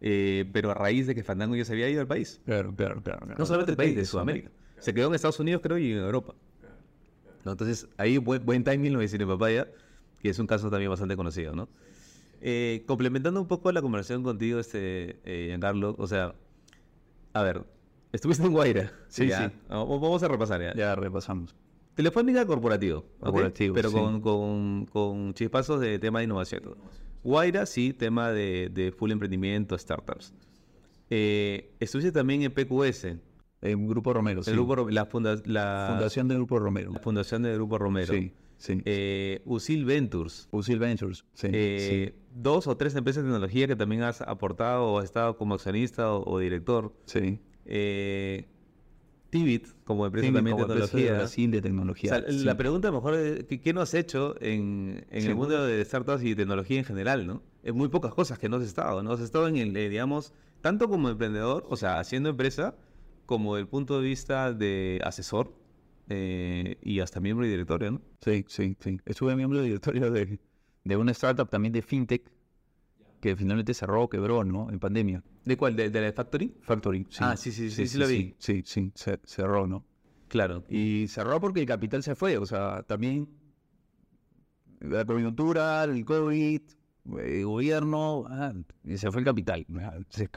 eh, 0.00 0.48
pero 0.52 0.70
a 0.70 0.74
raíz 0.74 1.06
de 1.06 1.14
que 1.14 1.22
Fandango 1.24 1.56
ya 1.56 1.64
se 1.64 1.72
había 1.72 1.88
ido 1.88 2.00
al 2.00 2.06
país. 2.06 2.40
Claro, 2.44 2.74
claro, 2.74 3.02
claro. 3.02 3.20
claro. 3.20 3.38
No 3.38 3.46
solamente 3.46 3.72
el 3.72 3.76
país, 3.76 3.96
de 3.96 4.04
Sudamérica. 4.04 4.50
Se 4.78 4.92
quedó 4.94 5.08
en 5.08 5.14
Estados 5.14 5.38
Unidos, 5.40 5.60
creo, 5.62 5.78
y 5.78 5.92
en 5.92 5.98
Europa. 5.98 6.34
¿No? 7.44 7.52
Entonces, 7.52 7.88
ahí 7.96 8.18
buen, 8.18 8.44
buen 8.44 8.62
timing 8.64 8.92
lo 8.92 9.00
de 9.00 9.08
Cine 9.08 9.26
Papaya, 9.26 9.68
que 10.20 10.28
es 10.28 10.38
un 10.38 10.46
caso 10.46 10.70
también 10.70 10.90
bastante 10.90 11.16
conocido, 11.16 11.54
¿no? 11.54 11.68
Eh, 12.40 12.84
complementando 12.86 13.40
un 13.40 13.48
poco 13.48 13.70
la 13.72 13.82
conversación 13.82 14.22
contigo, 14.22 14.58
este, 14.60 15.18
eh, 15.24 15.46
Giancarlo, 15.48 15.94
o 15.98 16.06
sea, 16.06 16.34
a 17.32 17.42
ver, 17.42 17.64
estuviste 18.12 18.44
en 18.44 18.52
Guaira. 18.52 18.92
Sí, 19.08 19.28
ya. 19.28 19.48
sí. 19.50 19.56
Vamos 19.68 20.00
vamos 20.00 20.22
a 20.22 20.28
repasar 20.28 20.60
ya. 20.60 20.74
Ya 20.74 20.94
repasamos. 20.94 21.54
Telefónica 21.94 22.46
corporativo. 22.46 23.04
Corporativo, 23.20 23.74
Pero 23.74 23.90
sí. 23.90 23.94
con, 23.96 24.20
con, 24.20 24.86
con 24.86 25.34
chispazos 25.34 25.80
de 25.80 25.98
tema 25.98 26.20
de 26.20 26.24
innovación. 26.26 26.62
Guaira, 27.22 27.66
sí, 27.66 27.92
tema 27.92 28.30
de, 28.32 28.70
de 28.72 28.92
full 28.92 29.10
emprendimiento, 29.12 29.78
startups. 29.78 30.34
Eh, 31.10 31.74
estuviste 31.80 32.10
también 32.12 32.42
en 32.42 32.52
PQS, 32.52 33.04
el 33.04 33.18
En 33.60 33.86
Grupo 33.86 34.12
Romero, 34.12 34.42
sí. 34.42 34.50
grupo, 34.52 34.88
la, 34.90 35.04
funda- 35.06 35.40
la 35.44 35.88
Fundación 35.90 36.26
del 36.28 36.38
Grupo 36.38 36.58
Romero. 36.58 36.92
la 36.92 36.98
fundación 37.00 37.42
del 37.42 37.54
Grupo 37.56 37.78
Romero. 37.78 38.12
Sí, 38.14 38.32
sí. 38.56 38.80
Eh, 38.86 39.42
Usil 39.44 39.84
Ventures. 39.84 40.48
Usil 40.50 40.78
Ventures, 40.78 41.24
sí. 41.34 41.48
Eh, 41.52 42.14
Dos 42.34 42.66
o 42.66 42.76
tres 42.78 42.94
empresas 42.96 43.22
de 43.22 43.28
tecnología 43.28 43.66
que 43.68 43.76
también 43.76 44.02
has 44.02 44.22
aportado 44.22 44.86
o 44.86 44.98
has 44.98 45.04
estado 45.04 45.36
como 45.36 45.54
accionista 45.54 46.12
o, 46.14 46.28
o 46.28 46.38
director. 46.38 46.92
sí. 47.04 47.20
sí. 47.20 47.40
Eh, 47.66 48.48
Tibit, 49.32 49.66
como 49.84 50.04
empresa 50.04 50.26
Tibit 50.26 50.36
también 50.36 50.56
de 50.58 50.62
como 50.62 50.72
empresa 50.74 50.86
de 50.94 51.02
tecnología. 51.02 51.18
Brasil 51.20 51.50
de 51.50 51.58
O 51.58 51.62
tecnología. 51.62 52.10
sea, 52.10 52.30
sí. 52.30 52.44
La 52.44 52.56
pregunta 52.58 52.92
mejor 52.92 53.14
es, 53.14 53.44
¿qué, 53.46 53.72
no 53.72 53.80
has 53.80 53.94
hecho 53.94 54.34
en, 54.42 55.06
en 55.10 55.22
Sí. 55.22 55.28
el 55.28 55.34
mundo 55.34 55.64
de 55.64 55.82
startups 55.84 56.22
y 56.22 56.34
tecnología 56.34 56.78
en 56.78 56.84
general, 56.84 57.26
no? 57.26 57.42
Es 57.62 57.72
muy 57.72 57.88
pocas 57.88 58.12
cosas 58.12 58.38
que 58.38 58.50
no 58.50 58.56
has 58.56 58.62
estado, 58.64 59.02
¿no? 59.02 59.10
Has 59.12 59.20
estado 59.20 59.48
en 59.48 59.56
el, 59.56 59.74
eh, 59.74 59.88
digamos, 59.88 60.34
tanto 60.60 60.86
como 60.88 61.08
emprendedor, 61.08 61.64
o 61.70 61.76
sea, 61.78 61.98
haciendo 61.98 62.28
empresa, 62.28 62.76
como 63.24 63.56
el 63.56 63.66
punto 63.66 64.00
de 64.02 64.06
vista 64.06 64.52
de 64.52 65.00
asesor 65.02 65.54
eh, 66.10 66.76
y 66.82 67.00
hasta 67.00 67.18
miembro 67.20 67.46
de 67.46 67.52
directorio, 67.52 67.90
¿no? 67.92 68.02
Sí, 68.20 68.44
sí, 68.48 68.76
sí. 68.80 69.00
Estuve 69.06 69.34
miembro 69.34 69.60
de 69.60 69.64
directorio 69.64 70.10
de, 70.10 70.40
de 70.84 70.96
una 70.98 71.12
startup 71.12 71.48
también 71.48 71.72
de 71.72 71.80
fintech 71.80 72.30
que 73.22 73.36
finalmente 73.36 73.72
cerró, 73.72 74.08
quebró, 74.08 74.42
¿no? 74.42 74.68
En 74.68 74.80
pandemia. 74.80 75.22
¿De 75.44 75.56
cuál? 75.56 75.76
¿De, 75.76 75.88
de 75.90 76.00
la 76.00 76.12
Factory? 76.12 76.52
Factory. 76.60 77.06
Sí. 77.08 77.18
Ah, 77.20 77.36
sí, 77.36 77.52
sí, 77.52 77.70
sí, 77.70 77.86
sí 77.86 77.96
lo 77.96 78.08
vi. 78.08 78.34
Sí, 78.38 78.62
sí, 78.66 78.90
ce- 78.96 79.20
cerró, 79.24 79.66
¿no? 79.68 79.84
Claro. 80.26 80.64
Y 80.68 81.06
cerró 81.06 81.40
porque 81.40 81.60
el 81.60 81.66
capital 81.66 82.02
se 82.02 82.16
fue, 82.16 82.36
o 82.36 82.44
sea, 82.46 82.82
también 82.82 83.28
la 84.80 85.04
coyuntura, 85.04 85.84
el 85.84 86.04
COVID, 86.04 86.60
el 87.18 87.44
gobierno, 87.46 88.24
ah, 88.28 88.52
y 88.84 88.98
se 88.98 89.10
fue 89.12 89.20
el 89.20 89.24
capital, 89.24 89.64
ah, 89.80 89.98
se, 90.08 90.28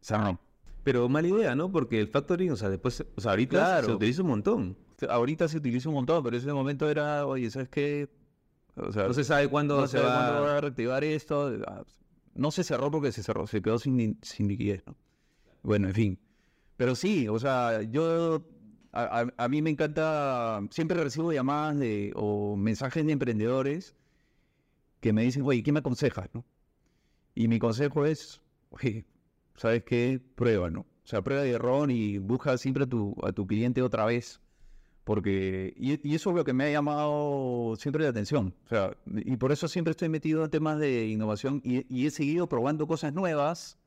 cerró. 0.00 0.40
Pero 0.84 1.08
mala 1.10 1.28
idea, 1.28 1.54
¿no? 1.54 1.70
Porque 1.70 2.00
el 2.00 2.08
factoring, 2.08 2.52
o 2.52 2.56
sea, 2.56 2.70
después, 2.70 3.04
o 3.16 3.20
sea, 3.20 3.32
ahorita 3.32 3.50
Claro. 3.58 3.86
se 3.88 3.92
utiliza 3.92 4.22
un 4.22 4.28
montón. 4.28 4.76
Ahorita 5.08 5.46
se 5.46 5.58
utiliza 5.58 5.90
un 5.90 5.96
montón, 5.96 6.22
pero 6.24 6.36
ese 6.36 6.50
momento 6.52 6.88
era, 6.88 7.26
oye, 7.26 7.50
¿sabes 7.50 7.68
qué? 7.68 8.08
O 8.80 8.92
sea, 8.92 9.06
No 9.06 9.14
se 9.14 9.24
sabe 9.24 9.48
cuándo 9.48 9.80
no 9.80 9.86
se 9.86 9.98
va... 10.00 10.14
cuándo 10.14 10.42
va 10.42 10.56
a 10.58 10.60
reactivar 10.60 11.04
esto. 11.04 11.52
ah, 11.66 11.84
No 12.34 12.50
se 12.50 12.64
cerró 12.64 12.90
porque 12.90 13.12
se 13.12 13.22
cerró, 13.22 13.46
se 13.46 13.60
quedó 13.62 13.78
sin, 13.78 14.18
sin 14.22 14.48
liquidez, 14.48 14.82
¿no? 14.86 14.96
Bueno, 15.62 15.88
en 15.88 15.94
fin. 15.94 16.18
Pero 16.76 16.94
sí, 16.94 17.26
o 17.28 17.38
sea, 17.38 17.82
yo, 17.82 18.44
a, 18.92 19.20
a- 19.22 19.34
a 19.44 19.48
mí 19.48 19.62
me 19.62 19.70
encanta, 19.70 20.60
siempre 20.70 21.02
recibo 21.02 21.32
llamadas 21.32 21.78
de, 21.78 22.12
o 22.14 22.56
mensajes 22.56 23.04
de 23.04 23.12
emprendedores 23.12 23.96
que 25.00 25.12
me 25.12 25.22
dicen, 25.22 25.42
oye, 25.44 25.62
¿qué 25.62 25.72
me 25.72 25.80
aconsejas, 25.80 26.28
no? 26.32 26.44
Y 27.34 27.48
mi 27.48 27.58
consejo 27.58 28.04
es, 28.06 28.40
oye, 28.70 29.04
¿sabes 29.56 29.84
qué? 29.84 30.20
Prueba, 30.34 30.70
¿no? 30.70 30.80
O 30.80 31.06
sea, 31.10 31.22
prueba 31.22 31.46
y 31.46 31.50
error 31.50 31.90
y 31.90 32.18
busca 32.18 32.56
siempre 32.58 32.84
a 32.84 32.86
tu, 32.86 33.14
a 33.22 33.32
tu 33.32 33.46
cliente 33.46 33.82
otra 33.82 34.04
vez. 34.04 34.40
Porque, 35.08 35.72
y, 35.78 36.06
y 36.06 36.14
eso 36.16 36.28
es 36.28 36.36
lo 36.36 36.44
que 36.44 36.52
me 36.52 36.64
ha 36.64 36.70
llamado 36.70 37.74
siempre 37.78 38.02
la 38.04 38.10
atención. 38.10 38.54
O 38.66 38.68
sea, 38.68 38.94
y 39.06 39.38
por 39.38 39.52
eso 39.52 39.66
siempre 39.66 39.92
estoy 39.92 40.10
metido 40.10 40.44
en 40.44 40.50
temas 40.50 40.78
de 40.78 41.06
innovación 41.08 41.62
y, 41.64 41.86
y 41.88 42.06
he 42.06 42.10
seguido 42.10 42.46
probando 42.46 42.86
cosas 42.86 43.14
nuevas. 43.14 43.78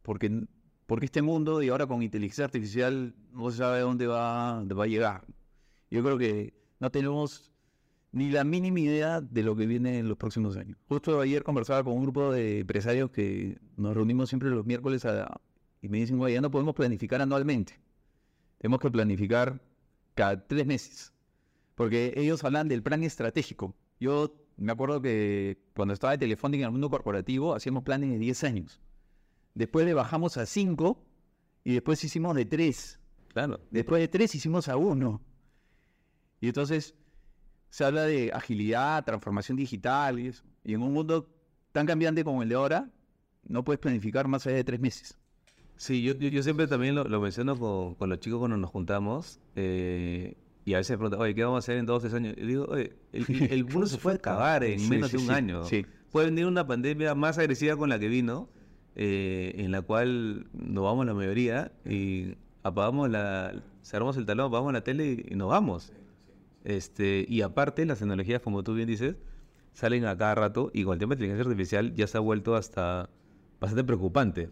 Porque, 0.00 0.46
porque 0.86 1.04
este 1.04 1.20
mundo, 1.20 1.62
y 1.62 1.68
ahora 1.68 1.86
con 1.86 2.02
inteligencia 2.02 2.46
artificial, 2.46 3.14
no 3.30 3.50
se 3.50 3.58
sabe 3.58 3.80
dónde 3.80 4.06
va, 4.06 4.54
dónde 4.54 4.74
va 4.74 4.84
a 4.84 4.86
llegar. 4.86 5.26
Yo 5.90 6.02
creo 6.02 6.16
que 6.16 6.54
no 6.80 6.90
tenemos 6.90 7.52
ni 8.12 8.30
la 8.30 8.42
mínima 8.42 8.80
idea 8.80 9.20
de 9.20 9.42
lo 9.42 9.54
que 9.54 9.66
viene 9.66 9.98
en 9.98 10.08
los 10.08 10.16
próximos 10.16 10.56
años. 10.56 10.78
Justo 10.88 11.20
ayer 11.20 11.42
conversaba 11.42 11.84
con 11.84 11.92
un 11.92 12.04
grupo 12.04 12.32
de 12.32 12.60
empresarios 12.60 13.10
que 13.10 13.58
nos 13.76 13.94
reunimos 13.94 14.30
siempre 14.30 14.48
los 14.48 14.64
miércoles 14.64 15.04
a- 15.04 15.42
y 15.82 15.90
me 15.90 15.98
dicen, 15.98 16.18
oye, 16.22 16.32
ya 16.32 16.40
no 16.40 16.50
podemos 16.50 16.74
planificar 16.74 17.20
anualmente. 17.20 17.78
Tenemos 18.56 18.80
que 18.80 18.90
planificar 18.90 19.60
cada 20.18 20.44
tres 20.44 20.66
meses. 20.66 21.12
Porque 21.76 22.12
ellos 22.16 22.42
hablan 22.42 22.66
del 22.66 22.82
plan 22.82 23.04
estratégico. 23.04 23.76
Yo 24.00 24.34
me 24.56 24.72
acuerdo 24.72 25.00
que 25.00 25.62
cuando 25.76 25.94
estaba 25.94 26.10
de 26.10 26.18
Telefónica 26.18 26.62
en 26.62 26.66
el 26.66 26.72
mundo 26.72 26.90
corporativo, 26.90 27.54
hacíamos 27.54 27.84
planes 27.84 28.10
de 28.10 28.18
10 28.18 28.44
años. 28.44 28.80
Después 29.54 29.86
le 29.86 29.94
bajamos 29.94 30.36
a 30.36 30.44
5 30.44 31.04
y 31.62 31.74
después 31.74 32.02
hicimos 32.02 32.34
de 32.34 32.46
3. 32.46 32.98
Claro. 33.32 33.60
Después 33.70 34.00
de 34.00 34.08
3 34.08 34.34
hicimos 34.34 34.68
a 34.68 34.76
1. 34.76 35.20
Y 36.40 36.48
entonces 36.48 36.96
se 37.70 37.84
habla 37.84 38.02
de 38.02 38.32
agilidad, 38.32 39.04
transformación 39.04 39.56
digital 39.56 40.18
y 40.18 40.28
eso. 40.28 40.42
Y 40.64 40.74
en 40.74 40.82
un 40.82 40.92
mundo 40.92 41.30
tan 41.70 41.86
cambiante 41.86 42.24
como 42.24 42.42
el 42.42 42.48
de 42.48 42.56
ahora, 42.56 42.90
no 43.44 43.62
puedes 43.62 43.78
planificar 43.78 44.26
más 44.26 44.46
allá 44.46 44.56
de 44.56 44.64
tres 44.64 44.80
meses. 44.80 45.17
Sí, 45.78 46.02
yo, 46.02 46.12
yo, 46.14 46.28
yo 46.28 46.42
siempre 46.42 46.66
también 46.66 46.94
lo, 46.96 47.04
lo 47.04 47.20
menciono 47.20 47.56
con, 47.56 47.94
con 47.94 48.10
los 48.10 48.18
chicos 48.18 48.40
cuando 48.40 48.56
nos 48.56 48.70
juntamos. 48.70 49.40
eh, 49.54 50.36
y 50.64 50.74
a 50.74 50.78
veces 50.78 50.90
me 50.90 50.98
preguntan, 50.98 51.20
oye, 51.22 51.34
¿qué 51.34 51.44
vamos 51.44 51.56
a 51.56 51.58
hacer 51.60 51.78
en 51.78 51.86
dos 51.86 51.98
o 51.98 52.00
tres 52.00 52.12
años? 52.14 52.34
Y 52.36 52.44
digo, 52.44 52.66
oye, 52.68 52.92
el, 53.12 53.24
el- 53.52 53.64
mundo 53.64 53.86
se 53.86 53.96
puede 53.98 54.16
acabar 54.16 54.64
en 54.64 54.80
Sí, 54.80 54.88
menos 54.88 55.10
sí, 55.10 55.16
de 55.16 55.22
un 55.22 55.28
sí, 55.28 55.32
año. 55.32 55.62
Puede 56.10 56.26
venir 56.26 56.46
una 56.46 56.66
pandemia 56.66 57.14
más 57.14 57.38
agresiva 57.38 57.76
con 57.76 57.88
la 57.88 57.98
que 57.98 58.08
vino, 58.08 58.50
eh, 58.96 59.54
en 59.56 59.70
la 59.70 59.80
cual 59.82 60.48
nos 60.52 60.84
vamos 60.84 61.06
la 61.06 61.14
mayoría 61.14 61.72
y 61.86 62.34
apagamos 62.64 63.08
la, 63.08 63.62
cerramos 63.82 64.16
el 64.18 64.26
talón, 64.26 64.48
apagamos 64.48 64.72
la 64.74 64.82
tele 64.82 65.06
y, 65.26 65.32
y 65.32 65.36
nos 65.36 65.48
vamos. 65.48 65.92
Este, 66.64 67.24
y 67.28 67.42
aparte, 67.42 67.86
las 67.86 67.98
tecnologías, 68.00 68.42
como 68.42 68.62
tú 68.64 68.74
bien 68.74 68.88
dices, 68.88 69.16
salen 69.72 70.04
a 70.06 70.16
cada 70.18 70.34
rato 70.34 70.70
y 70.74 70.84
con 70.84 70.94
el 70.94 70.98
tema 70.98 71.14
de 71.14 71.24
inteligencia 71.24 71.50
artificial 71.50 71.94
ya 71.94 72.06
se 72.06 72.18
ha 72.18 72.20
vuelto 72.20 72.56
hasta 72.56 73.10
bastante 73.60 73.84
preocupante. 73.84 74.50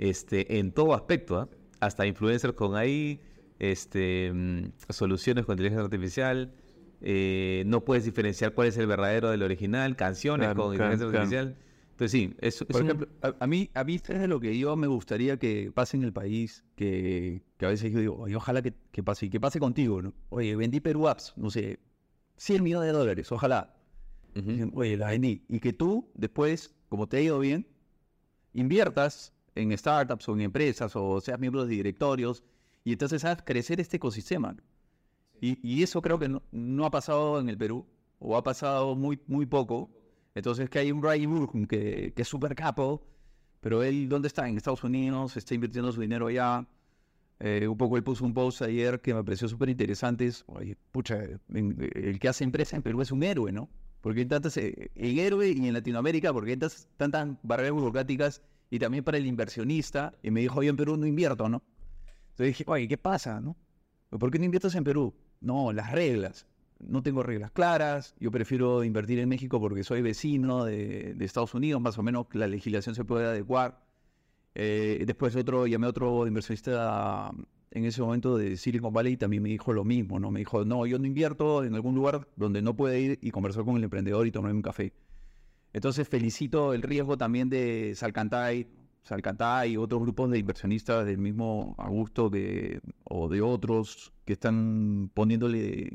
Este, 0.00 0.58
en 0.58 0.72
todo 0.72 0.94
aspecto, 0.94 1.36
¿ah? 1.38 1.48
hasta 1.78 2.06
influencers 2.06 2.54
con 2.54 2.74
ahí, 2.74 3.20
este, 3.58 4.32
mm, 4.32 4.72
soluciones 4.88 5.44
con 5.44 5.52
inteligencia 5.52 5.84
artificial, 5.84 6.54
eh, 7.02 7.64
no 7.66 7.84
puedes 7.84 8.06
diferenciar 8.06 8.54
cuál 8.54 8.68
es 8.68 8.78
el 8.78 8.86
verdadero 8.86 9.28
del 9.30 9.42
original, 9.42 9.96
canciones 9.96 10.46
Claro, 10.46 10.62
con 10.62 10.74
claro, 10.74 10.94
inteligencia 10.94 11.06
claro. 11.10 11.24
artificial. 11.26 11.56
Entonces 11.90 12.12
sí, 12.12 12.34
es, 12.40 12.62
es 12.62 12.66
Por 12.66 12.80
un- 12.80 12.86
ejemplo, 12.86 13.08
a, 13.20 13.34
a 13.40 13.46
mí, 13.46 13.68
a 13.74 13.84
mí 13.84 13.96
es 13.96 14.02
de 14.04 14.26
lo 14.26 14.40
que 14.40 14.58
yo 14.58 14.74
me 14.74 14.86
gustaría 14.86 15.36
que 15.36 15.70
pase 15.70 15.98
en 15.98 16.04
el 16.04 16.14
país, 16.14 16.64
que, 16.76 17.42
que 17.58 17.66
a 17.66 17.68
veces 17.68 17.92
yo 17.92 17.98
digo, 18.00 18.16
oye, 18.16 18.36
ojalá 18.36 18.62
que, 18.62 18.72
que 18.92 19.02
pase, 19.02 19.26
y 19.26 19.28
que 19.28 19.38
pase 19.38 19.60
contigo, 19.60 20.00
¿no? 20.00 20.14
Oye, 20.30 20.56
vendí 20.56 20.80
Perú 20.80 21.08
Apps, 21.08 21.34
no 21.36 21.50
sé, 21.50 21.78
100 22.38 22.62
millones 22.62 22.86
de 22.86 22.98
dólares, 22.98 23.30
ojalá. 23.32 23.76
Oye, 24.72 24.96
la 24.96 25.08
vendí. 25.08 25.44
Y 25.46 25.60
que 25.60 25.74
tú, 25.74 26.10
después, 26.14 26.74
como 26.88 27.06
te 27.06 27.18
ha 27.18 27.20
ido 27.20 27.38
bien, 27.38 27.66
inviertas 28.54 29.34
en 29.54 29.76
startups 29.76 30.28
o 30.28 30.34
en 30.34 30.42
empresas 30.42 30.92
o 30.96 31.20
seas 31.20 31.38
miembro 31.38 31.64
de 31.66 31.74
directorios 31.74 32.42
y 32.84 32.92
entonces 32.92 33.24
hagas 33.24 33.42
crecer 33.44 33.80
este 33.80 33.96
ecosistema. 33.98 34.56
Y, 35.40 35.58
y 35.66 35.82
eso 35.82 36.02
creo 36.02 36.18
que 36.18 36.28
no, 36.28 36.42
no 36.52 36.84
ha 36.84 36.90
pasado 36.90 37.40
en 37.40 37.48
el 37.48 37.56
Perú 37.56 37.86
o 38.18 38.36
ha 38.36 38.42
pasado 38.42 38.94
muy, 38.94 39.18
muy 39.26 39.46
poco. 39.46 39.90
Entonces 40.34 40.68
que 40.70 40.78
hay 40.78 40.92
un 40.92 41.00
Brian 41.00 41.30
Burkham 41.30 41.66
que, 41.66 42.12
que 42.14 42.22
es 42.22 42.28
súper 42.28 42.54
capo, 42.54 43.06
pero 43.60 43.82
él, 43.82 44.08
¿dónde 44.08 44.28
está? 44.28 44.48
En 44.48 44.56
Estados 44.56 44.84
Unidos, 44.84 45.36
está 45.36 45.54
invirtiendo 45.54 45.92
su 45.92 46.00
dinero 46.00 46.28
allá. 46.28 46.66
Eh, 47.40 47.66
un 47.66 47.76
poco 47.78 47.96
él 47.96 48.02
puso 48.04 48.24
un 48.24 48.34
post 48.34 48.60
ayer 48.62 49.00
que 49.00 49.14
me 49.14 49.24
pareció 49.24 49.48
súper 49.48 49.70
interesante. 49.70 50.30
pucha, 50.92 51.18
en- 51.48 51.90
el 51.94 52.18
que 52.18 52.28
hace 52.28 52.44
empresa 52.44 52.76
en 52.76 52.82
Perú 52.82 53.00
es 53.00 53.10
un 53.10 53.22
héroe, 53.22 53.50
¿no? 53.50 53.68
Porque 54.02 54.20
hay 54.20 54.26
tantas, 54.26 54.56
eh, 54.58 54.90
en 54.94 55.18
héroe 55.18 55.48
y 55.50 55.66
en 55.66 55.72
Latinoamérica, 55.74 56.32
porque 56.32 56.52
hay 56.52 56.56
tantas, 56.58 56.86
tantas 56.96 57.28
barreras 57.42 57.72
burocráticas 57.72 58.42
y 58.70 58.78
también 58.78 59.04
para 59.04 59.18
el 59.18 59.26
inversionista. 59.26 60.14
Y 60.22 60.30
me 60.30 60.40
dijo, 60.40 60.62
yo 60.62 60.70
en 60.70 60.76
Perú 60.76 60.96
no 60.96 61.06
invierto, 61.06 61.48
¿no? 61.48 61.62
Entonces 62.30 62.58
dije, 62.58 62.64
oye, 62.66 62.88
¿qué 62.88 62.96
pasa, 62.96 63.40
no? 63.40 63.56
¿Por 64.10 64.30
qué 64.30 64.38
no 64.38 64.44
inviertes 64.44 64.74
en 64.74 64.84
Perú? 64.84 65.14
No, 65.40 65.72
las 65.72 65.92
reglas. 65.92 66.46
No 66.78 67.02
tengo 67.02 67.22
reglas 67.22 67.50
claras. 67.50 68.14
Yo 68.18 68.30
prefiero 68.30 68.82
invertir 68.84 69.18
en 69.18 69.28
México 69.28 69.60
porque 69.60 69.84
soy 69.84 70.00
vecino 70.00 70.64
de, 70.64 71.14
de 71.14 71.24
Estados 71.24 71.54
Unidos. 71.54 71.80
Más 71.82 71.98
o 71.98 72.02
menos 72.02 72.26
la 72.32 72.46
legislación 72.46 72.94
se 72.94 73.04
puede 73.04 73.26
adecuar. 73.26 73.84
Eh, 74.54 75.02
después 75.06 75.36
otro, 75.36 75.66
llamé 75.66 75.86
a 75.86 75.90
otro 75.90 76.26
inversionista 76.26 77.30
en 77.70 77.84
ese 77.84 78.02
momento 78.02 78.36
de 78.36 78.56
Silicon 78.56 78.92
Valley 78.92 79.12
y 79.12 79.16
también 79.16 79.42
me 79.42 79.48
dijo 79.48 79.72
lo 79.72 79.84
mismo, 79.84 80.18
¿no? 80.18 80.30
Me 80.30 80.40
dijo, 80.40 80.64
no, 80.64 80.86
yo 80.86 80.98
no 80.98 81.06
invierto 81.06 81.62
en 81.62 81.74
algún 81.74 81.94
lugar 81.94 82.26
donde 82.36 82.62
no 82.62 82.74
pueda 82.74 82.96
ir 82.98 83.18
y 83.22 83.30
conversar 83.30 83.64
con 83.64 83.76
el 83.76 83.84
emprendedor 83.84 84.26
y 84.26 84.32
tomarme 84.32 84.56
un 84.56 84.62
café. 84.62 84.92
Entonces 85.72 86.08
felicito 86.08 86.72
el 86.74 86.82
riesgo 86.82 87.16
también 87.16 87.48
de 87.48 87.92
Salcantay, 87.94 88.66
Salcantay 89.02 89.72
y 89.72 89.76
otros 89.76 90.02
grupos 90.02 90.30
de 90.30 90.38
inversionistas 90.38 91.06
del 91.06 91.18
mismo 91.18 91.74
Augusto 91.78 92.30
que, 92.30 92.80
o 93.04 93.28
de 93.28 93.40
otros 93.40 94.12
que 94.24 94.34
están 94.34 95.10
poniéndole 95.14 95.90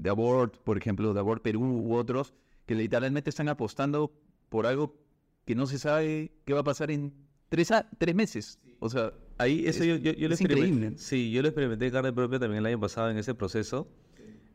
de 0.00 0.10
Abort, 0.10 0.56
por 0.58 0.76
ejemplo, 0.78 1.12
de 1.14 1.20
Abort 1.20 1.42
Perú 1.42 1.62
u 1.64 1.94
otros, 1.94 2.34
que 2.66 2.74
literalmente 2.74 3.30
están 3.30 3.48
apostando 3.48 4.12
por 4.48 4.66
algo 4.66 4.96
que 5.44 5.54
no 5.54 5.66
se 5.66 5.78
sabe 5.78 6.32
qué 6.44 6.54
va 6.54 6.60
a 6.60 6.64
pasar 6.64 6.90
en 6.90 7.12
tres, 7.50 7.70
a- 7.70 7.88
tres 7.98 8.14
meses. 8.14 8.58
O 8.80 8.88
sea, 8.88 9.12
Ahí, 9.36 9.66
eso 9.66 9.82
Es- 9.82 9.88
yo, 9.88 9.96
yo, 9.96 10.12
yo 10.12 10.28
es 10.28 10.40
increíble. 10.40 10.92
Sí, 10.96 11.32
yo 11.32 11.42
lo 11.42 11.48
experimenté 11.48 11.86
en 11.86 11.92
carne 11.92 12.12
propia 12.12 12.38
también 12.38 12.60
el 12.60 12.66
año 12.66 12.78
pasado 12.78 13.10
en 13.10 13.18
ese 13.18 13.34
proceso. 13.34 13.88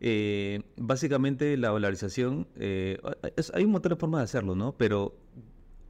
Eh, 0.02 0.62
básicamente 0.78 1.58
la 1.58 1.72
valorización, 1.72 2.48
eh, 2.56 2.98
es- 3.36 3.52
hay 3.54 3.66
un 3.66 3.72
montón 3.72 3.92
de 3.92 3.96
formas 3.98 4.20
de 4.22 4.24
hacerlo, 4.26 4.56
¿no? 4.56 4.74
Pero 4.78 5.16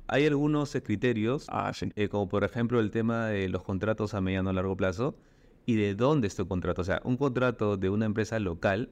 hay 0.08 0.26
algunos 0.26 0.76
criterios, 0.84 1.46
ah, 1.50 1.72
sí. 1.74 1.92
eh, 1.96 2.10
como 2.10 2.28
por 2.28 2.44
ejemplo 2.44 2.80
el 2.80 2.90
tema 2.92 3.28
de 3.28 3.50
los 3.50 3.64
contratos 3.64 4.14
a 4.16 4.22
mediano 4.22 4.50
o 4.50 4.54
largo 4.54 4.76
plazo 4.76 5.16
y 5.66 5.76
de 5.76 5.94
dónde 5.96 6.28
es 6.28 6.36
tu 6.36 6.48
contrato. 6.48 6.82
O 6.82 6.86
sea, 6.86 7.02
un 7.04 7.18
contrato 7.18 7.78
de 7.78 7.90
una 7.90 8.06
empresa 8.06 8.40
local, 8.40 8.90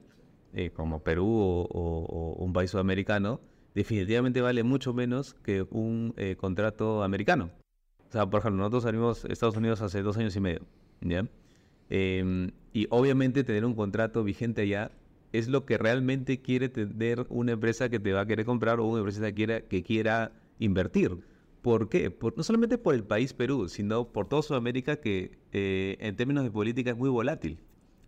como 0.74 1.02
Perú 1.02 1.26
o, 1.26 1.62
o- 1.70 2.34
o 2.38 2.44
un 2.44 2.52
país 2.52 2.70
sudamericano, 2.70 3.40
definitivamente 3.74 4.40
vale 4.40 4.62
mucho 4.64 4.94
menos 4.94 5.34
que 5.34 5.62
un 5.70 6.14
contrato 6.38 7.02
americano. 7.02 7.50
O 8.08 8.12
sea, 8.12 8.26
por 8.28 8.40
ejemplo, 8.40 8.58
nosotros 8.58 8.84
salimos 8.84 9.24
a 9.24 9.28
Estados 9.28 9.56
Unidos 9.56 9.82
hace 9.82 10.02
dos 10.02 10.16
años 10.16 10.34
y 10.36 10.40
medio, 10.40 10.60
¿ya? 11.00 11.26
Em, 11.90 12.50
y 12.72 12.86
obviamente 12.90 13.44
tener 13.44 13.64
un 13.64 13.74
contrato 13.74 14.24
vigente 14.24 14.62
allá 14.62 14.90
es 15.32 15.48
lo 15.48 15.64
que 15.66 15.78
realmente 15.78 16.40
quiere 16.40 16.68
tener 16.68 17.26
una 17.28 17.52
empresa 17.52 17.88
que 17.88 18.00
te 18.00 18.12
va 18.12 18.22
a 18.22 18.26
querer 18.26 18.46
comprar 18.46 18.80
o 18.80 18.86
una 18.86 18.98
empresa 19.00 19.20
que 19.22 19.34
quiera, 19.34 19.60
que 19.62 19.82
quiera 19.82 20.32
invertir. 20.58 21.18
¿Por 21.62 21.88
qué? 21.88 22.14
no 22.36 22.42
solamente 22.42 22.78
por 22.78 22.94
el 22.94 23.04
país 23.04 23.32
Perú, 23.32 23.68
sino 23.68 24.08
por 24.08 24.28
toda 24.28 24.42
Sudamérica 24.42 24.96
que 24.96 25.38
eh, 25.52 25.96
en 26.00 26.16
términos 26.16 26.44
de 26.44 26.50
política 26.50 26.90
es 26.90 26.96
muy 26.96 27.10
volátil. 27.10 27.58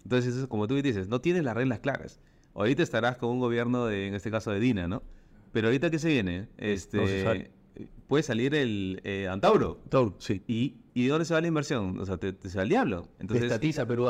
Entonces, 0.04 0.46
como 0.46 0.66
tú 0.66 0.80
dices, 0.80 1.08
no 1.08 1.20
tienes 1.20 1.44
las 1.44 1.54
reglas 1.54 1.80
claras. 1.80 2.20
Ahorita 2.54 2.82
estarás 2.82 3.16
con 3.16 3.30
un 3.30 3.40
gobierno, 3.40 3.86
de, 3.86 4.08
en 4.08 4.14
este 4.14 4.30
caso 4.30 4.50
de 4.50 4.60
Dina, 4.60 4.88
¿no? 4.88 5.02
Pero 5.52 5.68
ahorita, 5.68 5.90
¿qué 5.90 5.98
se 5.98 6.08
viene? 6.08 6.48
Este, 6.58 7.50
puede 8.06 8.22
salir 8.22 8.54
el 8.54 9.00
eh, 9.04 9.28
Antauro. 9.28 9.80
Antauro, 9.84 10.14
sí. 10.18 10.42
¿Y, 10.46 10.76
¿Y 10.94 11.06
dónde 11.06 11.24
se 11.24 11.34
va 11.34 11.40
la 11.40 11.48
inversión? 11.48 11.98
O 11.98 12.06
sea, 12.06 12.16
te, 12.18 12.34
se 12.48 12.56
va 12.56 12.62
el 12.62 12.68
diablo. 12.68 13.08
Entonces, 13.18 13.44
Estatiza 13.44 13.86
Perú 13.86 14.08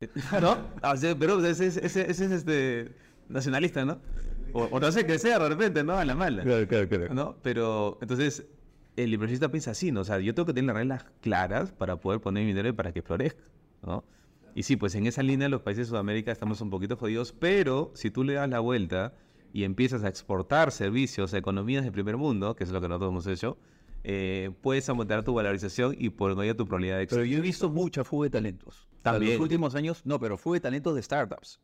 ¿No? 0.40 0.56
Ah, 0.82 0.94
pero 1.18 1.44
ese, 1.44 1.66
ese, 1.66 2.10
es 2.10 2.20
este 2.20 2.94
nacionalista, 3.28 3.84
¿no? 3.84 3.98
O, 4.52 4.80
no 4.80 4.90
sé 4.90 5.04
qué 5.06 5.18
sea 5.18 5.38
de 5.38 5.48
repente, 5.48 5.84
¿no? 5.84 5.94
A 5.94 6.04
la 6.04 6.14
mala. 6.14 6.42
Claro, 6.42 6.66
claro, 6.66 6.88
claro. 6.88 7.14
¿No? 7.14 7.36
Pero, 7.42 7.98
entonces, 8.00 8.46
el 8.96 9.12
inversionista 9.12 9.50
piensa 9.50 9.72
así, 9.72 9.92
¿no? 9.92 10.00
O 10.00 10.04
sea, 10.04 10.18
yo 10.18 10.34
tengo 10.34 10.46
que 10.46 10.54
tener 10.54 10.68
las 10.68 10.76
reglas 10.76 11.04
claras 11.20 11.72
para 11.72 11.96
poder 11.96 12.20
poner 12.20 12.44
mi 12.44 12.48
dinero 12.48 12.68
y 12.70 12.72
para 12.72 12.92
que 12.92 13.02
florezca, 13.02 13.42
¿no? 13.82 14.04
Y 14.54 14.64
sí, 14.64 14.76
pues 14.76 14.94
en 14.94 15.06
esa 15.06 15.22
línea 15.22 15.48
los 15.48 15.60
países 15.60 15.86
de 15.86 15.90
Sudamérica 15.90 16.32
estamos 16.32 16.60
un 16.60 16.70
poquito 16.70 16.96
jodidos, 16.96 17.32
pero 17.32 17.92
si 17.94 18.10
tú 18.10 18.24
le 18.24 18.32
das 18.32 18.48
la 18.48 18.58
vuelta 18.58 19.12
y 19.52 19.64
empiezas 19.64 20.02
a 20.02 20.08
exportar 20.08 20.72
servicios 20.72 21.34
a 21.34 21.38
economías 21.38 21.84
de 21.84 21.92
primer 21.92 22.16
mundo, 22.16 22.56
que 22.56 22.64
es 22.64 22.70
lo 22.70 22.80
que 22.80 22.88
nosotros 22.88 23.10
hemos 23.10 23.26
hecho, 23.26 23.58
eh, 24.02 24.50
puedes 24.62 24.88
aumentar 24.88 25.22
tu 25.22 25.34
valorización 25.34 25.94
y 25.96 26.08
por 26.08 26.34
medio 26.34 26.56
tu 26.56 26.66
probabilidad 26.66 26.96
de 26.96 27.02
éxito. 27.04 27.20
Pero 27.20 27.30
yo 27.30 27.38
he 27.38 27.42
visto 27.42 27.68
mucha 27.68 28.02
fuga 28.02 28.24
de 28.24 28.30
talentos. 28.30 28.89
También. 29.02 29.32
En 29.32 29.38
los 29.38 29.42
últimos 29.42 29.74
años, 29.74 30.02
no, 30.04 30.18
pero 30.20 30.36
fuga 30.36 30.56
de 30.56 30.60
talentos 30.60 30.94
de 30.94 31.02
startups. 31.02 31.60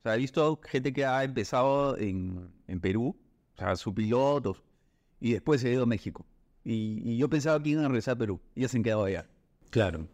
O 0.00 0.02
sea, 0.02 0.14
he 0.14 0.18
visto 0.18 0.60
gente 0.64 0.92
que 0.92 1.04
ha 1.04 1.22
empezado 1.24 1.96
en, 1.98 2.50
en 2.66 2.80
Perú, 2.80 3.16
o 3.54 3.58
sea, 3.58 3.76
su 3.76 3.94
piloto, 3.94 4.56
y 5.20 5.32
después 5.32 5.60
se 5.60 5.68
ha 5.68 5.72
ido 5.72 5.82
a 5.82 5.86
México. 5.86 6.26
Y, 6.64 7.16
yo 7.16 7.28
pensaba 7.28 7.62
que 7.62 7.70
iban 7.70 7.84
a 7.84 7.88
regresar 7.88 8.14
a 8.14 8.18
Perú, 8.18 8.40
y 8.54 8.62
ya 8.62 8.68
se 8.68 8.76
han 8.76 8.82
quedado 8.82 9.04
allá. 9.04 9.28
Claro. 9.70 10.08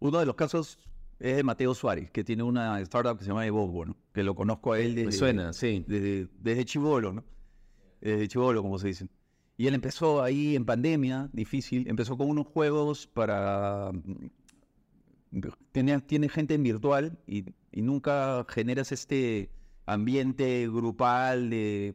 Uno 0.00 0.18
de 0.18 0.26
los 0.26 0.34
casos 0.34 0.78
es 1.18 1.36
de 1.36 1.42
Mateo 1.42 1.74
Suárez, 1.74 2.10
que 2.10 2.24
tiene 2.24 2.42
una 2.42 2.80
startup 2.80 3.18
que 3.18 3.24
se 3.24 3.28
llama 3.28 3.46
Evolvo, 3.46 3.84
¿no? 3.84 3.96
Que 4.12 4.22
lo 4.22 4.34
conozco 4.34 4.72
a 4.72 4.80
él 4.80 4.94
desde... 4.94 5.12
suena, 5.12 5.52
sí. 5.52 5.84
Desde, 5.86 6.28
desde 6.40 6.64
Chivolo, 6.64 7.12
¿no? 7.12 7.24
Desde 8.00 8.28
Chivolo, 8.28 8.62
como 8.62 8.78
se 8.78 8.88
dice. 8.88 9.08
Y 9.56 9.66
él 9.66 9.74
empezó 9.74 10.22
ahí 10.22 10.56
en 10.56 10.64
pandemia, 10.64 11.30
difícil, 11.32 11.88
empezó 11.88 12.16
con 12.16 12.28
unos 12.28 12.46
juegos 12.46 13.06
para... 13.06 13.92
Tiene, 15.72 16.00
tiene 16.00 16.28
gente 16.28 16.54
en 16.54 16.62
virtual 16.62 17.18
y, 17.26 17.44
y 17.72 17.82
nunca 17.82 18.44
generas 18.48 18.92
este 18.92 19.50
ambiente 19.86 20.68
grupal 20.68 21.50
de, 21.50 21.94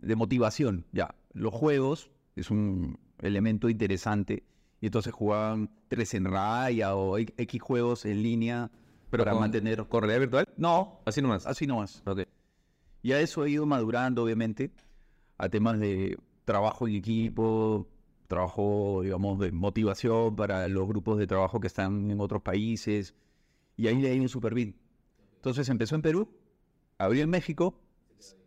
de 0.00 0.16
motivación. 0.16 0.86
Ya, 0.92 1.14
los 1.32 1.52
juegos 1.54 2.10
es 2.34 2.50
un 2.50 2.98
elemento 3.20 3.68
interesante 3.68 4.44
y 4.80 4.86
entonces 4.86 5.12
jugaban 5.12 5.70
tres 5.88 6.14
en 6.14 6.26
raya 6.26 6.94
o 6.94 7.18
X 7.18 7.60
juegos 7.62 8.04
en 8.04 8.22
línea 8.22 8.70
¿Pero 9.10 9.24
para 9.24 9.38
mantener... 9.38 9.86
¿Con 9.86 10.02
realidad 10.02 10.20
virtual? 10.20 10.48
No. 10.56 11.00
Así 11.04 11.22
nomás. 11.22 11.46
Así 11.46 11.66
nomás. 11.66 12.02
Ok. 12.06 12.22
Y 13.02 13.12
a 13.12 13.20
eso 13.20 13.42
ha 13.42 13.48
ido 13.48 13.64
madurando, 13.66 14.24
obviamente, 14.24 14.72
a 15.38 15.48
temas 15.48 15.78
de 15.78 16.18
trabajo 16.44 16.88
en 16.88 16.96
equipo, 16.96 17.88
trabajo, 18.26 19.00
digamos, 19.02 19.38
de 19.38 19.52
motivación 19.52 20.36
para 20.36 20.68
los 20.68 20.86
grupos 20.86 21.18
de 21.18 21.26
trabajo 21.26 21.60
que 21.60 21.66
están 21.66 22.10
en 22.10 22.20
otros 22.20 22.42
países. 22.42 23.14
Y 23.76 23.88
ahí 23.88 24.00
le 24.00 24.10
ha 24.10 24.14
ido 24.14 24.28
súper 24.28 24.54
bien. 24.54 24.76
Entonces 25.36 25.68
empezó 25.68 25.94
en 25.94 26.02
Perú, 26.02 26.28
abrió 26.98 27.22
en 27.22 27.30
México, 27.30 27.80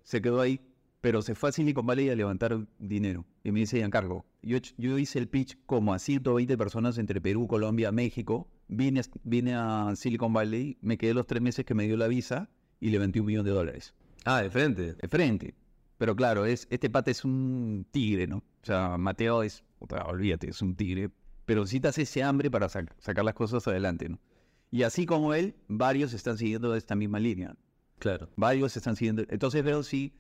se 0.04 0.22
quedó 0.22 0.42
ahí, 0.42 0.60
pero 1.02 1.22
se 1.22 1.36
fue 1.36 1.50
a 1.50 1.52
Silicon 1.52 1.86
Valley 1.86 2.10
a 2.10 2.16
levantar 2.16 2.68
dinero. 2.78 3.26
Y 3.44 3.52
me 3.52 3.62
dice, 3.62 3.82
encargo. 3.82 4.26
Yo, 4.42 4.58
yo 4.78 4.98
hice 4.98 5.20
el 5.20 5.28
pitch 5.28 5.58
como 5.66 5.94
a 5.94 6.00
120 6.00 6.58
personas 6.58 6.98
entre 6.98 7.22
Perú, 7.22 7.48
Colombia, 7.48 7.92
México. 7.92 8.50
Vine, 8.68 9.02
vine 9.24 9.56
a 9.56 9.94
Silicon 9.96 10.34
Valley, 10.34 10.78
me 10.82 10.98
quedé 10.98 11.14
los 11.14 11.26
tres 11.26 11.42
meses 11.42 11.66
que 11.66 11.74
me 11.74 11.86
dio 11.86 11.96
la 11.96 12.08
visa 12.08 12.50
y 12.80 12.90
levanté 12.90 13.20
un 13.20 13.28
millón 13.28 13.46
de 13.46 13.52
dólares. 13.52 13.94
Ah, 14.26 14.42
de 14.42 14.50
frente. 14.50 14.94
De 14.94 15.08
frente. 15.08 15.56
Pero 15.98 16.16
claro, 16.16 16.46
es, 16.46 16.68
este 16.70 16.90
pata 16.90 17.12
es 17.12 17.26
un 17.26 17.86
tigre, 17.92 18.26
¿no? 18.26 18.38
O 18.38 18.66
sea, 18.66 18.98
Mateo 18.98 19.44
es, 19.44 19.64
olvídate, 19.80 20.50
es 20.50 20.62
un 20.62 20.76
tigre. 20.76 21.10
Pero 21.46 21.62
necesitas 21.62 21.98
ese 21.98 22.22
hambre 22.22 22.52
para 22.52 22.70
sacar 22.70 23.26
las 23.26 23.34
cosas 23.34 23.68
adelante, 23.68 24.08
¿no? 24.08 24.20
Y 24.72 24.84
así 24.84 25.06
como 25.06 25.34
él, 25.34 25.56
varios 25.68 26.14
están 26.14 26.38
siguiendo 26.38 26.76
esta 26.76 26.96
misma 26.96 27.20
línea. 27.20 27.56
Claro. 27.98 28.30
Varios 28.36 28.78
están 28.78 28.96
siguiendo. 28.96 29.24
Entonces 29.30 29.64
veo 29.64 29.82
sí 29.84 30.14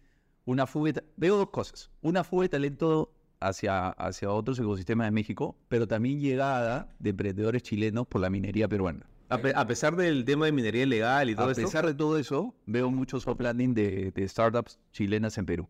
una 0.45 0.65
fuga. 0.65 1.03
Veo 1.17 1.37
dos 1.37 1.49
cosas. 1.49 1.91
Una 2.01 2.23
fuga 2.23 2.43
de 2.43 2.49
talento 2.49 3.13
hacia, 3.39 3.89
hacia 3.89 4.31
otros 4.31 4.59
ecosistemas 4.59 5.07
de 5.07 5.11
México, 5.11 5.55
pero 5.67 5.87
también 5.87 6.19
llegada 6.19 6.93
de 6.99 7.11
emprendedores 7.11 7.63
chilenos 7.63 8.07
por 8.07 8.21
la 8.21 8.29
minería 8.29 8.67
peruana. 8.67 9.05
A, 9.29 9.67
pesar 9.67 9.95
del 9.95 10.25
tema 10.25 10.47
de 10.47 10.51
minería 10.51 10.83
ilegal 10.83 11.29
y 11.29 11.35
todo 11.35 11.51
eso. 11.51 11.61
A 11.61 11.63
pesar 11.63 11.85
de 11.85 11.93
todo 11.93 12.17
eso, 12.17 12.55
veo 12.65 12.89
mucho 12.89 13.19
soft 13.19 13.39
landing 13.39 13.75
de, 13.75 14.11
de, 14.11 14.27
startups 14.27 14.79
chilenas 14.91 15.37
en 15.37 15.45
Perú. 15.45 15.69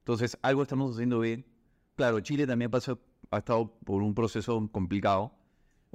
Entonces, 0.00 0.36
algo 0.42 0.62
estamos 0.62 0.96
haciendo 0.96 1.20
bien. 1.20 1.46
Claro, 1.94 2.18
Chile 2.18 2.48
también 2.48 2.68
pasó, 2.68 2.98
ha 3.30 3.38
estado 3.38 3.72
por 3.84 4.02
un 4.02 4.14
proceso 4.14 4.68
complicado, 4.72 5.32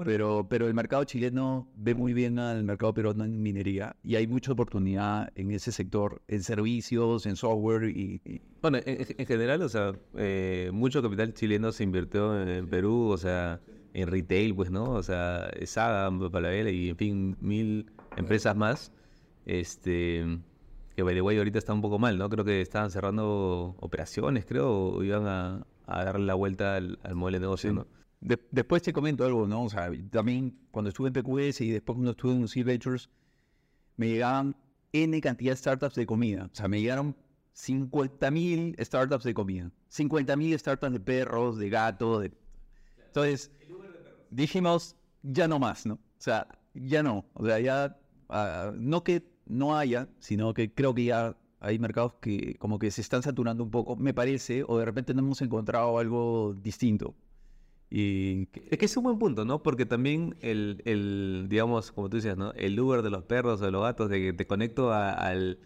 pero, 0.04 0.48
pero 0.50 0.68
el 0.68 0.74
mercado 0.74 1.04
chileno 1.06 1.70
ve 1.76 1.96
muy 1.96 2.14
bien 2.14 2.38
al 2.38 2.64
mercado 2.64 2.94
peruano 2.94 3.24
en 3.24 3.42
minería 3.42 3.96
y 4.04 4.16
hay 4.16 4.28
mucha 4.28 4.52
oportunidad 4.52 5.32
en 5.36 5.52
ese 5.52 5.72
sector, 5.72 6.22
en 6.28 6.44
servicios, 6.44 7.26
en 7.26 7.36
software 7.36 7.90
y... 7.90 8.22
Bueno, 8.62 8.80
en, 8.86 9.26
general, 9.26 9.62
o 9.62 9.70
sea, 9.70 9.94
eh, 10.16 10.70
mucho 10.74 11.02
capital 11.02 11.34
chileno 11.34 11.72
se 11.72 11.84
invirtió 11.84 12.42
en 12.42 12.68
Perú, 12.68 13.10
o 13.10 13.18
sea 13.18 13.62
en 13.96 14.10
retail, 14.10 14.54
pues, 14.54 14.70
¿no? 14.70 14.92
O 14.92 15.04
sea, 15.04 15.50
Saga, 15.66 16.12
Palabela 16.30 16.70
y, 16.70 16.90
en 16.90 16.98
fin, 16.98 17.38
mil 17.40 17.90
empresas 18.18 18.56
más. 18.56 18.92
Este, 19.46 20.40
que 20.96 21.04
by 21.04 21.16
the 21.16 21.22
way 21.22 21.38
ahorita 21.38 21.60
está 21.60 21.74
un 21.74 21.82
poco 21.82 21.98
mal, 21.98 22.18
¿no? 22.18 22.30
Creo 22.30 22.44
que 22.44 22.60
estaban 22.60 22.92
cerrando 22.92 23.76
operaciones, 23.80 24.46
creo, 24.46 24.70
o 24.70 25.04
iban 25.04 25.26
a, 25.28 25.66
darle 25.88 26.26
la 26.26 26.34
vuelta 26.34 26.76
al, 26.76 26.98
modelo 27.14 27.38
de 27.38 27.42
negocio, 27.42 27.74
¿no? 27.74 27.88
después 28.52 28.82
te 28.82 28.92
comento 28.92 29.24
algo, 29.24 29.48
¿no? 29.48 29.64
O 29.64 29.70
sea, 29.70 29.92
también 30.10 30.58
cuando 30.72 30.90
estuve 30.90 31.10
en 31.10 31.14
PQS 31.14 31.62
y 31.62 31.72
después 31.72 31.96
cuando 31.96 32.12
estuve 32.12 32.34
en 32.34 32.48
Sea 32.48 32.64
Ventures, 32.64 33.10
me 33.98 34.08
llegaban 34.08 34.56
N 34.94 35.22
cantidad 35.22 35.52
de 35.52 35.58
startups 35.58 35.96
de 35.96 36.06
comida. 36.06 36.50
O 36.52 36.56
sea, 36.56 36.68
me 36.68 36.82
llegaron 36.82 37.16
50.000 37.56 38.84
startups 38.84 39.24
de 39.24 39.34
comida. 39.34 39.72
50.000 39.92 40.58
startups 40.58 40.94
de 40.94 41.00
perros, 41.00 41.58
de 41.58 41.70
gatos, 41.70 42.22
de... 42.24 42.32
Entonces, 43.08 43.52
dijimos, 44.30 44.96
ya 45.22 45.48
no 45.48 45.60
más, 45.60 45.86
¿no? 45.86 45.96
O 45.96 46.00
sea, 46.18 46.48
ya 46.74 47.04
no. 47.04 47.26
O 47.34 47.46
sea, 47.46 47.60
ya, 47.60 47.98
ah, 48.30 48.72
no 48.76 49.04
que 49.04 49.24
no 49.46 49.78
haya, 49.78 50.10
sino 50.20 50.54
que 50.54 50.74
creo 50.74 50.94
que 50.94 51.06
ya 51.06 51.38
hay 51.66 51.80
mercados 51.80 52.13
que 52.22 52.55
como 52.55 52.80
que 52.80 52.91
se 52.91 53.01
están 53.01 53.24
saturando 53.24 53.63
un 53.63 53.72
poco, 53.72 53.95
me 53.95 54.13
parece, 54.13 54.63
o 54.68 54.78
de 54.78 54.86
repente 54.86 55.13
no 55.13 55.22
hemos 55.22 55.41
encontrado 55.41 55.97
algo 55.97 56.55
distinto. 56.61 57.16
Y 57.89 58.49
es 58.70 58.78
que 58.78 58.86
es 58.86 58.97
un 58.97 59.03
buen 59.03 59.20
punto, 59.20 59.45
¿no? 59.45 59.61
Porque 59.61 59.86
también 59.86 60.36
el, 60.41 60.82
el, 60.86 61.45
digamos, 61.49 61.91
como 61.91 62.09
tú 62.09 62.18
decías, 62.18 62.38
¿no? 62.38 62.51
El 62.53 62.80
Uber 62.80 63.01
de 63.01 63.09
los 63.09 63.24
perros 63.24 63.61
o 63.61 63.66
de 63.66 63.72
los 63.72 63.84
gatos, 63.84 64.09
de 64.09 64.20
que 64.20 64.34
te 64.34 64.47
conecto 64.47 64.91
al, 64.91 65.59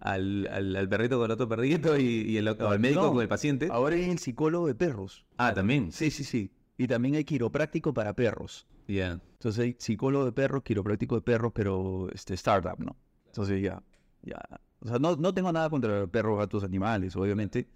al, 0.00 0.48
al, 0.48 0.88
perrito 0.88 1.18
con 1.18 1.26
el 1.26 1.32
otro 1.32 1.48
perrito 1.48 1.98
y, 1.98 2.36
el, 2.36 2.48
al 2.48 2.80
médico 2.80 3.12
con 3.12 3.22
el 3.22 3.28
paciente. 3.28 3.68
Ahora 3.70 3.96
es 3.96 4.08
el 4.08 4.18
psicólogo 4.18 4.66
de 4.66 4.74
perros. 4.74 5.24
Ah, 5.36 5.52
también. 5.54 5.92
Sí, 5.92 6.10
sí, 6.10 6.24
sí. 6.24 6.50
Y 6.78 6.86
también 6.86 7.14
hay 7.14 7.24
quiropráctico 7.24 7.92
para 7.94 8.14
perros. 8.14 8.66
Ya. 8.88 9.20
Entonces 9.32 9.64
hay 9.64 9.76
psicólogo 9.78 10.24
de 10.24 10.32
perros, 10.32 10.62
quiropráctico 10.62 11.16
de 11.16 11.22
perros, 11.22 11.52
pero 11.54 12.08
este 12.12 12.34
startup, 12.34 12.78
¿no? 12.78 12.96
Entonces 13.26 13.62
ya, 13.62 13.82
ya. 14.22 14.40
O 14.80 14.88
sea, 14.88 14.98
no, 14.98 15.16
no 15.16 15.34
tengo 15.34 15.52
nada 15.52 15.70
contra 15.70 16.06
perros, 16.06 16.38
gatos, 16.38 16.64
animales, 16.64 17.16
obviamente. 17.16 17.68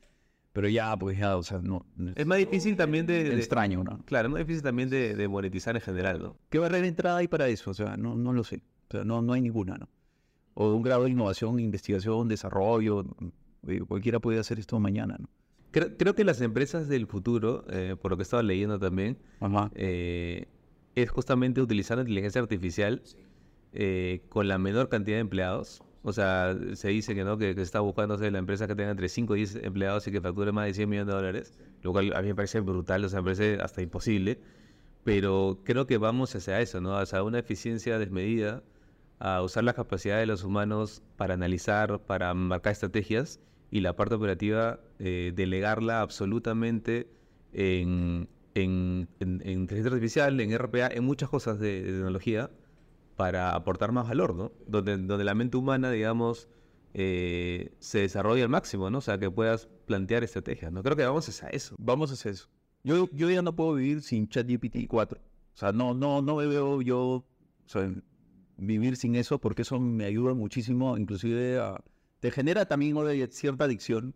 Pero 0.53 0.69
ya, 0.69 0.97
pues 0.97 1.17
ya, 1.17 1.37
o 1.37 1.43
sea, 1.43 1.61
no. 1.63 1.87
Es 2.17 2.27
más 2.27 2.39
difícil 2.39 2.77
también 2.77 3.07
de, 3.07 3.35
extraño, 3.37 3.85
¿no? 3.85 4.05
Claro, 4.05 4.29
es 4.29 4.33
más 4.33 4.41
difícil 4.41 4.63
también 4.63 4.91
de, 4.91 5.29
monetizar 5.29 5.77
en 5.77 5.83
general, 5.83 6.21
¿no? 6.21 6.37
¿Qué 6.49 6.59
barrera 6.59 6.83
de 6.83 6.89
entrada 6.89 7.19
hay 7.19 7.29
para 7.29 7.49
eso? 7.49 7.71
O 7.71 7.75
sea, 7.75 7.97
no, 7.97 8.17
no 8.17 8.33
lo 8.33 8.43
sé. 8.43 8.63
O 8.89 8.93
sea, 8.93 9.05
no, 9.05 9.23
no 9.23 9.33
hay 9.33 9.41
ninguna, 9.41 9.77
¿no? 9.77 9.89
O 10.55 10.75
un 10.75 10.83
grado 10.83 11.05
de 11.05 11.11
innovación, 11.11 11.61
investigación, 11.61 12.27
desarrollo. 12.27 13.07
Cualquiera 13.87 14.19
puede 14.19 14.41
hacer 14.41 14.59
esto 14.59 14.81
mañana, 14.81 15.17
¿no? 15.21 15.29
Creo, 15.71 16.17
que 16.17 16.25
las 16.25 16.41
empresas 16.41 16.89
del 16.89 17.07
futuro, 17.07 17.65
eh, 17.71 17.95
por 18.01 18.11
lo 18.11 18.17
que 18.17 18.25
estaba 18.25 18.43
leyendo 18.43 18.81
también, 18.81 19.19
eh, 19.77 20.47
es 20.97 21.11
justamente 21.11 21.61
utilizar 21.61 21.97
la 21.99 22.03
inteligencia 22.03 22.41
artificial 22.41 23.03
eh, 23.73 24.23
con 24.29 24.49
la 24.49 24.59
menor 24.59 24.89
cantidad 24.89 25.19
de 25.19 25.21
empleados. 25.21 25.85
O 26.03 26.13
sea, 26.13 26.57
se 26.75 26.89
dice 26.89 27.15
que 27.15 27.25
no 27.25 27.37
que, 27.37 27.55
se 27.55 27.63
está 27.63 27.81
buscando 27.81 28.17
la 28.17 28.39
empresa 28.39 28.67
que 28.67 28.75
tenga 28.75 28.91
entre 28.91 29.09
5 29.09 29.37
y 29.37 29.39
10 29.41 29.57
empleados 29.57 30.07
y 30.07 30.13
que 30.13 30.21
facture 30.21 30.51
más 30.53 30.67
de 30.67 30.75
100 30.75 30.89
millones 30.89 31.07
de 31.09 31.13
dólares, 31.13 31.53
lo 31.83 31.93
cual 31.93 32.15
a 32.15 32.23
mí 32.23 32.29
me 32.29 32.35
parece 32.35 32.61
brutal, 32.61 33.05
o 33.05 33.09
sea, 33.09 33.21
me 33.21 33.25
parece 33.25 33.59
hasta 33.61 33.83
imposible, 33.83 34.41
pero 35.05 35.61
creo 35.65 35.87
que 35.87 35.99
vamos 35.99 36.35
hacia 36.35 36.61
eso, 36.61 36.81
¿no? 36.81 36.97
Hacia 36.97 37.23
una 37.23 37.39
eficiencia 37.39 37.99
desmedida, 37.99 38.63
a 39.19 39.43
usar 39.43 39.65
las 39.65 39.75
capacidades 39.75 40.23
de 40.23 40.27
los 40.27 40.45
humanos 40.45 41.03
para 41.17 41.35
analizar, 41.35 42.01
para 42.07 42.33
marcar 42.33 42.73
estrategias 42.73 43.41
y 43.71 43.81
la 43.81 43.95
parte 43.95 44.15
operativa 44.15 44.81
eh, 44.99 45.33
delegarla 45.35 46.01
absolutamente 46.01 47.09
en, 47.53 48.29
en, 48.55 49.09
en, 49.21 49.43
en 49.45 49.61
inteligencia 49.61 49.93
artificial, 49.93 50.41
en 50.41 50.59
RPA, 50.59 50.89
en 50.89 51.05
muchas 51.05 51.29
cosas 51.29 51.59
de, 51.61 51.83
de 51.83 51.93
tecnología 51.93 52.51
para 53.21 53.55
aportar 53.55 53.93
más 53.93 54.09
valor, 54.09 54.35
¿no? 54.35 54.51
Donde, 54.67 54.97
donde 54.97 55.25
la 55.25 55.35
mente 55.35 55.59
humana, 55.59 55.91
digamos, 55.91 56.49
eh, 56.95 57.71
se 57.79 57.99
desarrolla 57.99 58.45
al 58.45 58.49
máximo, 58.49 58.89
¿no? 58.89 58.97
O 58.97 59.01
sea, 59.03 59.19
que 59.19 59.31
puedas 59.31 59.69
plantear 59.85 60.25
estrategias, 60.25 60.73
¿no? 60.73 60.83
Creo 60.83 60.97
que 60.97 61.05
vamos 61.05 61.29
hacia 61.29 61.51
eso. 61.51 61.77
Vamos 61.79 62.11
hacia 62.11 62.31
eso. 62.31 62.49
Yo, 62.83 63.11
yo 63.13 63.29
ya 63.29 63.43
no 63.43 63.55
puedo 63.55 63.75
vivir 63.75 64.01
sin 64.01 64.27
ChatGPT 64.27 64.89
4. 64.89 65.21
O 65.21 65.57
sea, 65.59 65.71
no, 65.71 65.93
no, 65.93 66.23
no 66.23 66.37
me 66.37 66.47
veo 66.47 66.81
yo 66.81 66.99
o 67.07 67.25
sea, 67.67 67.93
vivir 68.57 68.97
sin 68.97 69.15
eso 69.17 69.39
porque 69.39 69.63
eso 69.63 69.79
me 69.79 70.07
ayuda 70.07 70.33
muchísimo, 70.33 70.97
inclusive 70.97 71.59
a... 71.59 71.79
Te 72.21 72.31
genera 72.31 72.65
también 72.65 72.97
cierta 73.33 73.65
adicción, 73.65 74.15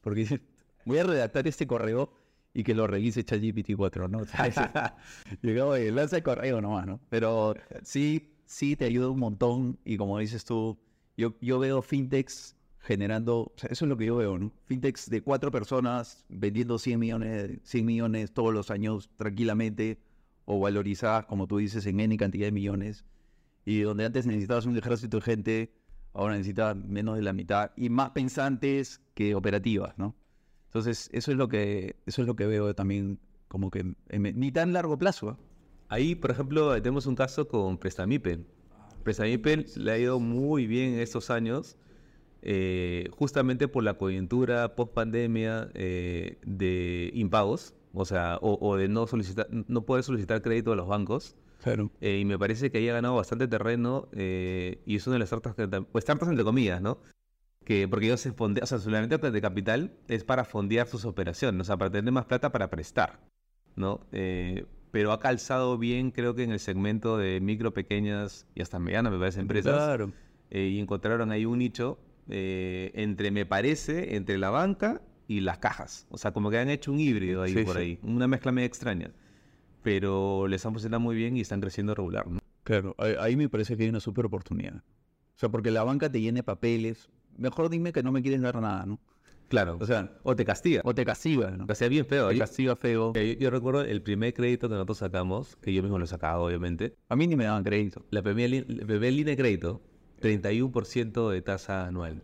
porque 0.00 0.40
voy 0.86 0.96
a 0.96 1.04
redactar 1.04 1.46
este 1.46 1.66
correo 1.66 2.14
y 2.54 2.64
que 2.64 2.74
lo 2.74 2.86
revise 2.86 3.24
ChatGPT 3.24 3.76
4, 3.76 4.08
¿no? 4.08 4.18
O 4.22 4.24
sea, 4.24 4.96
Llegado 5.42 5.72
de 5.72 5.90
lanza 5.90 6.16
el 6.16 6.22
correo 6.22 6.60
nomás, 6.60 6.86
¿no? 6.86 7.00
Pero 7.08 7.54
sí, 7.82 8.34
sí 8.44 8.76
te 8.76 8.84
ayuda 8.84 9.10
un 9.10 9.18
montón 9.18 9.78
y 9.84 9.96
como 9.96 10.18
dices 10.18 10.44
tú, 10.44 10.78
yo, 11.16 11.34
yo 11.40 11.58
veo 11.58 11.82
fintechs 11.82 12.56
generando, 12.78 13.42
o 13.42 13.52
sea, 13.56 13.70
eso 13.70 13.84
es 13.84 13.88
lo 13.88 13.96
que 13.96 14.06
yo 14.06 14.16
veo, 14.16 14.38
¿no? 14.38 14.52
Fintechs 14.66 15.08
de 15.08 15.22
cuatro 15.22 15.50
personas 15.50 16.24
vendiendo 16.28 16.78
100 16.78 16.98
millones, 16.98 17.60
100 17.62 17.86
millones 17.86 18.32
todos 18.32 18.52
los 18.52 18.70
años 18.70 19.08
tranquilamente 19.16 19.98
o 20.44 20.58
valorizadas, 20.58 21.26
como 21.26 21.46
tú 21.46 21.58
dices, 21.58 21.86
en 21.86 22.00
N 22.00 22.16
cantidad 22.16 22.46
de 22.46 22.52
millones. 22.52 23.04
Y 23.64 23.80
donde 23.80 24.04
antes 24.04 24.26
necesitabas 24.26 24.66
un 24.66 24.76
ejército 24.76 25.18
de 25.18 25.22
gente, 25.22 25.72
ahora 26.12 26.34
necesitas 26.34 26.76
menos 26.76 27.16
de 27.16 27.22
la 27.22 27.32
mitad 27.32 27.70
y 27.76 27.88
más 27.88 28.10
pensantes 28.10 29.00
que 29.14 29.36
operativas, 29.36 29.96
¿no? 29.96 30.16
Entonces, 30.72 31.10
eso 31.12 31.30
es 31.30 31.36
lo 31.36 31.48
que, 31.48 31.96
eso 32.06 32.22
es 32.22 32.26
lo 32.26 32.34
que 32.34 32.46
veo 32.46 32.74
también 32.74 33.18
como 33.48 33.70
que 33.70 33.80
en, 34.08 34.22
ni 34.40 34.50
tan 34.50 34.72
largo 34.72 34.98
plazo. 34.98 35.28
¿ah? 35.28 35.38
Ahí, 35.88 36.14
por 36.14 36.30
ejemplo, 36.30 36.72
tenemos 36.80 37.04
un 37.04 37.14
caso 37.14 37.46
con 37.46 37.76
Prestamipe. 37.76 38.40
Prestamipe 39.02 39.66
le 39.76 39.92
ha 39.92 39.98
ido 39.98 40.18
muy 40.18 40.66
bien 40.66 40.94
en 40.94 41.00
estos 41.00 41.28
años, 41.28 41.76
eh, 42.40 43.10
justamente 43.12 43.68
por 43.68 43.84
la 43.84 43.94
coyuntura 43.94 44.74
post 44.74 44.94
pandemia 44.94 45.66
de 45.74 47.10
impagos, 47.12 47.74
o 47.92 48.06
sea, 48.06 48.38
o, 48.40 48.58
o 48.66 48.76
de 48.78 48.88
no 48.88 49.06
solicitar, 49.06 49.48
no 49.50 49.84
poder 49.84 50.04
solicitar 50.04 50.40
crédito 50.40 50.72
a 50.72 50.76
los 50.76 50.88
bancos. 50.88 51.36
Claro. 51.62 51.90
Eh, 52.00 52.18
y 52.18 52.24
me 52.24 52.38
parece 52.38 52.70
que 52.70 52.78
ahí 52.78 52.88
ha 52.88 52.94
ganado 52.94 53.14
bastante 53.14 53.46
terreno 53.46 54.08
eh, 54.12 54.80
y 54.84 54.96
es 54.96 55.06
una 55.06 55.14
de 55.14 55.20
las 55.20 55.28
startups, 55.28 55.54
que, 55.54 55.68
pues 55.68 56.02
startups 56.02 56.30
entre 56.30 56.44
comillas, 56.44 56.82
¿no? 56.82 56.98
Que, 57.64 57.86
porque 57.86 58.06
ellos 58.06 58.20
se 58.20 58.32
fondean, 58.32 58.64
o 58.64 58.66
sea, 58.66 58.78
su 58.78 58.88
herramienta 58.90 59.18
de 59.18 59.40
capital 59.40 59.92
es 60.08 60.24
para 60.24 60.44
fondear 60.44 60.86
sus 60.88 61.04
operaciones, 61.04 61.60
o 61.60 61.64
sea, 61.64 61.76
para 61.76 61.90
tener 61.92 62.12
más 62.12 62.24
plata 62.24 62.50
para 62.50 62.68
prestar, 62.70 63.20
¿no? 63.76 64.00
Eh, 64.10 64.66
pero 64.90 65.12
ha 65.12 65.20
calzado 65.20 65.78
bien, 65.78 66.10
creo 66.10 66.34
que 66.34 66.42
en 66.42 66.50
el 66.50 66.58
segmento 66.58 67.16
de 67.18 67.40
micro, 67.40 67.72
pequeñas 67.72 68.46
y 68.54 68.62
hasta 68.62 68.78
medianas, 68.78 69.12
me 69.12 69.18
parece, 69.18 69.40
empresas. 69.40 69.72
Claro. 69.74 70.12
eh, 70.50 70.68
y 70.74 70.80
encontraron 70.80 71.30
ahí 71.30 71.44
un 71.46 71.58
nicho 71.60 71.98
eh, 72.28 72.90
entre, 72.94 73.30
me 73.30 73.46
parece, 73.46 74.16
entre 74.16 74.38
la 74.38 74.50
banca 74.50 75.00
y 75.28 75.40
las 75.40 75.58
cajas. 75.58 76.06
O 76.10 76.18
sea, 76.18 76.32
como 76.32 76.50
que 76.50 76.58
han 76.58 76.68
hecho 76.68 76.92
un 76.92 77.00
híbrido 77.00 77.42
ahí 77.42 77.54
Sí, 77.54 77.64
por 77.64 77.76
sí. 77.76 77.80
ahí, 77.80 77.98
una 78.02 78.26
mezcla 78.26 78.52
medio 78.52 78.66
extraña. 78.66 79.12
Pero 79.82 80.46
les 80.48 80.64
han 80.66 80.72
funcionado 80.72 81.00
muy 81.00 81.16
bien 81.16 81.36
y 81.36 81.40
están 81.40 81.60
creciendo 81.60 81.94
regular, 81.94 82.26
¿no? 82.26 82.38
Claro, 82.64 82.94
ahí, 82.98 83.34
me 83.36 83.48
parece 83.48 83.76
que 83.76 83.84
hay 83.84 83.88
una 83.88 84.00
súper 84.00 84.26
oportunidad. 84.26 84.76
O 84.76 85.38
sea, 85.38 85.48
porque 85.48 85.70
la 85.70 85.82
banca 85.84 86.10
te 86.10 86.20
llene 86.20 86.42
papeles. 86.42 87.08
Mejor 87.36 87.68
dime 87.70 87.92
que 87.92 88.02
no 88.02 88.12
me 88.12 88.22
quieren 88.22 88.42
dar 88.42 88.60
nada, 88.60 88.84
¿no? 88.86 88.98
Claro. 89.48 89.76
O 89.80 89.84
sea, 89.86 90.10
o 90.22 90.34
te 90.34 90.44
castiga. 90.46 90.80
o 90.84 90.94
te 90.94 91.04
castiga, 91.04 91.50
¿no? 91.50 91.66
Te 91.66 91.88
bien 91.88 92.06
feo. 92.06 92.28
Te 92.28 92.36
Yo, 92.36 92.40
castiga 92.40 92.74
feo. 92.74 93.12
yo- 93.12 93.20
yo 93.20 93.50
recuerdo 93.50 93.82
el 93.82 94.00
primer 94.02 94.32
crédito 94.32 94.68
que 94.68 94.74
nosotros 94.74 94.98
sacamos, 94.98 95.56
que 95.56 95.74
yo 95.74 95.82
mismo 95.82 95.98
lo 95.98 96.04
he 96.04 96.08
sacado, 96.08 96.42
obviamente. 96.44 96.94
A 97.10 97.16
mí 97.16 97.26
ni 97.26 97.36
me 97.36 97.44
daban 97.44 97.62
crédito. 97.62 98.02
La 98.10 98.22
primer, 98.22 98.48
li- 98.48 98.64
la 98.66 98.86
primer 98.86 99.12
línea 99.12 99.32
de 99.32 99.36
crédito, 99.36 99.82
31% 100.20 101.28
de 101.30 101.42
tasa 101.42 101.86
anual. 101.86 102.22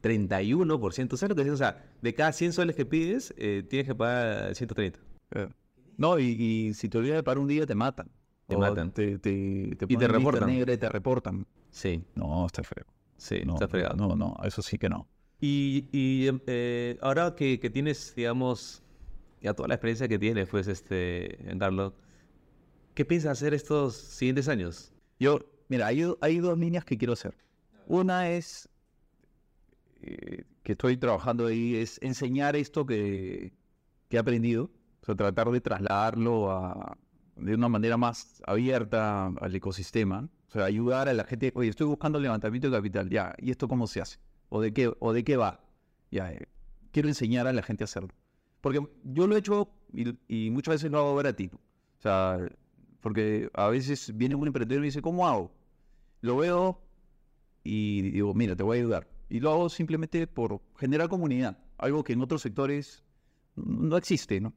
31%. 0.00 1.16
¿Sabes 1.16 1.30
lo 1.30 1.36
que 1.42 1.48
es? 1.48 1.54
O 1.54 1.56
sea, 1.56 1.84
de 2.02 2.14
cada 2.14 2.32
100 2.32 2.52
soles 2.52 2.76
que 2.76 2.84
pides, 2.84 3.32
eh, 3.36 3.64
tienes 3.68 3.86
que 3.86 3.94
pagar 3.94 4.54
130. 4.54 4.98
Eh, 5.30 5.48
No, 5.96 6.18
y, 6.18 6.24
y 6.24 6.74
si 6.74 6.88
te 6.88 6.98
olvidas 6.98 7.16
de 7.16 7.22
parar 7.22 7.38
un 7.38 7.46
día, 7.48 7.66
te 7.66 7.74
matan. 7.76 8.10
Te 8.48 8.56
O 8.56 8.58
matan. 8.58 8.90
Te, 8.90 9.18
te, 9.18 9.76
te 9.76 9.86
Y 9.88 9.96
te 9.96 10.08
reportan. 10.08 10.48
negra 10.48 10.72
y 10.74 10.76
te 10.76 10.88
reportan. 10.88 11.46
Sí, 11.70 12.04
No, 12.16 12.46
está 12.46 12.62
feo. 12.64 12.84
Sí, 13.16 13.42
No, 13.44 13.54
está 13.54 13.68
fregado. 13.68 13.96
No, 13.96 14.16
no, 14.16 14.36
eso 14.44 14.62
sí 14.62 14.78
que 14.78 14.88
no. 14.88 15.08
Y, 15.40 15.88
y, 15.92 16.28
eh, 16.46 16.98
ahora 17.02 17.34
que, 17.34 17.60
que 17.60 17.70
tienes, 17.70 18.14
digamos, 18.14 18.82
ya 19.40 19.54
toda 19.54 19.68
la 19.68 19.74
experiencia 19.74 20.08
que 20.08 20.18
tienes, 20.18 20.48
pues, 20.48 20.68
este, 20.68 21.38
Carlos, 21.58 21.92
¿qué 22.94 23.04
piensas 23.04 23.32
hacer 23.32 23.52
estos 23.52 23.94
siguientes 23.94 24.48
años? 24.48 24.92
Yo, 25.18 25.40
mira, 25.68 25.86
hay, 25.86 26.02
hay 26.20 26.38
dos 26.38 26.58
líneas 26.58 26.84
que 26.84 26.96
quiero 26.96 27.12
hacer. 27.12 27.34
Una 27.86 28.30
es 28.30 28.68
eh, 30.00 30.44
que 30.62 30.72
estoy 30.72 30.96
trabajando 30.96 31.46
ahí, 31.46 31.76
es 31.76 31.98
enseñar 32.02 32.56
esto 32.56 32.86
que, 32.86 33.52
que 34.08 34.16
he 34.16 34.18
aprendido, 34.18 34.70
o 35.02 35.06
sea, 35.06 35.14
tratar 35.14 35.50
de 35.50 35.60
trasladarlo 35.60 36.50
a, 36.50 36.96
de 37.36 37.54
una 37.54 37.68
manera 37.68 37.96
más 37.96 38.42
abierta 38.46 39.26
al 39.26 39.54
ecosistema, 39.54 40.28
sea, 40.54 40.64
ayudar 40.64 41.08
a 41.08 41.12
la 41.12 41.24
gente, 41.24 41.52
oye, 41.54 41.68
estoy 41.68 41.86
buscando 41.86 42.18
levantamiento 42.18 42.70
de 42.70 42.76
capital, 42.76 43.10
ya, 43.10 43.34
¿y 43.38 43.50
esto 43.50 43.68
cómo 43.68 43.86
se 43.86 44.00
hace? 44.00 44.18
¿O 44.48 44.60
de 44.60 44.72
qué, 44.72 44.92
o 44.98 45.12
de 45.12 45.24
qué 45.24 45.36
va? 45.36 45.60
Ya, 46.10 46.32
eh, 46.32 46.48
quiero 46.92 47.08
enseñar 47.08 47.46
a 47.46 47.52
la 47.52 47.62
gente 47.62 47.84
a 47.84 47.86
hacerlo. 47.86 48.10
Porque 48.60 48.80
yo 49.04 49.26
lo 49.26 49.36
he 49.36 49.40
hecho 49.40 49.68
y, 49.92 50.16
y 50.28 50.50
muchas 50.50 50.76
veces 50.76 50.90
lo 50.90 50.98
hago 50.98 51.16
gratis. 51.16 51.50
O 51.52 52.02
sea, 52.02 52.38
porque 53.00 53.50
a 53.52 53.68
veces 53.68 54.16
viene 54.16 54.34
un 54.34 54.46
emprendedor 54.46 54.78
y 54.78 54.80
me 54.80 54.86
dice, 54.86 55.02
¿cómo 55.02 55.28
hago? 55.28 55.52
Lo 56.20 56.38
veo 56.38 56.80
y 57.62 58.02
digo, 58.10 58.32
mira, 58.34 58.56
te 58.56 58.62
voy 58.62 58.78
a 58.78 58.80
ayudar. 58.80 59.08
Y 59.28 59.40
lo 59.40 59.50
hago 59.50 59.68
simplemente 59.68 60.26
por 60.26 60.60
generar 60.76 61.08
comunidad, 61.08 61.58
algo 61.78 62.04
que 62.04 62.12
en 62.12 62.22
otros 62.22 62.42
sectores 62.42 63.02
no 63.56 63.96
existe, 63.96 64.40
¿no? 64.40 64.54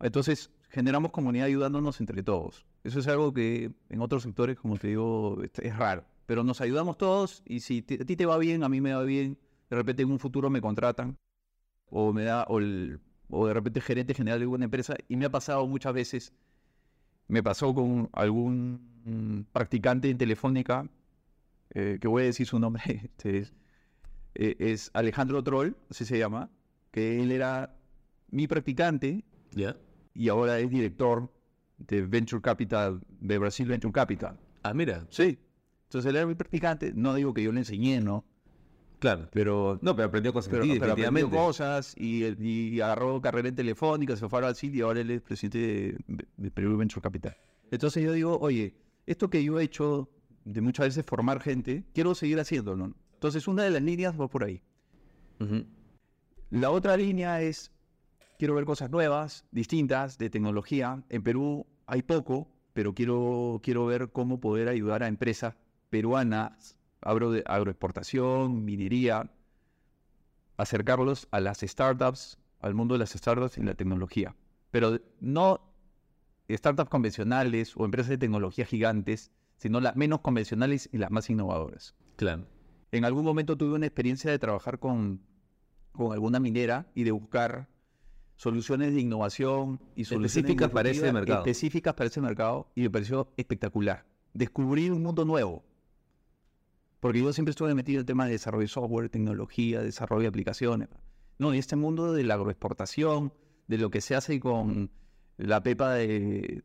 Entonces, 0.00 0.50
generamos 0.70 1.10
comunidad 1.12 1.46
ayudándonos 1.46 2.00
entre 2.00 2.22
todos. 2.22 2.64
Eso 2.84 3.00
es 3.00 3.08
algo 3.08 3.32
que 3.32 3.72
en 3.88 4.00
otros 4.00 4.22
sectores, 4.22 4.58
como 4.58 4.76
te 4.78 4.88
digo, 4.88 5.38
es- 5.42 5.76
raro. 5.76 6.04
Pero 6.26 6.44
nos 6.44 6.60
ayudamos 6.60 6.96
todos 6.96 7.42
y 7.44 7.60
si 7.60 7.84
a 8.00 8.04
ti 8.04 8.16
te 8.16 8.26
va 8.26 8.38
bien, 8.38 8.62
a 8.62 8.68
mí 8.68 8.80
me 8.80 8.94
va 8.94 9.02
bien, 9.02 9.36
de 9.68 9.76
repente 9.76 10.02
en 10.02 10.10
un 10.12 10.18
futuro 10.18 10.48
me 10.48 10.60
contratan 10.60 11.16
o 11.90 12.12
me 12.12 12.24
da, 12.24 12.44
o, 12.44 12.58
el- 12.60 13.00
o 13.28 13.46
de 13.46 13.54
repente 13.54 13.80
gerente 13.80 14.14
general 14.14 14.38
de 14.38 14.44
alguna 14.44 14.64
empresa 14.66 14.94
y 15.08 15.16
me 15.16 15.26
ha 15.26 15.30
pasado 15.30 15.66
muchas 15.66 15.92
veces, 15.92 16.32
me 17.28 17.42
pasó 17.42 17.74
con 17.74 18.08
algún 18.12 19.46
practicante 19.52 20.10
en 20.10 20.18
Telefónica, 20.18 20.88
eh, 21.70 21.98
que 22.00 22.08
voy 22.08 22.22
a 22.22 22.26
decir 22.26 22.46
su 22.46 22.58
nombre, 22.58 22.82
este 23.04 23.38
es, 23.38 23.54
eh, 24.34 24.56
es 24.58 24.90
Alejandro 24.94 25.42
Troll, 25.42 25.74
así 25.90 26.04
se 26.04 26.18
llama, 26.18 26.50
que 26.92 27.22
él 27.22 27.32
era 27.32 27.76
mi 28.30 28.46
practicante 28.46 29.24
¿Ya? 29.52 29.76
Y 30.14 30.28
ahora 30.28 30.58
es 30.58 30.70
director 30.70 31.30
de 31.78 32.02
Venture 32.02 32.42
Capital, 32.42 33.00
de 33.20 33.38
Brasil 33.38 33.66
Venture 33.66 33.92
Capital. 33.92 34.38
Ah, 34.62 34.74
mira, 34.74 35.06
Sí. 35.10 35.38
Entonces 35.84 36.10
él 36.10 36.16
era 36.16 36.26
mi 36.26 36.36
practicante, 36.36 36.92
no 36.94 37.14
digo 37.14 37.34
que 37.34 37.42
yo 37.42 37.50
le 37.50 37.60
enseñé, 37.60 38.00
¿no? 38.00 38.24
claro. 39.00 39.28
Pero 39.32 39.78
No, 39.82 39.96
pero 39.96 40.08
aprendió 40.08 40.32
cosas 40.32 40.50
pero, 40.52 40.64
pero 40.78 40.92
aprendió 40.92 41.30
cosas 41.30 41.94
y, 41.96 42.80
agarró 42.80 43.20
carrera 43.20 43.48
en 43.48 43.56
Telefónica, 43.56 44.14
se 44.14 44.28
fue 44.28 44.38
a 44.38 44.42
Brasil 44.42 44.74
y 44.74 44.82
ahora 44.82 45.00
él 45.00 45.10
es 45.10 45.22
presidente 45.22 45.58
de, 45.58 46.26
de 46.36 46.50
Perú 46.50 46.76
Venture 46.76 47.02
Capital. 47.02 47.36
Entonces 47.70 48.04
yo 48.04 48.12
digo, 48.12 48.38
oye, 48.40 48.74
esto 49.06 49.30
que 49.30 49.42
yo 49.42 49.58
he 49.58 49.64
hecho 49.64 50.08
de 50.44 50.60
muchas 50.60 50.86
veces 50.86 51.04
formar 51.04 51.40
gente, 51.40 51.84
quiero 51.94 52.14
seguir 52.14 52.38
haciéndolo. 52.38 52.94
Entonces 53.14 53.48
una 53.48 53.64
de 53.64 53.70
las 53.70 53.82
líneas 53.82 54.18
va 54.18 54.28
por 54.28 54.44
ahí. 54.44 54.62
La 56.50 56.70
otra 56.70 56.96
línea 56.96 57.40
es, 57.40 57.72
quiero 58.40 58.54
ver 58.54 58.64
cosas 58.64 58.90
nuevas, 58.90 59.44
distintas, 59.50 60.16
de 60.16 60.30
tecnología. 60.30 61.04
En 61.10 61.22
Perú 61.22 61.66
hay 61.86 62.00
poco, 62.00 62.48
pero 62.72 62.94
quiero, 62.94 63.60
quiero 63.62 63.84
ver 63.84 64.12
cómo 64.12 64.40
poder 64.40 64.68
ayudar 64.68 65.02
a 65.02 65.08
empresas 65.08 65.56
peruanas, 65.90 66.74
agro, 67.02 67.34
agroexportación, 67.44 68.64
minería, 68.64 69.30
acercarlos 70.56 71.28
a 71.30 71.40
las 71.40 71.58
startups, 71.60 72.38
al 72.60 72.74
mundo 72.74 72.94
de 72.94 73.00
las 73.00 73.10
startups 73.10 73.58
y 73.58 73.62
la 73.62 73.74
tecnología. 73.74 74.34
Pero 74.70 74.98
no 75.20 75.60
startups 76.50 76.88
convencionales 76.88 77.76
o 77.76 77.84
empresas 77.84 78.08
de 78.08 78.16
tecnología 78.16 78.64
gigantes, 78.64 79.32
sino 79.58 79.80
las 79.80 79.96
menos 79.96 80.22
convencionales 80.22 80.88
y 80.90 80.96
las 80.96 81.10
más 81.10 81.28
innovadoras. 81.28 81.94
Claro. 82.16 82.46
En 82.90 83.04
algún 83.04 83.26
momento 83.26 83.58
tuve 83.58 83.74
una 83.74 83.84
experiencia 83.84 84.30
de 84.30 84.38
trabajar 84.38 84.78
con, 84.78 85.20
con 85.92 86.14
alguna 86.14 86.40
minera 86.40 86.86
y 86.94 87.04
de 87.04 87.10
buscar 87.10 87.68
soluciones 88.40 88.94
de 88.94 89.00
innovación 89.02 89.78
y 89.94 90.04
soluciones 90.06 90.34
Específicas 90.34 90.70
para 90.70 90.88
ese 90.88 91.12
mercado. 91.12 91.38
Específicas 91.40 91.92
para 91.92 92.06
ese 92.08 92.20
mercado 92.22 92.68
y 92.74 92.80
me 92.80 92.90
pareció 92.90 93.28
espectacular. 93.36 94.06
Descubrir 94.32 94.92
un 94.92 95.02
mundo 95.02 95.26
nuevo. 95.26 95.62
Porque 97.00 97.20
yo 97.20 97.34
siempre 97.34 97.50
estuve 97.50 97.74
metido 97.74 97.98
en 97.98 98.00
el 98.00 98.06
tema 98.06 98.24
de 98.24 98.32
desarrollo 98.32 98.62
de 98.62 98.68
software, 98.68 99.10
tecnología, 99.10 99.82
desarrollo 99.82 100.22
de 100.22 100.28
aplicaciones. 100.28 100.88
No, 101.38 101.52
y 101.52 101.58
este 101.58 101.76
mundo 101.76 102.14
de 102.14 102.24
la 102.24 102.34
agroexportación, 102.34 103.30
de 103.68 103.76
lo 103.76 103.90
que 103.90 104.00
se 104.00 104.14
hace 104.14 104.40
con 104.40 104.90
la 105.36 105.62
pepa 105.62 105.92
de, 105.94 106.62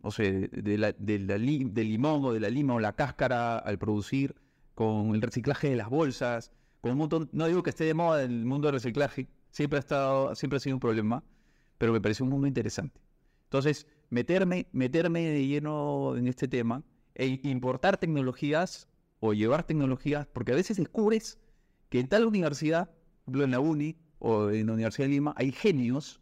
o 0.00 0.10
sea, 0.10 0.30
de 0.30 0.78
la- 0.78 0.92
de 0.92 1.18
la 1.18 1.36
li- 1.36 1.64
del 1.64 1.88
limón 1.90 2.24
o 2.24 2.32
de 2.32 2.40
la 2.40 2.48
lima 2.48 2.72
o 2.74 2.80
la 2.80 2.94
cáscara 2.94 3.58
al 3.58 3.78
producir, 3.78 4.34
con 4.74 5.14
el 5.14 5.20
reciclaje 5.20 5.68
de 5.68 5.76
las 5.76 5.90
bolsas, 5.90 6.52
con 6.80 6.92
un 6.92 6.98
montón, 6.98 7.28
no 7.32 7.46
digo 7.48 7.62
que 7.62 7.70
esté 7.70 7.84
de 7.84 7.92
moda 7.94 8.22
el 8.22 8.46
mundo 8.46 8.68
del 8.68 8.74
reciclaje, 8.76 9.28
siempre 9.50 9.78
ha 9.78 9.80
estado, 9.80 10.34
siempre 10.34 10.56
ha 10.58 10.60
sido 10.60 10.76
un 10.76 10.80
problema, 10.80 11.22
pero 11.78 11.92
me 11.92 12.00
pareció 12.00 12.24
un 12.24 12.30
mundo 12.30 12.46
interesante. 12.46 13.00
Entonces, 13.44 13.86
meterme, 14.10 14.66
meterme 14.72 15.22
de 15.28 15.46
lleno 15.46 16.16
en 16.16 16.26
este 16.28 16.48
tema 16.48 16.82
e 17.14 17.40
importar 17.44 17.96
tecnologías 17.96 18.88
o 19.20 19.32
llevar 19.32 19.64
tecnologías, 19.64 20.26
porque 20.26 20.52
a 20.52 20.56
veces 20.56 20.76
descubres 20.76 21.38
que 21.88 22.00
en 22.00 22.08
tal 22.08 22.26
universidad, 22.26 22.88
por 23.24 23.34
ejemplo, 23.34 23.44
en 23.44 23.50
la 23.50 23.60
UNI 23.60 23.96
o 24.18 24.50
en 24.50 24.66
la 24.66 24.72
Universidad 24.74 25.06
de 25.08 25.12
Lima, 25.14 25.34
hay 25.36 25.50
genios 25.52 26.20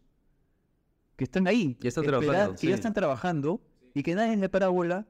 que 1.17 1.25
están 1.25 1.47
ahí, 1.47 1.77
Ya 1.81 1.89
están 1.89 2.05
espera- 2.05 2.21
trabajando, 2.21 2.53
que 2.53 2.59
sí. 2.59 2.69
ya 2.69 2.75
están 2.75 2.93
trabajando 2.95 3.61
y 3.95 4.03
que 4.03 4.15
nadie 4.15 4.37
les 4.37 4.49
para 4.51 4.69
bola. 4.69 5.07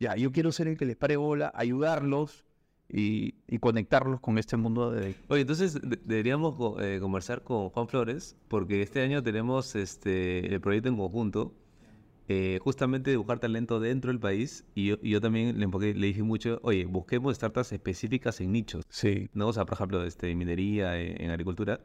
Ya, 0.00 0.14
yo 0.16 0.30
quiero 0.30 0.52
ser 0.52 0.68
el 0.68 0.76
que 0.76 0.84
les 0.86 0.96
pare 0.96 1.16
bola, 1.16 1.50
ayudarlos 1.54 2.44
y, 2.90 3.34
y 3.46 3.58
conectarlos 3.58 4.20
con 4.20 4.38
este 4.38 4.56
mundo 4.56 4.90
de... 4.90 5.14
Oye, 5.28 5.42
entonces 5.42 5.74
de- 5.74 5.98
deberíamos 6.04 6.54
eh, 6.82 6.98
conversar 7.00 7.42
con 7.42 7.68
Juan 7.70 7.88
Flores, 7.88 8.36
porque 8.48 8.80
este 8.82 9.02
año 9.02 9.22
tenemos 9.22 9.74
este 9.76 10.54
el 10.54 10.60
proyecto 10.60 10.88
en 10.88 10.96
conjunto, 10.96 11.54
eh, 12.28 12.58
justamente 12.62 13.10
de 13.10 13.16
buscar 13.16 13.38
talento 13.38 13.80
dentro 13.80 14.10
del 14.10 14.20
país, 14.20 14.64
y 14.74 14.86
yo, 14.88 14.96
y 15.02 15.10
yo 15.10 15.20
también 15.20 15.58
le, 15.58 15.66
enfoqué- 15.66 15.94
le 15.94 16.06
dije 16.08 16.22
mucho, 16.22 16.60
oye, 16.62 16.84
busquemos 16.84 17.34
startups 17.36 17.72
específicas 17.72 18.40
en 18.40 18.52
nichos, 18.52 18.84
Sí. 18.88 19.28
¿no? 19.34 19.48
O 19.48 19.52
sea, 19.52 19.64
por 19.64 19.74
ejemplo, 19.74 20.04
este, 20.04 20.30
en 20.30 20.38
minería, 20.38 20.98
eh, 21.00 21.16
en 21.22 21.30
agricultura, 21.30 21.80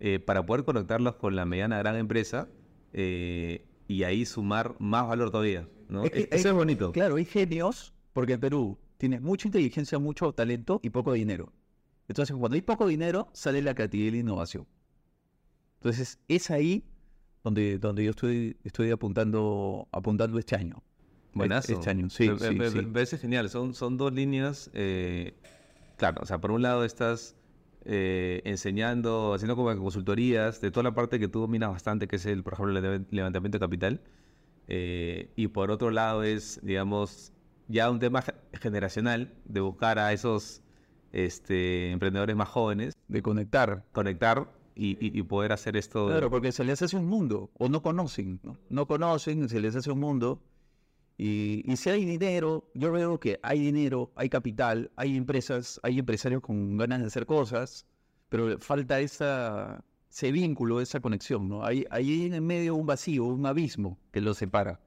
eh, 0.00 0.18
para 0.18 0.44
poder 0.44 0.64
conectarlos 0.64 1.16
con 1.16 1.36
la 1.36 1.44
mediana 1.44 1.78
gran 1.78 1.96
empresa 1.96 2.48
eh, 2.92 3.64
y 3.88 4.02
ahí 4.04 4.24
sumar 4.26 4.74
más 4.78 5.06
valor 5.08 5.30
todavía, 5.30 5.68
¿no? 5.88 6.04
Es 6.04 6.10
que 6.10 6.18
E- 6.20 6.28
Eso 6.32 6.48
es 6.48 6.54
bonito. 6.54 6.92
Claro, 6.92 7.16
hay 7.16 7.24
genios, 7.24 7.92
porque 8.12 8.32
en 8.34 8.40
Perú 8.40 8.78
tienes 9.02 9.20
mucha 9.20 9.48
inteligencia, 9.48 9.98
mucho 9.98 10.32
talento 10.32 10.78
y 10.80 10.90
poco 10.90 11.12
dinero. 11.12 11.52
Entonces, 12.06 12.36
cuando 12.36 12.54
hay 12.54 12.62
poco 12.62 12.86
dinero, 12.86 13.28
sale 13.32 13.60
la 13.60 13.74
creatividad 13.74 14.08
y 14.08 14.10
la 14.12 14.18
innovación. 14.18 14.64
Entonces, 15.80 16.20
es 16.28 16.52
ahí 16.52 16.84
donde, 17.42 17.78
donde 17.80 18.04
yo 18.04 18.10
estoy, 18.10 18.56
estoy 18.62 18.92
apuntando, 18.92 19.88
apuntando 19.90 20.38
este 20.38 20.54
año. 20.54 20.84
Buenazo. 21.34 21.72
Este 21.72 21.90
año, 21.90 22.08
sí, 22.10 22.30
me, 22.30 22.38
sí, 22.38 22.54
me- 22.54 22.70
sí. 22.70 22.76
me 22.76 22.82
parece 22.92 23.18
genial. 23.18 23.50
Son, 23.50 23.74
son 23.74 23.96
dos 23.96 24.12
líneas. 24.12 24.70
eh, 24.72 25.34
claro, 25.96 26.20
o 26.22 26.26
sea, 26.26 26.40
por 26.40 26.52
un 26.52 26.62
lado 26.62 26.84
estás 26.84 27.34
eh, 27.84 28.40
enseñando, 28.44 29.34
haciendo 29.34 29.56
como 29.56 29.76
consultorías 29.76 30.60
de 30.60 30.70
toda 30.70 30.84
la 30.84 30.94
parte 30.94 31.18
que 31.18 31.26
tú 31.26 31.40
dominas 31.40 31.70
bastante, 31.70 32.06
que 32.06 32.14
es 32.16 32.26
el, 32.26 32.44
por 32.44 32.52
ejemplo, 32.52 32.78
el 32.78 33.06
levantamiento 33.10 33.56
de 33.58 33.60
capital. 33.60 34.00
eh, 34.68 35.32
y 35.34 35.48
por 35.48 35.72
otro 35.72 35.90
lado 35.90 36.22
es, 36.22 36.60
digamos, 36.62 37.32
ya 37.68 37.90
un 37.90 37.98
tema 37.98 38.22
ge- 38.22 38.34
generacional 38.54 39.32
de 39.44 39.60
buscar 39.60 39.98
a 39.98 40.12
esos 40.12 40.62
este, 41.12 41.90
emprendedores 41.90 42.34
más 42.36 42.48
jóvenes, 42.48 42.94
De 43.08 43.22
conectar. 43.22 43.84
conectar 43.92 44.50
y, 44.74 44.92
y- 45.04 45.18
y 45.18 45.22
poder 45.22 45.52
hacer 45.52 45.76
esto. 45.76 46.06
Claro, 46.06 46.30
porque 46.30 46.52
se 46.52 46.64
les 46.64 46.80
hace 46.82 46.96
un 46.96 47.06
mundo, 47.06 47.50
o 47.58 47.68
no 47.68 47.82
conocen, 47.82 48.40
¿no? 48.42 48.56
No 48.70 48.86
conocen, 48.86 49.48
se 49.48 49.60
les 49.60 49.76
hace 49.76 49.90
un 49.90 50.00
mundo. 50.00 50.42
Y, 51.18 51.62
y 51.70 51.76
si 51.76 51.90
hay 51.90 52.04
dinero, 52.06 52.64
yo 52.74 52.90
veo 52.90 53.20
que 53.20 53.38
hay 53.42 53.60
dinero, 53.60 54.10
hay 54.16 54.28
capital, 54.30 54.90
hay 54.96 55.16
empresas, 55.16 55.78
hay 55.82 55.98
empresarios 55.98 56.40
con 56.42 56.76
ganas 56.78 57.00
de 57.00 57.06
hacer 57.06 57.26
cosas, 57.26 57.86
pero 58.30 58.58
falta 58.58 58.98
esa, 58.98 59.84
ese 60.10 60.32
vínculo, 60.32 60.80
esa 60.80 61.00
conexión, 61.00 61.48
¿no? 61.48 61.64
Hay, 61.64 61.84
hay 61.90 62.24
en 62.32 62.44
medio 62.44 62.74
un 62.74 62.86
vacío, 62.86 63.24
un 63.26 63.44
abismo 63.44 63.98
que 64.10 64.22
los 64.22 64.38
separa. 64.38 64.80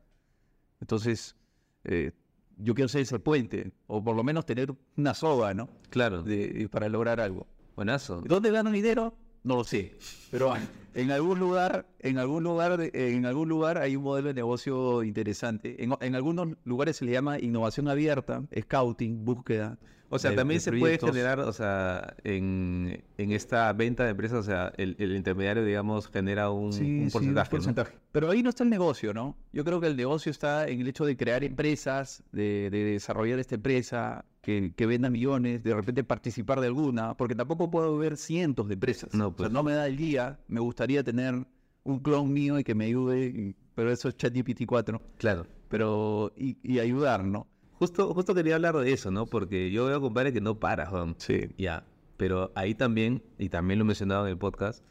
Entonces, 0.81 1.35
eh, 1.83 2.11
yo 2.57 2.73
quiero 2.75 2.87
ser 2.87 3.01
ese 3.01 3.19
puente, 3.19 3.71
o 3.87 4.03
por 4.03 4.15
lo 4.15 4.23
menos 4.23 4.45
tener 4.45 4.73
una 4.97 5.13
soga, 5.13 5.53
¿no? 5.53 5.69
Claro, 5.89 6.23
De- 6.23 6.67
para 6.71 6.89
lograr 6.89 7.19
algo. 7.19 7.47
buenazo. 7.75 8.21
¿Dónde 8.21 8.51
gano 8.51 8.71
dinero? 8.71 9.13
No 9.43 9.57
lo 9.57 9.63
sé. 9.63 9.95
Pero 10.31 10.53
en 10.95 11.11
algún 11.11 11.37
lugar, 11.39 11.85
en 11.99 12.17
algún 12.17 12.43
lugar, 12.43 12.79
en 12.93 13.25
algún 13.25 13.47
lugar 13.49 13.77
hay 13.77 13.95
un 13.95 14.03
modelo 14.03 14.29
de 14.29 14.33
negocio 14.33 15.03
interesante. 15.03 15.83
En, 15.83 15.93
en 16.01 16.15
algunos 16.15 16.57
lugares 16.63 16.97
se 16.97 17.05
le 17.05 17.11
llama 17.11 17.37
innovación 17.39 17.87
abierta, 17.87 18.43
scouting, 18.59 19.23
búsqueda. 19.23 19.77
O 20.09 20.19
sea, 20.19 20.31
de- 20.31 20.37
también 20.37 20.57
de 20.59 20.63
se 20.63 20.71
puede 20.71 20.97
generar, 20.99 21.39
o 21.39 21.51
sea, 21.51 22.15
en, 22.23 23.03
en 23.17 23.31
esta 23.31 23.71
venta 23.73 24.03
de 24.03 24.11
empresas, 24.11 24.39
o 24.39 24.43
sea, 24.43 24.71
el, 24.77 24.95
el 24.99 25.15
intermediario, 25.15 25.65
digamos, 25.65 26.07
genera 26.07 26.51
un, 26.51 26.71
Sí, 26.73 26.99
un 26.99 27.09
sí, 27.09 27.33
porcentaje. 27.49 27.93
Pero 28.11 28.29
ahí 28.29 28.43
no 28.43 28.49
está 28.49 28.63
el 28.63 28.69
negocio, 28.69 29.13
¿no? 29.13 29.35
Yo 29.51 29.63
creo 29.65 29.81
que 29.81 29.87
el 29.87 29.95
negocio 29.97 30.29
está 30.31 30.67
en 30.67 30.81
el 30.81 30.87
hecho 30.87 31.05
de 31.05 31.17
crear 31.17 31.43
empresas, 31.43 32.23
de, 32.31 32.69
de 32.71 32.83
desarrollar 32.83 33.39
esta 33.39 33.55
empresa, 33.55 34.25
que, 34.41 34.73
que 34.75 34.85
venda 34.85 35.09
millones, 35.09 35.63
de 35.63 35.73
repente 35.73 36.03
participar 36.03 36.61
de 36.61 36.67
alguna, 36.67 37.15
porque 37.17 37.33
tampoco 37.33 37.71
puedo 37.71 37.97
ver 37.97 38.15
cientos 38.17 38.67
de 38.67 38.75
empresas. 38.75 39.13
No, 39.13 39.27
O 39.27 39.29
sea, 39.29 39.37
pues. 39.37 39.51
no 39.51 39.63
me 39.63 39.73
da 39.73 39.87
el 39.87 39.97
día, 39.97 40.39
me 40.47 40.59
gustaría 40.59 41.03
tener 41.03 41.47
un 41.83 41.99
clon 41.99 42.31
mío 42.31 42.59
y 42.59 42.63
que 42.63 42.75
me 42.75 42.85
ayude, 42.85 43.55
pero 43.73 43.91
eso 43.91 44.07
es 44.09 44.17
ChatGPT 44.17 44.65
4, 44.67 45.01
Claro. 45.17 45.47
pero 45.67 46.31
y, 46.37 46.57
y 46.63 46.79
ayudar, 46.79 47.23
¿no? 47.25 47.47
Justo, 47.79 48.13
justo 48.13 48.33
quería 48.33 48.55
hablar 48.55 48.75
de 48.77 48.91
eso, 48.93 49.11
¿no? 49.11 49.25
Porque 49.25 49.71
yo 49.71 49.85
veo, 49.85 49.99
compadre, 50.01 50.31
que 50.33 50.41
no 50.41 50.59
para, 50.59 50.85
Juan. 50.85 51.15
Sí. 51.17 51.49
Ya. 51.57 51.85
Pero 52.17 52.51
ahí 52.55 52.73
también, 52.75 53.21
y 53.37 53.49
también 53.49 53.79
lo 53.79 53.83
he 53.83 53.87
mencionado 53.87 54.25
en 54.25 54.31
el 54.31 54.37
podcast, 54.37 54.83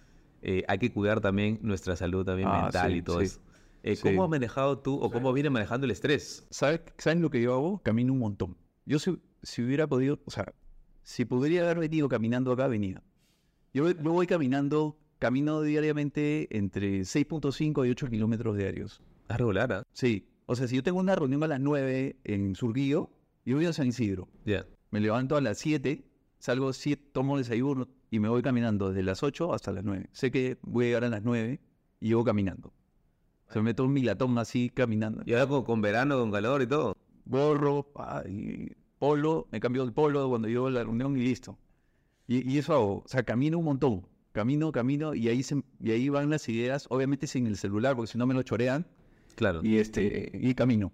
eh, 0.42 0.62
hay 0.68 0.78
que 0.78 0.92
cuidar 0.92 1.20
también 1.20 1.58
nuestra 1.62 1.96
salud 1.96 2.24
también 2.24 2.48
Ah, 2.50 2.62
mental 2.64 2.92
sí, 2.92 2.98
y 2.98 3.02
todo 3.02 3.20
sí. 3.20 3.26
eso. 3.26 3.40
Eh, 3.82 3.96
Sí. 3.96 4.02
¿Cómo 4.02 4.24
has 4.24 4.30
manejado 4.30 4.78
tú 4.78 4.98
o 5.00 5.10
cómo 5.10 5.32
vienes 5.32 5.52
manejando 5.52 5.84
el 5.86 5.90
estrés? 5.90 6.46
¿Sabes, 6.50 6.80
¿Saben 6.98 7.20
lo 7.22 7.30
que 7.30 7.40
yo 7.40 7.52
hago? 7.54 7.80
Camino 7.82 8.12
un 8.12 8.18
montón. 8.18 8.56
Yo 8.86 8.98
si, 8.98 9.18
si 9.42 9.62
hubiera 9.62 9.86
podido, 9.86 10.20
o 10.26 10.30
sea, 10.30 10.52
si 11.02 11.24
podría 11.24 11.62
haber 11.64 11.78
venido 11.78 12.08
caminando 12.08 12.52
acá, 12.52 12.66
venía. 12.66 13.02
Yo, 13.72 13.90
yo 13.90 14.12
voy 14.12 14.26
caminando, 14.26 14.98
camino 15.18 15.60
diariamente 15.62 16.54
entre 16.56 17.00
6.5 17.00 17.86
y 17.86 17.90
8 17.90 18.08
kilómetros 18.08 18.56
diarios. 18.56 19.02
Es 19.28 19.36
regular, 19.36 19.72
¿ah? 19.72 19.82
Sí. 19.92 20.28
O 20.46 20.56
sea, 20.56 20.68
si 20.68 20.76
yo 20.76 20.82
tengo 20.82 21.00
una 21.00 21.16
reunión 21.16 21.42
a 21.42 21.48
las 21.48 21.60
9 21.60 22.16
en 22.24 22.54
Surguillo, 22.54 23.10
yo 23.44 23.56
voy 23.56 23.66
a 23.66 23.72
San 23.72 23.86
Isidro. 23.86 24.28
Ya. 24.44 24.66
Me 24.90 25.00
levanto 25.00 25.36
a 25.36 25.40
las 25.40 25.58
7, 25.58 26.04
salgo 26.38 26.72
7, 26.72 27.10
tomo 27.12 27.38
desayuno 27.38 27.88
y 28.10 28.18
me 28.20 28.28
voy 28.28 28.42
caminando 28.42 28.90
desde 28.90 29.02
las 29.02 29.22
8 29.22 29.54
hasta 29.54 29.72
las 29.72 29.84
9. 29.84 30.08
Sé 30.12 30.30
que 30.30 30.58
voy 30.62 30.84
a 30.84 30.88
llegar 30.88 31.04
a 31.04 31.08
las 31.08 31.22
9 31.22 31.60
y 32.00 32.08
llego 32.08 32.24
caminando. 32.24 32.72
O 33.48 33.52
sea, 33.52 33.62
me 33.62 33.70
meto 33.70 33.84
un 33.84 33.92
milatón 33.92 34.36
así 34.38 34.70
caminando. 34.70 35.22
Y 35.26 35.32
ahora 35.32 35.46
con, 35.46 35.64
con 35.64 35.80
verano, 35.80 36.18
con 36.18 36.30
calor 36.30 36.62
y 36.62 36.66
todo. 36.66 36.94
pa, 37.92 38.22
y 38.28 38.72
polo, 38.98 39.48
me 39.50 39.60
cambio 39.60 39.82
el 39.82 39.92
polo 39.92 40.28
cuando 40.28 40.48
llego 40.48 40.66
a 40.66 40.70
la 40.70 40.84
reunión 40.84 41.16
y 41.16 41.22
listo. 41.22 41.58
Y, 42.26 42.50
y 42.50 42.58
eso 42.58 42.74
hago, 42.74 42.96
o 42.98 43.04
sea, 43.06 43.22
camino 43.22 43.58
un 43.58 43.64
montón, 43.64 44.06
camino, 44.32 44.72
camino, 44.72 45.14
y 45.14 45.28
ahí, 45.28 45.42
se, 45.42 45.62
y 45.80 45.90
ahí 45.90 46.08
van 46.08 46.30
las 46.30 46.48
ideas, 46.48 46.86
obviamente 46.88 47.26
sin 47.26 47.46
el 47.46 47.56
celular, 47.56 47.96
porque 47.96 48.12
si 48.12 48.18
no 48.18 48.26
me 48.26 48.34
lo 48.34 48.42
chorean, 48.42 48.86
Claro. 49.34 49.60
y 49.62 49.78
este, 49.78 50.30
y 50.34 50.54
camino, 50.54 50.92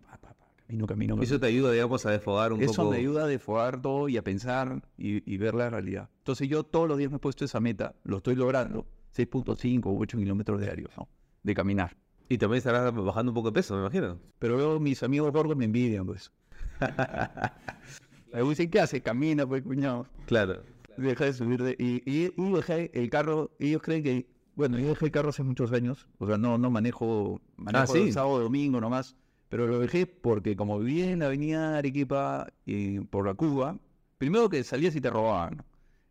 camino, 0.68 0.86
camino. 0.86 1.14
camino. 1.14 1.22
Eso 1.22 1.38
te 1.40 1.46
ayuda, 1.46 1.72
digamos, 1.72 2.06
a 2.06 2.10
desfogar 2.10 2.52
un 2.52 2.62
Eso 2.62 2.74
poco. 2.82 2.90
me 2.92 2.98
ayuda 2.98 3.24
a 3.24 3.26
desfogar 3.26 3.80
todo 3.82 4.08
y 4.08 4.16
a 4.16 4.22
pensar 4.22 4.82
y, 4.96 5.32
y 5.32 5.36
ver 5.36 5.54
la 5.54 5.68
realidad. 5.70 6.08
Entonces 6.18 6.48
yo 6.48 6.62
todos 6.64 6.88
los 6.88 6.96
días 6.98 7.10
me 7.10 7.16
he 7.16 7.20
puesto 7.20 7.44
esa 7.44 7.60
meta, 7.60 7.94
lo 8.04 8.18
estoy 8.18 8.36
logrando, 8.36 8.86
6.5 9.16 9.82
o 9.86 9.98
8 9.98 10.18
kilómetros 10.18 10.60
diarios, 10.60 10.90
¿no? 10.96 11.08
De 11.42 11.54
caminar. 11.54 11.96
Y 12.28 12.38
también 12.38 12.58
estarás 12.58 12.94
bajando 12.94 13.32
un 13.32 13.34
poco 13.34 13.50
de 13.50 13.54
peso, 13.54 13.74
me 13.74 13.80
imagino. 13.80 14.18
Pero 14.38 14.56
luego 14.56 14.78
mis 14.78 15.02
amigos 15.02 15.32
gordos 15.32 15.56
me 15.56 15.64
envidian, 15.64 16.06
pues. 16.06 16.30
Me 18.32 18.42
dicen, 18.42 18.70
¿qué 18.70 18.78
hace? 18.80 19.00
Camina, 19.00 19.46
pues, 19.46 19.62
cuñado. 19.62 20.06
Claro. 20.26 20.62
Deja 20.96 21.24
de 21.24 21.32
subir 21.32 21.62
de... 21.62 21.74
Y, 21.78 22.02
y, 22.08 22.32
y 22.36 22.52
dejé 22.52 22.90
el 22.94 23.10
carro, 23.10 23.50
ellos 23.58 23.82
creen 23.82 24.02
que... 24.04 24.26
Bueno, 24.60 24.78
yo 24.78 24.88
dejé 24.88 25.06
el 25.06 25.10
carro 25.10 25.30
hace 25.30 25.42
muchos 25.42 25.72
años. 25.72 26.06
O 26.18 26.26
sea, 26.26 26.36
no, 26.36 26.58
no 26.58 26.70
manejo... 26.70 27.40
Manejo 27.56 27.94
sí. 27.94 27.98
el 28.00 28.12
sábado, 28.12 28.40
domingo 28.40 28.78
nomás. 28.78 29.16
Pero 29.48 29.66
lo 29.66 29.78
dejé 29.78 30.04
porque 30.04 30.54
como 30.54 30.78
vivía 30.78 31.10
en 31.10 31.20
la 31.20 31.26
avenida 31.28 31.78
Arequipa 31.78 32.46
y 32.66 33.00
por 33.00 33.24
la 33.24 33.32
Cuba, 33.32 33.78
primero 34.18 34.50
que 34.50 34.62
salías 34.62 34.94
y 34.94 35.00
te 35.00 35.08
robaban. 35.08 35.64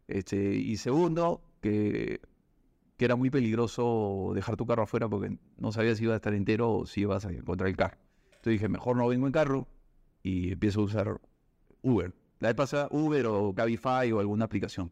Este, 0.07 0.55
y 0.55 0.77
segundo, 0.77 1.43
que, 1.61 2.21
que 2.97 3.05
era 3.05 3.15
muy 3.15 3.29
peligroso 3.29 4.31
dejar 4.33 4.57
tu 4.57 4.65
carro 4.65 4.81
afuera 4.81 5.07
porque 5.07 5.37
no 5.59 5.71
sabías 5.71 5.99
si 5.99 6.05
iba 6.05 6.13
a 6.13 6.15
estar 6.15 6.33
entero 6.33 6.71
o 6.71 6.85
si 6.87 7.01
ibas 7.01 7.27
a 7.27 7.31
encontrar 7.31 7.69
el 7.69 7.77
carro. 7.77 7.99
Entonces 8.29 8.53
dije, 8.53 8.67
mejor 8.67 8.97
no 8.97 9.07
vengo 9.07 9.27
en 9.27 9.31
carro 9.31 9.67
y 10.23 10.53
empiezo 10.53 10.81
a 10.81 10.85
usar 10.85 11.21
Uber. 11.83 12.15
La 12.39 12.47
vez 12.47 12.55
pasada, 12.55 12.87
Uber 12.89 13.27
o 13.27 13.53
Cabify 13.53 14.11
o 14.11 14.19
alguna 14.19 14.45
aplicación. 14.45 14.91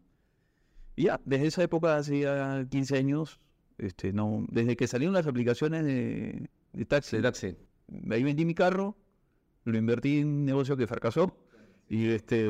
Y 0.95 1.05
ya, 1.05 1.19
desde 1.25 1.47
esa 1.47 1.63
época, 1.63 1.97
hace 1.97 2.19
ya 2.19 2.63
15 2.69 2.97
años, 2.97 3.39
Este, 3.77 4.11
no, 4.13 4.45
desde 4.49 4.75
que 4.75 4.87
salieron 4.87 5.13
las 5.13 5.27
aplicaciones 5.27 5.85
de, 5.85 6.49
de 6.73 6.85
taxi, 6.85 7.17
De 7.17 7.21
taxi. 7.23 7.55
ahí 8.09 8.23
vendí 8.23 8.43
mi 8.45 8.55
carro, 8.55 8.95
lo 9.65 9.77
invertí 9.77 10.19
en 10.19 10.27
un 10.27 10.45
negocio 10.45 10.75
que 10.77 10.87
fracasó 10.87 11.35
y 11.89 12.07
este 12.09 12.47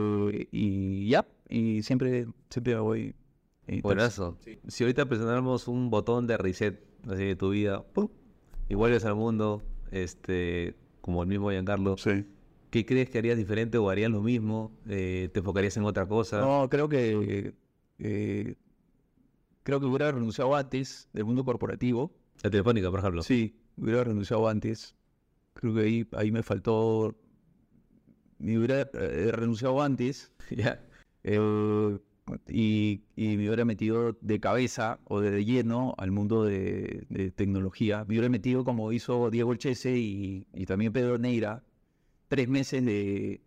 y 0.52 1.10
ya, 1.10 1.28
y 1.50 1.84
siempre, 1.84 2.28
siempre 2.50 2.76
voy. 2.80 3.14
Buenazo. 3.84 4.38
Si 4.68 4.84
ahorita 4.86 5.06
presionáramos 5.10 5.68
un 5.68 5.90
botón 5.90 6.26
de 6.26 6.38
reset 6.38 6.82
así 7.10 7.26
de 7.26 7.36
tu 7.36 7.50
vida, 7.50 7.84
¡pum! 7.94 8.08
y 8.70 8.76
vuelves 8.76 9.04
al 9.04 9.16
mundo, 9.16 9.62
este, 9.92 10.76
como 11.02 11.22
el 11.24 11.28
mismo 11.28 11.50
Giancarlo, 11.52 11.98
Sí. 11.98 12.26
¿qué 12.70 12.86
crees 12.86 13.10
que 13.10 13.18
harías 13.18 13.38
diferente 13.38 13.78
o 13.78 13.90
harías 13.90 14.10
lo 14.10 14.22
mismo? 14.22 14.72
Eh, 14.88 15.30
¿Te 15.34 15.40
enfocarías 15.40 15.76
en 15.76 15.84
otra 15.84 16.06
cosa? 16.08 16.40
No, 16.40 16.70
creo 16.70 16.88
que 16.88 17.54
eh, 18.00 18.56
creo 19.68 19.82
que 19.82 19.86
hubiera 19.86 20.10
renunciado 20.14 20.56
antes 20.56 21.10
del 21.12 21.26
mundo 21.26 21.44
corporativo. 21.44 22.16
La 22.42 22.50
telefónica, 22.50 22.90
por 22.90 23.02
ejemplo. 23.02 23.22
Sí, 23.22 23.54
hubiera 23.76 24.06
renunciado 24.06 24.48
antes. 24.48 24.96
Creo 25.56 25.74
que 25.76 25.82
ahí, 25.82 26.08
ahí 26.14 26.32
me 26.32 26.42
faltó. 26.42 27.14
Me 28.40 28.58
hubiera 28.58 28.90
eh, 28.94 29.30
renunciado 29.34 29.82
antes 29.82 30.32
Ya. 30.56 30.82
eh, 31.26 32.00
y, 32.48 33.02
y 33.18 33.36
me 33.36 33.48
hubiera 33.48 33.66
metido 33.66 34.18
de 34.22 34.40
cabeza 34.40 35.00
o 35.04 35.20
de 35.20 35.44
lleno 35.44 35.96
al 35.98 36.12
mundo 36.12 36.46
de, 36.46 37.06
de 37.10 37.32
tecnología. 37.32 38.06
Me 38.06 38.14
hubiera 38.14 38.30
metido 38.30 38.64
como 38.64 38.94
hizo 38.94 39.30
Diego 39.30 39.52
Elchese 39.52 39.98
y, 39.98 40.48
y 40.54 40.66
también 40.66 40.94
Pedro 40.94 41.18
Neira, 41.18 41.66
tres 42.30 42.48
meses 42.48 42.86
de, 42.86 43.42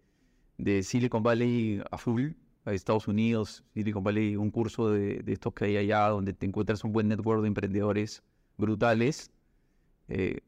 de 0.58 0.82
Silicon 0.82 1.22
Valley 1.22 1.82
a 1.90 1.96
full, 1.96 2.32
a 2.64 2.72
Estados 2.72 3.08
Unidos, 3.08 3.64
Silicon 3.74 4.04
Valley, 4.04 4.36
un 4.36 4.50
curso 4.50 4.90
de, 4.90 5.20
de 5.22 5.32
estos 5.32 5.52
que 5.54 5.64
hay 5.66 5.76
allá 5.78 6.08
donde 6.08 6.32
te 6.32 6.46
encuentras 6.46 6.84
un 6.84 6.92
buen 6.92 7.08
network 7.08 7.40
de 7.42 7.48
emprendedores 7.48 8.22
brutales. 8.58 9.30
Eh, 10.08 10.40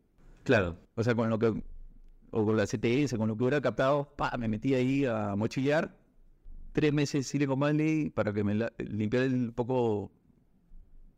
Claro. 0.45 0.77
o 0.97 1.03
sea, 1.05 1.15
con 1.15 1.31
lo 1.31 1.39
que, 1.39 1.63
o 2.33 2.45
con 2.45 2.57
la 2.57 2.67
CTS, 2.67 3.17
con 3.17 3.29
lo 3.29 3.37
que 3.37 3.45
hubiera 3.45 3.61
captado, 3.61 4.13
pa, 4.17 4.37
me 4.37 4.49
metí 4.49 4.75
ahí 4.75 5.05
a 5.05 5.35
mochillar. 5.37 5.97
Tres 6.73 6.93
meses 6.93 7.27
Silicon 7.29 7.61
Valley 7.61 8.11
para 8.11 8.33
que 8.33 8.43
me 8.45 8.55
la- 8.55 8.73
limpiara 8.79 9.27
un 9.27 9.53
poco. 9.55 10.11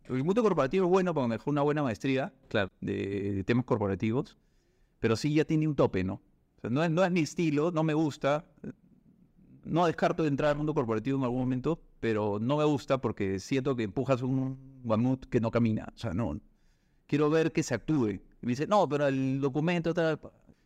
El 0.05 0.23
mundo 0.25 0.43
corporativo 0.43 0.85
es 0.85 0.91
bueno 0.91 1.15
porque 1.15 1.29
me 1.29 1.35
dejó 1.37 1.51
una 1.51 1.63
buena 1.63 1.83
maestría 1.83 2.33
Claro. 2.49 2.71
de, 2.83 3.33
de 3.37 3.45
temas 3.45 3.65
corporativos, 3.65 4.37
pero 5.01 5.17
sí 5.17 5.33
ya 5.33 5.45
tiene 5.47 5.67
un 5.67 5.75
tope, 5.75 6.05
¿no? 6.05 6.15
O 6.59 6.61
sea, 6.61 6.69
no, 6.71 6.85
es, 6.85 6.91
no 6.91 7.03
es 7.05 7.11
mi 7.11 7.21
estilo, 7.21 7.71
no 7.71 7.83
me 7.83 7.95
gusta. 7.95 8.45
No 9.65 9.87
descarto 9.87 10.23
de 10.23 10.29
entrar 10.29 10.51
al 10.51 10.57
mundo 10.57 10.75
corporativo 10.75 11.19
en 11.19 11.25
algún 11.25 11.41
momento, 11.41 11.81
pero 12.01 12.39
no 12.41 12.59
me 12.59 12.65
gusta 12.65 13.01
porque 13.01 13.39
siento 13.39 13.77
que 13.77 13.85
empujas 13.85 14.23
un 14.23 14.81
mamut 14.85 15.25
que 15.27 15.41
no 15.41 15.51
camina. 15.51 15.89
O 15.95 15.99
sea, 15.99 16.13
no. 16.13 16.39
Quiero 17.07 17.31
ver 17.31 17.53
que 17.53 17.63
se 17.63 17.75
actúe. 17.75 18.09
Y 18.09 18.21
me 18.43 18.51
dice, 18.51 18.67
no, 18.67 18.89
pero 18.89 19.07
el 19.07 19.41
documento 19.41 19.95
tal. 19.95 20.21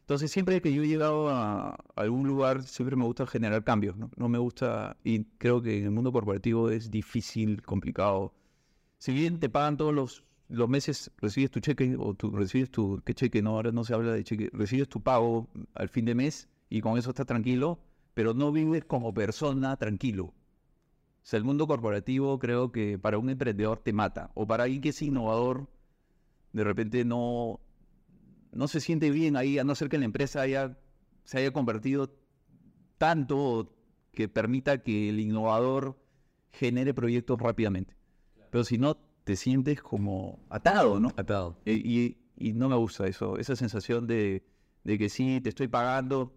Entonces, 0.08 0.32
siempre 0.32 0.62
que 0.62 0.72
yo 0.72 0.82
he 0.82 0.88
llegado 0.88 1.28
a 1.28 1.78
algún 1.94 2.26
lugar, 2.26 2.62
siempre 2.62 2.96
me 2.96 3.04
gusta 3.04 3.26
generar 3.26 3.62
cambios, 3.62 3.96
¿no? 3.98 4.10
No 4.16 4.28
me 4.30 4.38
gusta, 4.38 4.96
y 5.04 5.24
creo 5.36 5.60
que 5.60 5.78
en 5.78 5.84
el 5.84 5.90
mundo 5.90 6.12
corporativo 6.12 6.70
es 6.70 6.90
difícil, 6.90 7.60
complicado. 7.62 8.32
Si 8.96 9.12
bien 9.12 9.38
te 9.38 9.50
pagan 9.50 9.76
todos 9.76 9.94
los, 9.94 10.24
los 10.48 10.66
meses, 10.66 11.10
recibes 11.18 11.50
tu 11.50 11.60
cheque, 11.60 11.94
o 11.98 12.14
tu, 12.14 12.30
recibes 12.30 12.70
tu, 12.70 13.02
¿qué 13.04 13.12
cheque? 13.12 13.42
No, 13.42 13.50
ahora 13.50 13.70
no 13.70 13.84
se 13.84 13.92
habla 13.92 14.12
de 14.14 14.24
cheque, 14.24 14.48
recibes 14.54 14.88
tu 14.88 15.02
pago 15.02 15.46
al 15.74 15.90
fin 15.90 16.06
de 16.06 16.14
mes 16.14 16.48
y 16.70 16.80
con 16.80 16.96
eso 16.96 17.10
estás 17.10 17.26
tranquilo, 17.26 17.78
pero 18.18 18.34
no 18.34 18.50
vives 18.50 18.84
como 18.84 19.14
persona 19.14 19.76
tranquilo. 19.76 20.24
O 20.24 20.34
sea, 21.22 21.38
el 21.38 21.44
mundo 21.44 21.68
corporativo 21.68 22.40
creo 22.40 22.72
que 22.72 22.98
para 22.98 23.16
un 23.16 23.30
emprendedor 23.30 23.78
te 23.78 23.92
mata, 23.92 24.32
o 24.34 24.44
para 24.44 24.64
alguien 24.64 24.82
que 24.82 24.88
es 24.88 25.00
innovador, 25.02 25.68
de 26.52 26.64
repente 26.64 27.04
no, 27.04 27.60
no 28.50 28.66
se 28.66 28.80
siente 28.80 29.12
bien 29.12 29.36
ahí, 29.36 29.60
a 29.60 29.62
no 29.62 29.76
ser 29.76 29.88
que 29.88 29.98
la 29.98 30.04
empresa 30.04 30.40
haya, 30.40 30.76
se 31.22 31.38
haya 31.38 31.52
convertido 31.52 32.12
tanto 32.98 33.72
que 34.10 34.28
permita 34.28 34.82
que 34.82 35.10
el 35.10 35.20
innovador 35.20 35.96
genere 36.50 36.94
proyectos 36.94 37.38
rápidamente. 37.38 37.94
Pero 38.50 38.64
si 38.64 38.78
no, 38.78 38.96
te 39.22 39.36
sientes 39.36 39.80
como 39.80 40.40
atado, 40.50 40.98
¿no? 40.98 41.12
Atado. 41.16 41.56
Y 41.64 42.16
no 42.36 42.68
me 42.68 42.74
gusta 42.74 43.06
eso, 43.06 43.38
esa 43.38 43.54
sensación 43.54 44.08
de, 44.08 44.44
de 44.82 44.98
que 44.98 45.08
sí, 45.08 45.40
te 45.40 45.50
estoy 45.50 45.68
pagando, 45.68 46.34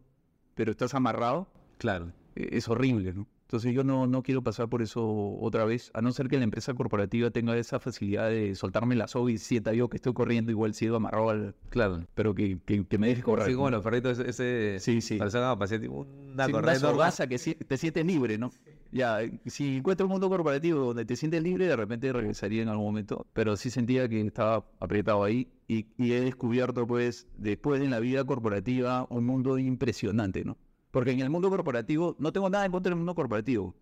pero 0.54 0.70
estás 0.70 0.94
amarrado, 0.94 1.52
Claro. 1.82 2.12
eh, 2.36 2.50
es 2.52 2.70
horrible, 2.70 3.12
¿no? 3.14 3.28
Entonces 3.48 3.74
yo 3.74 3.84
no, 3.84 4.08
no 4.08 4.24
quiero 4.24 4.42
pasar 4.42 4.70
por 4.70 4.82
eso 4.82 5.04
otra 5.42 5.66
vez, 5.66 5.92
a 5.94 6.02
no 6.02 6.14
ser 6.14 6.30
que 6.30 6.38
la 6.38 6.46
empresa 6.46 6.74
corporativa 6.74 7.32
tenga 7.32 7.58
esa 7.58 7.82
facilidad 7.82 8.30
de 8.30 8.56
soltarme 8.56 8.96
la 8.96 9.08
soga 9.10 9.30
y 9.30 9.38
sienta 9.38 9.74
yo 9.74 9.90
que 9.90 9.98
estoy 9.98 10.14
corriendo 10.14 10.52
igual 10.52 10.74
sigo 10.74 10.96
amarrado 10.96 11.30
al... 11.32 11.56
Claro. 11.70 12.06
Pero 12.16 12.34
que, 12.34 12.60
que- 12.66 12.86
que 12.86 12.98
me 12.98 13.08
deje 13.08 13.24
correr. 13.24 13.48
Así 13.48 13.54
como 13.56 13.70
¿no? 13.70 13.76
los 13.78 13.84
perritos, 13.84 14.20
ese. 14.20 14.78
Sí, 14.80 15.02
sí. 15.02 15.20
Tipo, 15.20 15.26
una 15.26 15.28
Sí, 15.28 15.74
una 15.74 16.48
correa 16.52 16.76
enorme. 16.76 16.80
sordaza 16.80 17.28
que 17.28 17.38
si- 17.38 17.56
te 17.56 17.76
sientes 17.78 18.06
libre, 18.06 18.38
¿no? 18.38 18.52
Ya, 18.94 19.20
si 19.48 19.78
encuentro 19.78 20.06
un 20.06 20.12
mundo 20.14 20.30
corporativo 20.30 20.80
donde 20.86 21.04
te 21.04 21.18
sientes 21.18 21.44
libre, 21.44 21.66
de 21.68 21.76
repente 21.76 22.12
regresaría 22.14 22.62
en 22.62 22.70
algún 22.70 22.86
momento, 22.86 23.26
pero 23.34 23.58
sí 23.58 23.70
sentía 23.70 24.08
que 24.08 24.22
estaba 24.22 24.66
apretado 24.80 25.24
ahí 25.26 25.50
y, 25.68 25.88
y 25.98 26.14
he 26.14 26.22
descubierto, 26.22 26.88
pues, 26.88 27.28
después 27.38 27.82
en 27.82 27.90
la 27.92 28.00
vida 28.00 28.24
corporativa, 28.24 29.08
un 29.10 29.26
mundo 29.26 29.58
impresionante, 29.58 30.44
¿no? 30.46 30.58
Porque 30.92 31.12
en 31.12 31.22
el 31.22 31.30
mundo 31.30 31.50
corporativo, 31.50 32.16
no 32.20 32.32
tengo 32.34 32.50
nada 32.50 32.66
en 32.66 32.72
contra 32.72 32.90
del 32.90 32.98
mundo 32.98 33.16
corporativo, 33.16 33.76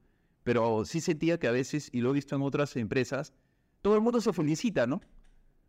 pero 0.43 0.85
sí 0.85 1.01
sentía 1.01 1.39
que 1.39 1.47
a 1.47 1.51
veces, 1.51 1.89
y 1.91 2.01
lo 2.01 2.11
he 2.11 2.13
visto 2.13 2.35
en 2.35 2.41
otras 2.43 2.75
empresas, 2.75 3.33
todo 3.81 3.95
el 3.95 4.01
mundo 4.01 4.21
se 4.21 4.31
felicita, 4.33 4.85
¿no? 4.87 5.01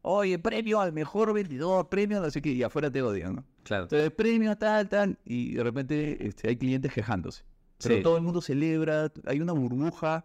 Oye, 0.02 0.38
premio 0.38 0.80
al 0.80 0.92
mejor 0.92 1.32
vendedor, 1.34 1.88
premio 1.88 2.18
a 2.18 2.20
no 2.20 2.30
sé 2.30 2.40
qué, 2.40 2.52
y 2.52 2.62
afuera 2.62 2.90
te 2.90 3.02
odian, 3.02 3.36
¿no? 3.36 3.44
Claro. 3.64 3.84
Entonces, 3.84 4.10
premio 4.12 4.56
tal, 4.56 4.88
tal, 4.88 5.18
y 5.24 5.54
de 5.54 5.62
repente 5.62 6.26
este, 6.26 6.48
hay 6.48 6.56
clientes 6.56 6.92
quejándose. 6.92 7.44
Pero 7.82 7.96
Sí. 7.96 8.02
todo 8.02 8.16
el 8.16 8.22
mundo 8.22 8.40
celebra, 8.40 9.10
hay 9.26 9.40
una 9.40 9.52
burbuja, 9.52 10.24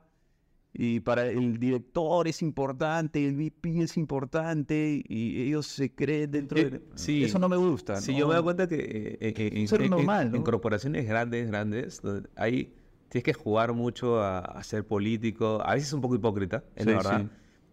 y 0.78 0.99
para 0.99 1.26
el 1.28 1.57
director 1.57 2.28
es 2.28 2.41
importante, 2.41 3.26
el 3.26 3.36
VP 3.36 3.82
es 3.82 3.97
importante, 3.97 5.01
y 5.07 5.41
ellos 5.43 5.65
se 5.67 5.93
creen 5.93 6.32
dentro 6.32 6.59
Eh, 6.59 6.69
de... 6.71 6.82
sí. 6.95 7.23
Eso 7.23 7.39
no 7.39 7.47
me 7.49 7.55
gusta. 7.57 8.01
Sí, 8.01 8.11
¿no? 8.11 8.19
yo 8.19 8.28
me 8.28 8.36
doy 8.36 8.43
cuenta 8.43 8.67
que 8.67 8.76
eh, 8.76 9.17
eh, 9.21 9.34
eh, 9.38 9.49
en, 9.53 9.63
Eso 9.63 9.76
es 9.76 9.82
en- 9.82 9.86
en- 9.86 9.91
normal, 9.91 10.32
en 10.32 10.32
¿no? 10.39 10.43
corporaciones 10.43 11.07
grandes, 11.07 11.47
grandes, 11.47 12.01
ahí 12.36 12.73
tienes 13.09 13.23
que 13.23 13.34
jugar 13.34 13.73
mucho 13.73 14.21
a, 14.21 14.39
a 14.39 14.63
ser 14.63 14.86
político, 14.86 15.61
a 15.63 15.76
veces 15.76 15.93
un 15.93 16.01
poco 16.01 16.15
hipócrita, 16.15 16.63
es 16.76 16.84
Sí, 16.84 16.89
la 16.89 16.97
verdad. 16.97 17.21
sí. 17.21 17.30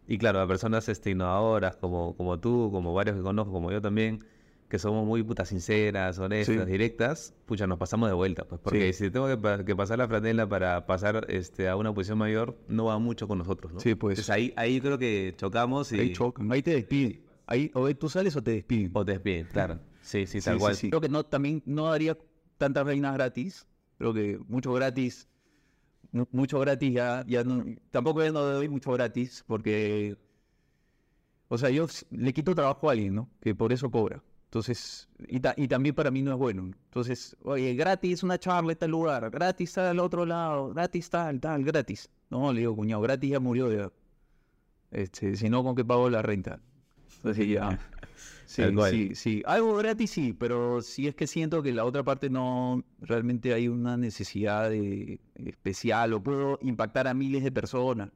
Y 0.07 0.19
claro, 0.19 0.41
a 0.41 0.47
personas 0.49 0.89
este, 0.89 1.11
innovadoras 1.11 1.77
como, 1.77 2.17
como 2.17 2.39
tú, 2.39 2.71
como 2.73 2.93
varios 2.95 3.17
que 3.17 3.23
conozco, 3.23 3.53
como 3.53 3.71
yo 3.73 3.81
también, 3.81 4.25
que 4.73 4.79
somos 4.79 5.05
muy 5.07 5.23
putas 5.23 5.51
sinceras, 5.51 6.19
honestas, 6.19 6.65
Sí. 6.65 6.71
directas, 6.73 7.35
pucha, 7.45 7.67
nos 7.67 7.77
pasamos 7.77 8.09
de 8.09 8.15
vuelta, 8.15 8.45
pues, 8.49 8.59
porque 8.59 8.95
Sí. 8.95 9.05
si 9.05 9.11
tengo 9.11 9.29
que, 9.29 9.37
pa- 9.37 9.63
que 9.67 9.77
pasar 9.77 9.99
la 9.99 10.09
franela 10.09 10.49
para 10.49 10.87
pasar 10.87 11.27
este, 11.29 11.69
a 11.69 11.77
una 11.77 11.93
posición 11.93 12.17
mayor, 12.17 12.57
no 12.69 12.87
va 12.87 12.99
mucho 12.99 13.29
con 13.29 13.37
nosotros, 13.37 13.75
¿no? 13.75 13.81
Sí, 13.81 13.95
pues. 13.95 14.13
Entonces 14.19 14.31
ahí, 14.31 14.55
ahí 14.57 14.81
creo 14.81 14.97
que 14.97 15.35
chocamos 15.37 15.93
y... 15.93 16.01
Ahí 16.01 16.13
chocan, 16.15 16.51
ahí 16.51 16.63
te 16.63 16.71
despiden. 16.71 17.21
Ahí 17.47 17.71
o 17.75 17.95
tú 17.95 18.09
sales 18.09 18.35
o 18.35 18.43
te 18.43 18.53
despiden. 18.53 18.91
O 18.95 19.05
te 19.05 19.13
despiden, 19.13 19.47
claro. 19.53 19.79
Sí, 20.01 20.25
sí, 20.27 20.41
tal 20.41 20.55
sí, 20.55 20.61
cual. 20.61 20.75
sí. 20.75 20.89
Creo 20.89 21.03
que 21.03 21.11
no, 21.11 21.23
también 21.23 21.63
no 21.67 21.91
daría 21.91 22.17
tantas 22.57 22.87
reinas 22.87 23.13
gratis. 23.13 23.67
Creo 23.99 24.15
que 24.15 24.39
mucho 24.49 24.73
gratis, 24.73 25.29
mu- 26.13 26.25
mucho 26.33 26.59
gratis 26.61 26.95
ya, 26.95 27.27
ya 27.29 27.45
no, 27.45 27.63
tampoco 27.91 28.23
ya 28.25 28.33
no 28.33 28.41
doy 28.41 28.71
mucho 28.71 28.91
gratis 28.93 29.45
porque, 29.47 30.17
o 31.49 31.59
sea, 31.59 31.69
yo 31.69 31.87
le 32.11 32.33
quito 32.33 32.55
trabajo 32.55 32.89
a 32.89 32.93
alguien, 32.93 33.15
¿no? 33.17 33.29
Que 33.43 33.55
por 33.55 33.71
eso 33.71 33.91
cobra. 33.91 34.23
Entonces, 34.53 35.09
y, 35.29 35.41
ta- 35.41 35.55
y 35.57 35.67
también 35.67 35.95
para 35.95 36.11
mí 36.11 36.21
no 36.21 36.31
es 36.33 36.37
bueno. 36.37 36.65
¿no? 36.65 36.77
Entonces, 36.85 37.35
oye, 37.43 37.75
gratis 37.75 38.23
una 38.23 38.39
charla 38.39 38.73
en 38.73 38.79
tal 38.79 38.91
lugar, 38.91 39.31
gratis 39.31 39.79
al 39.79 39.99
otro 39.99 40.27
lado, 40.27 40.69
gratis 40.75 41.09
tal, 41.09 41.41
tal, 41.41 41.65
gratis. 41.65 42.11
No, 42.29 42.53
le 42.53 42.61
digo, 42.61 42.77
cuñado, 42.77 43.01
gratis 43.01 43.31
ya 43.31 43.41
murió 43.41 43.73
ya. 43.73 43.91
Este, 44.91 45.37
si 45.37 45.49
no, 45.49 45.65
¿con 45.65 45.75
qué 45.75 45.87
pago 45.87 46.11
la 46.11 46.21
renta? 46.21 46.61
Entonces 47.17 47.49
ya. 47.49 47.79
Sí, 48.45 48.63
sí, 48.91 49.15
sí. 49.15 49.43
Algo 49.47 49.77
gratis 49.77 50.11
sí, 50.11 50.35
pero 50.35 50.83
si 50.83 51.07
es 51.09 51.15
que 51.15 51.27
siento 51.27 51.63
que 51.63 51.73
la 51.73 51.87
otra 51.87 52.03
parte 52.03 52.29
no 52.29 52.85
realmente 53.01 53.55
hay 53.55 53.69
una 53.69 53.97
necesidad 53.97 54.69
de, 54.69 55.19
especial 55.37 56.13
o 56.13 56.23
puedo 56.23 56.59
impactar 56.61 57.09
a 57.09 57.15
miles 57.15 57.43
de 57.43 57.51
personas. 57.53 58.11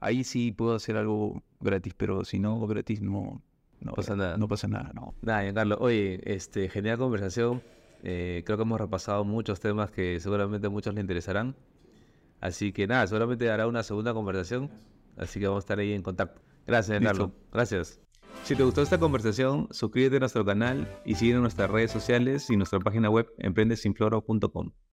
Ahí 0.00 0.24
sí 0.24 0.52
puedo 0.52 0.74
hacer 0.74 0.98
algo 0.98 1.42
gratis, 1.60 1.94
pero 1.96 2.26
si 2.26 2.38
no 2.38 2.66
gratis 2.66 3.00
no, 3.00 3.40
no 3.84 3.92
Pasa 3.92 4.16
nada. 4.16 4.36
No 4.36 4.48
pasa 4.48 4.66
nada, 4.66 4.90
no. 4.94 5.14
Nada, 5.22 5.42
Giancarlo. 5.42 5.76
Oye, 5.78 6.20
este, 6.24 6.68
genial 6.68 6.98
conversación. 6.98 7.62
Eh, 8.02 8.42
creo 8.44 8.58
que 8.58 8.62
hemos 8.62 8.80
repasado 8.80 9.24
muchos 9.24 9.60
temas 9.60 9.90
que 9.90 10.18
seguramente 10.20 10.66
a 10.66 10.70
muchos 10.70 10.94
le 10.94 11.00
interesarán. 11.00 11.54
Así 12.40 12.72
que 12.72 12.86
nada, 12.86 13.06
seguramente 13.06 13.50
hará 13.50 13.66
una 13.66 13.82
segunda 13.82 14.12
conversación. 14.12 14.70
Así 15.16 15.38
que 15.38 15.46
vamos 15.46 15.62
a 15.62 15.64
estar 15.64 15.78
ahí 15.78 15.92
en 15.92 16.02
contacto. 16.02 16.40
Gracias, 16.66 16.98
Giancarlo. 16.98 17.32
Gracias. 17.52 18.00
Si 18.42 18.56
te 18.56 18.62
gustó 18.62 18.82
esta 18.82 18.98
conversación, 18.98 19.68
suscríbete 19.70 20.16
a 20.16 20.20
nuestro 20.20 20.44
canal 20.44 20.88
y 21.04 21.14
sigue 21.14 21.34
en 21.34 21.40
nuestras 21.40 21.70
redes 21.70 21.90
sociales 21.90 22.50
y 22.50 22.56
nuestra 22.56 22.78
página 22.80 23.08
web 23.08 23.26
emprendesinfloro.com. 23.38 24.72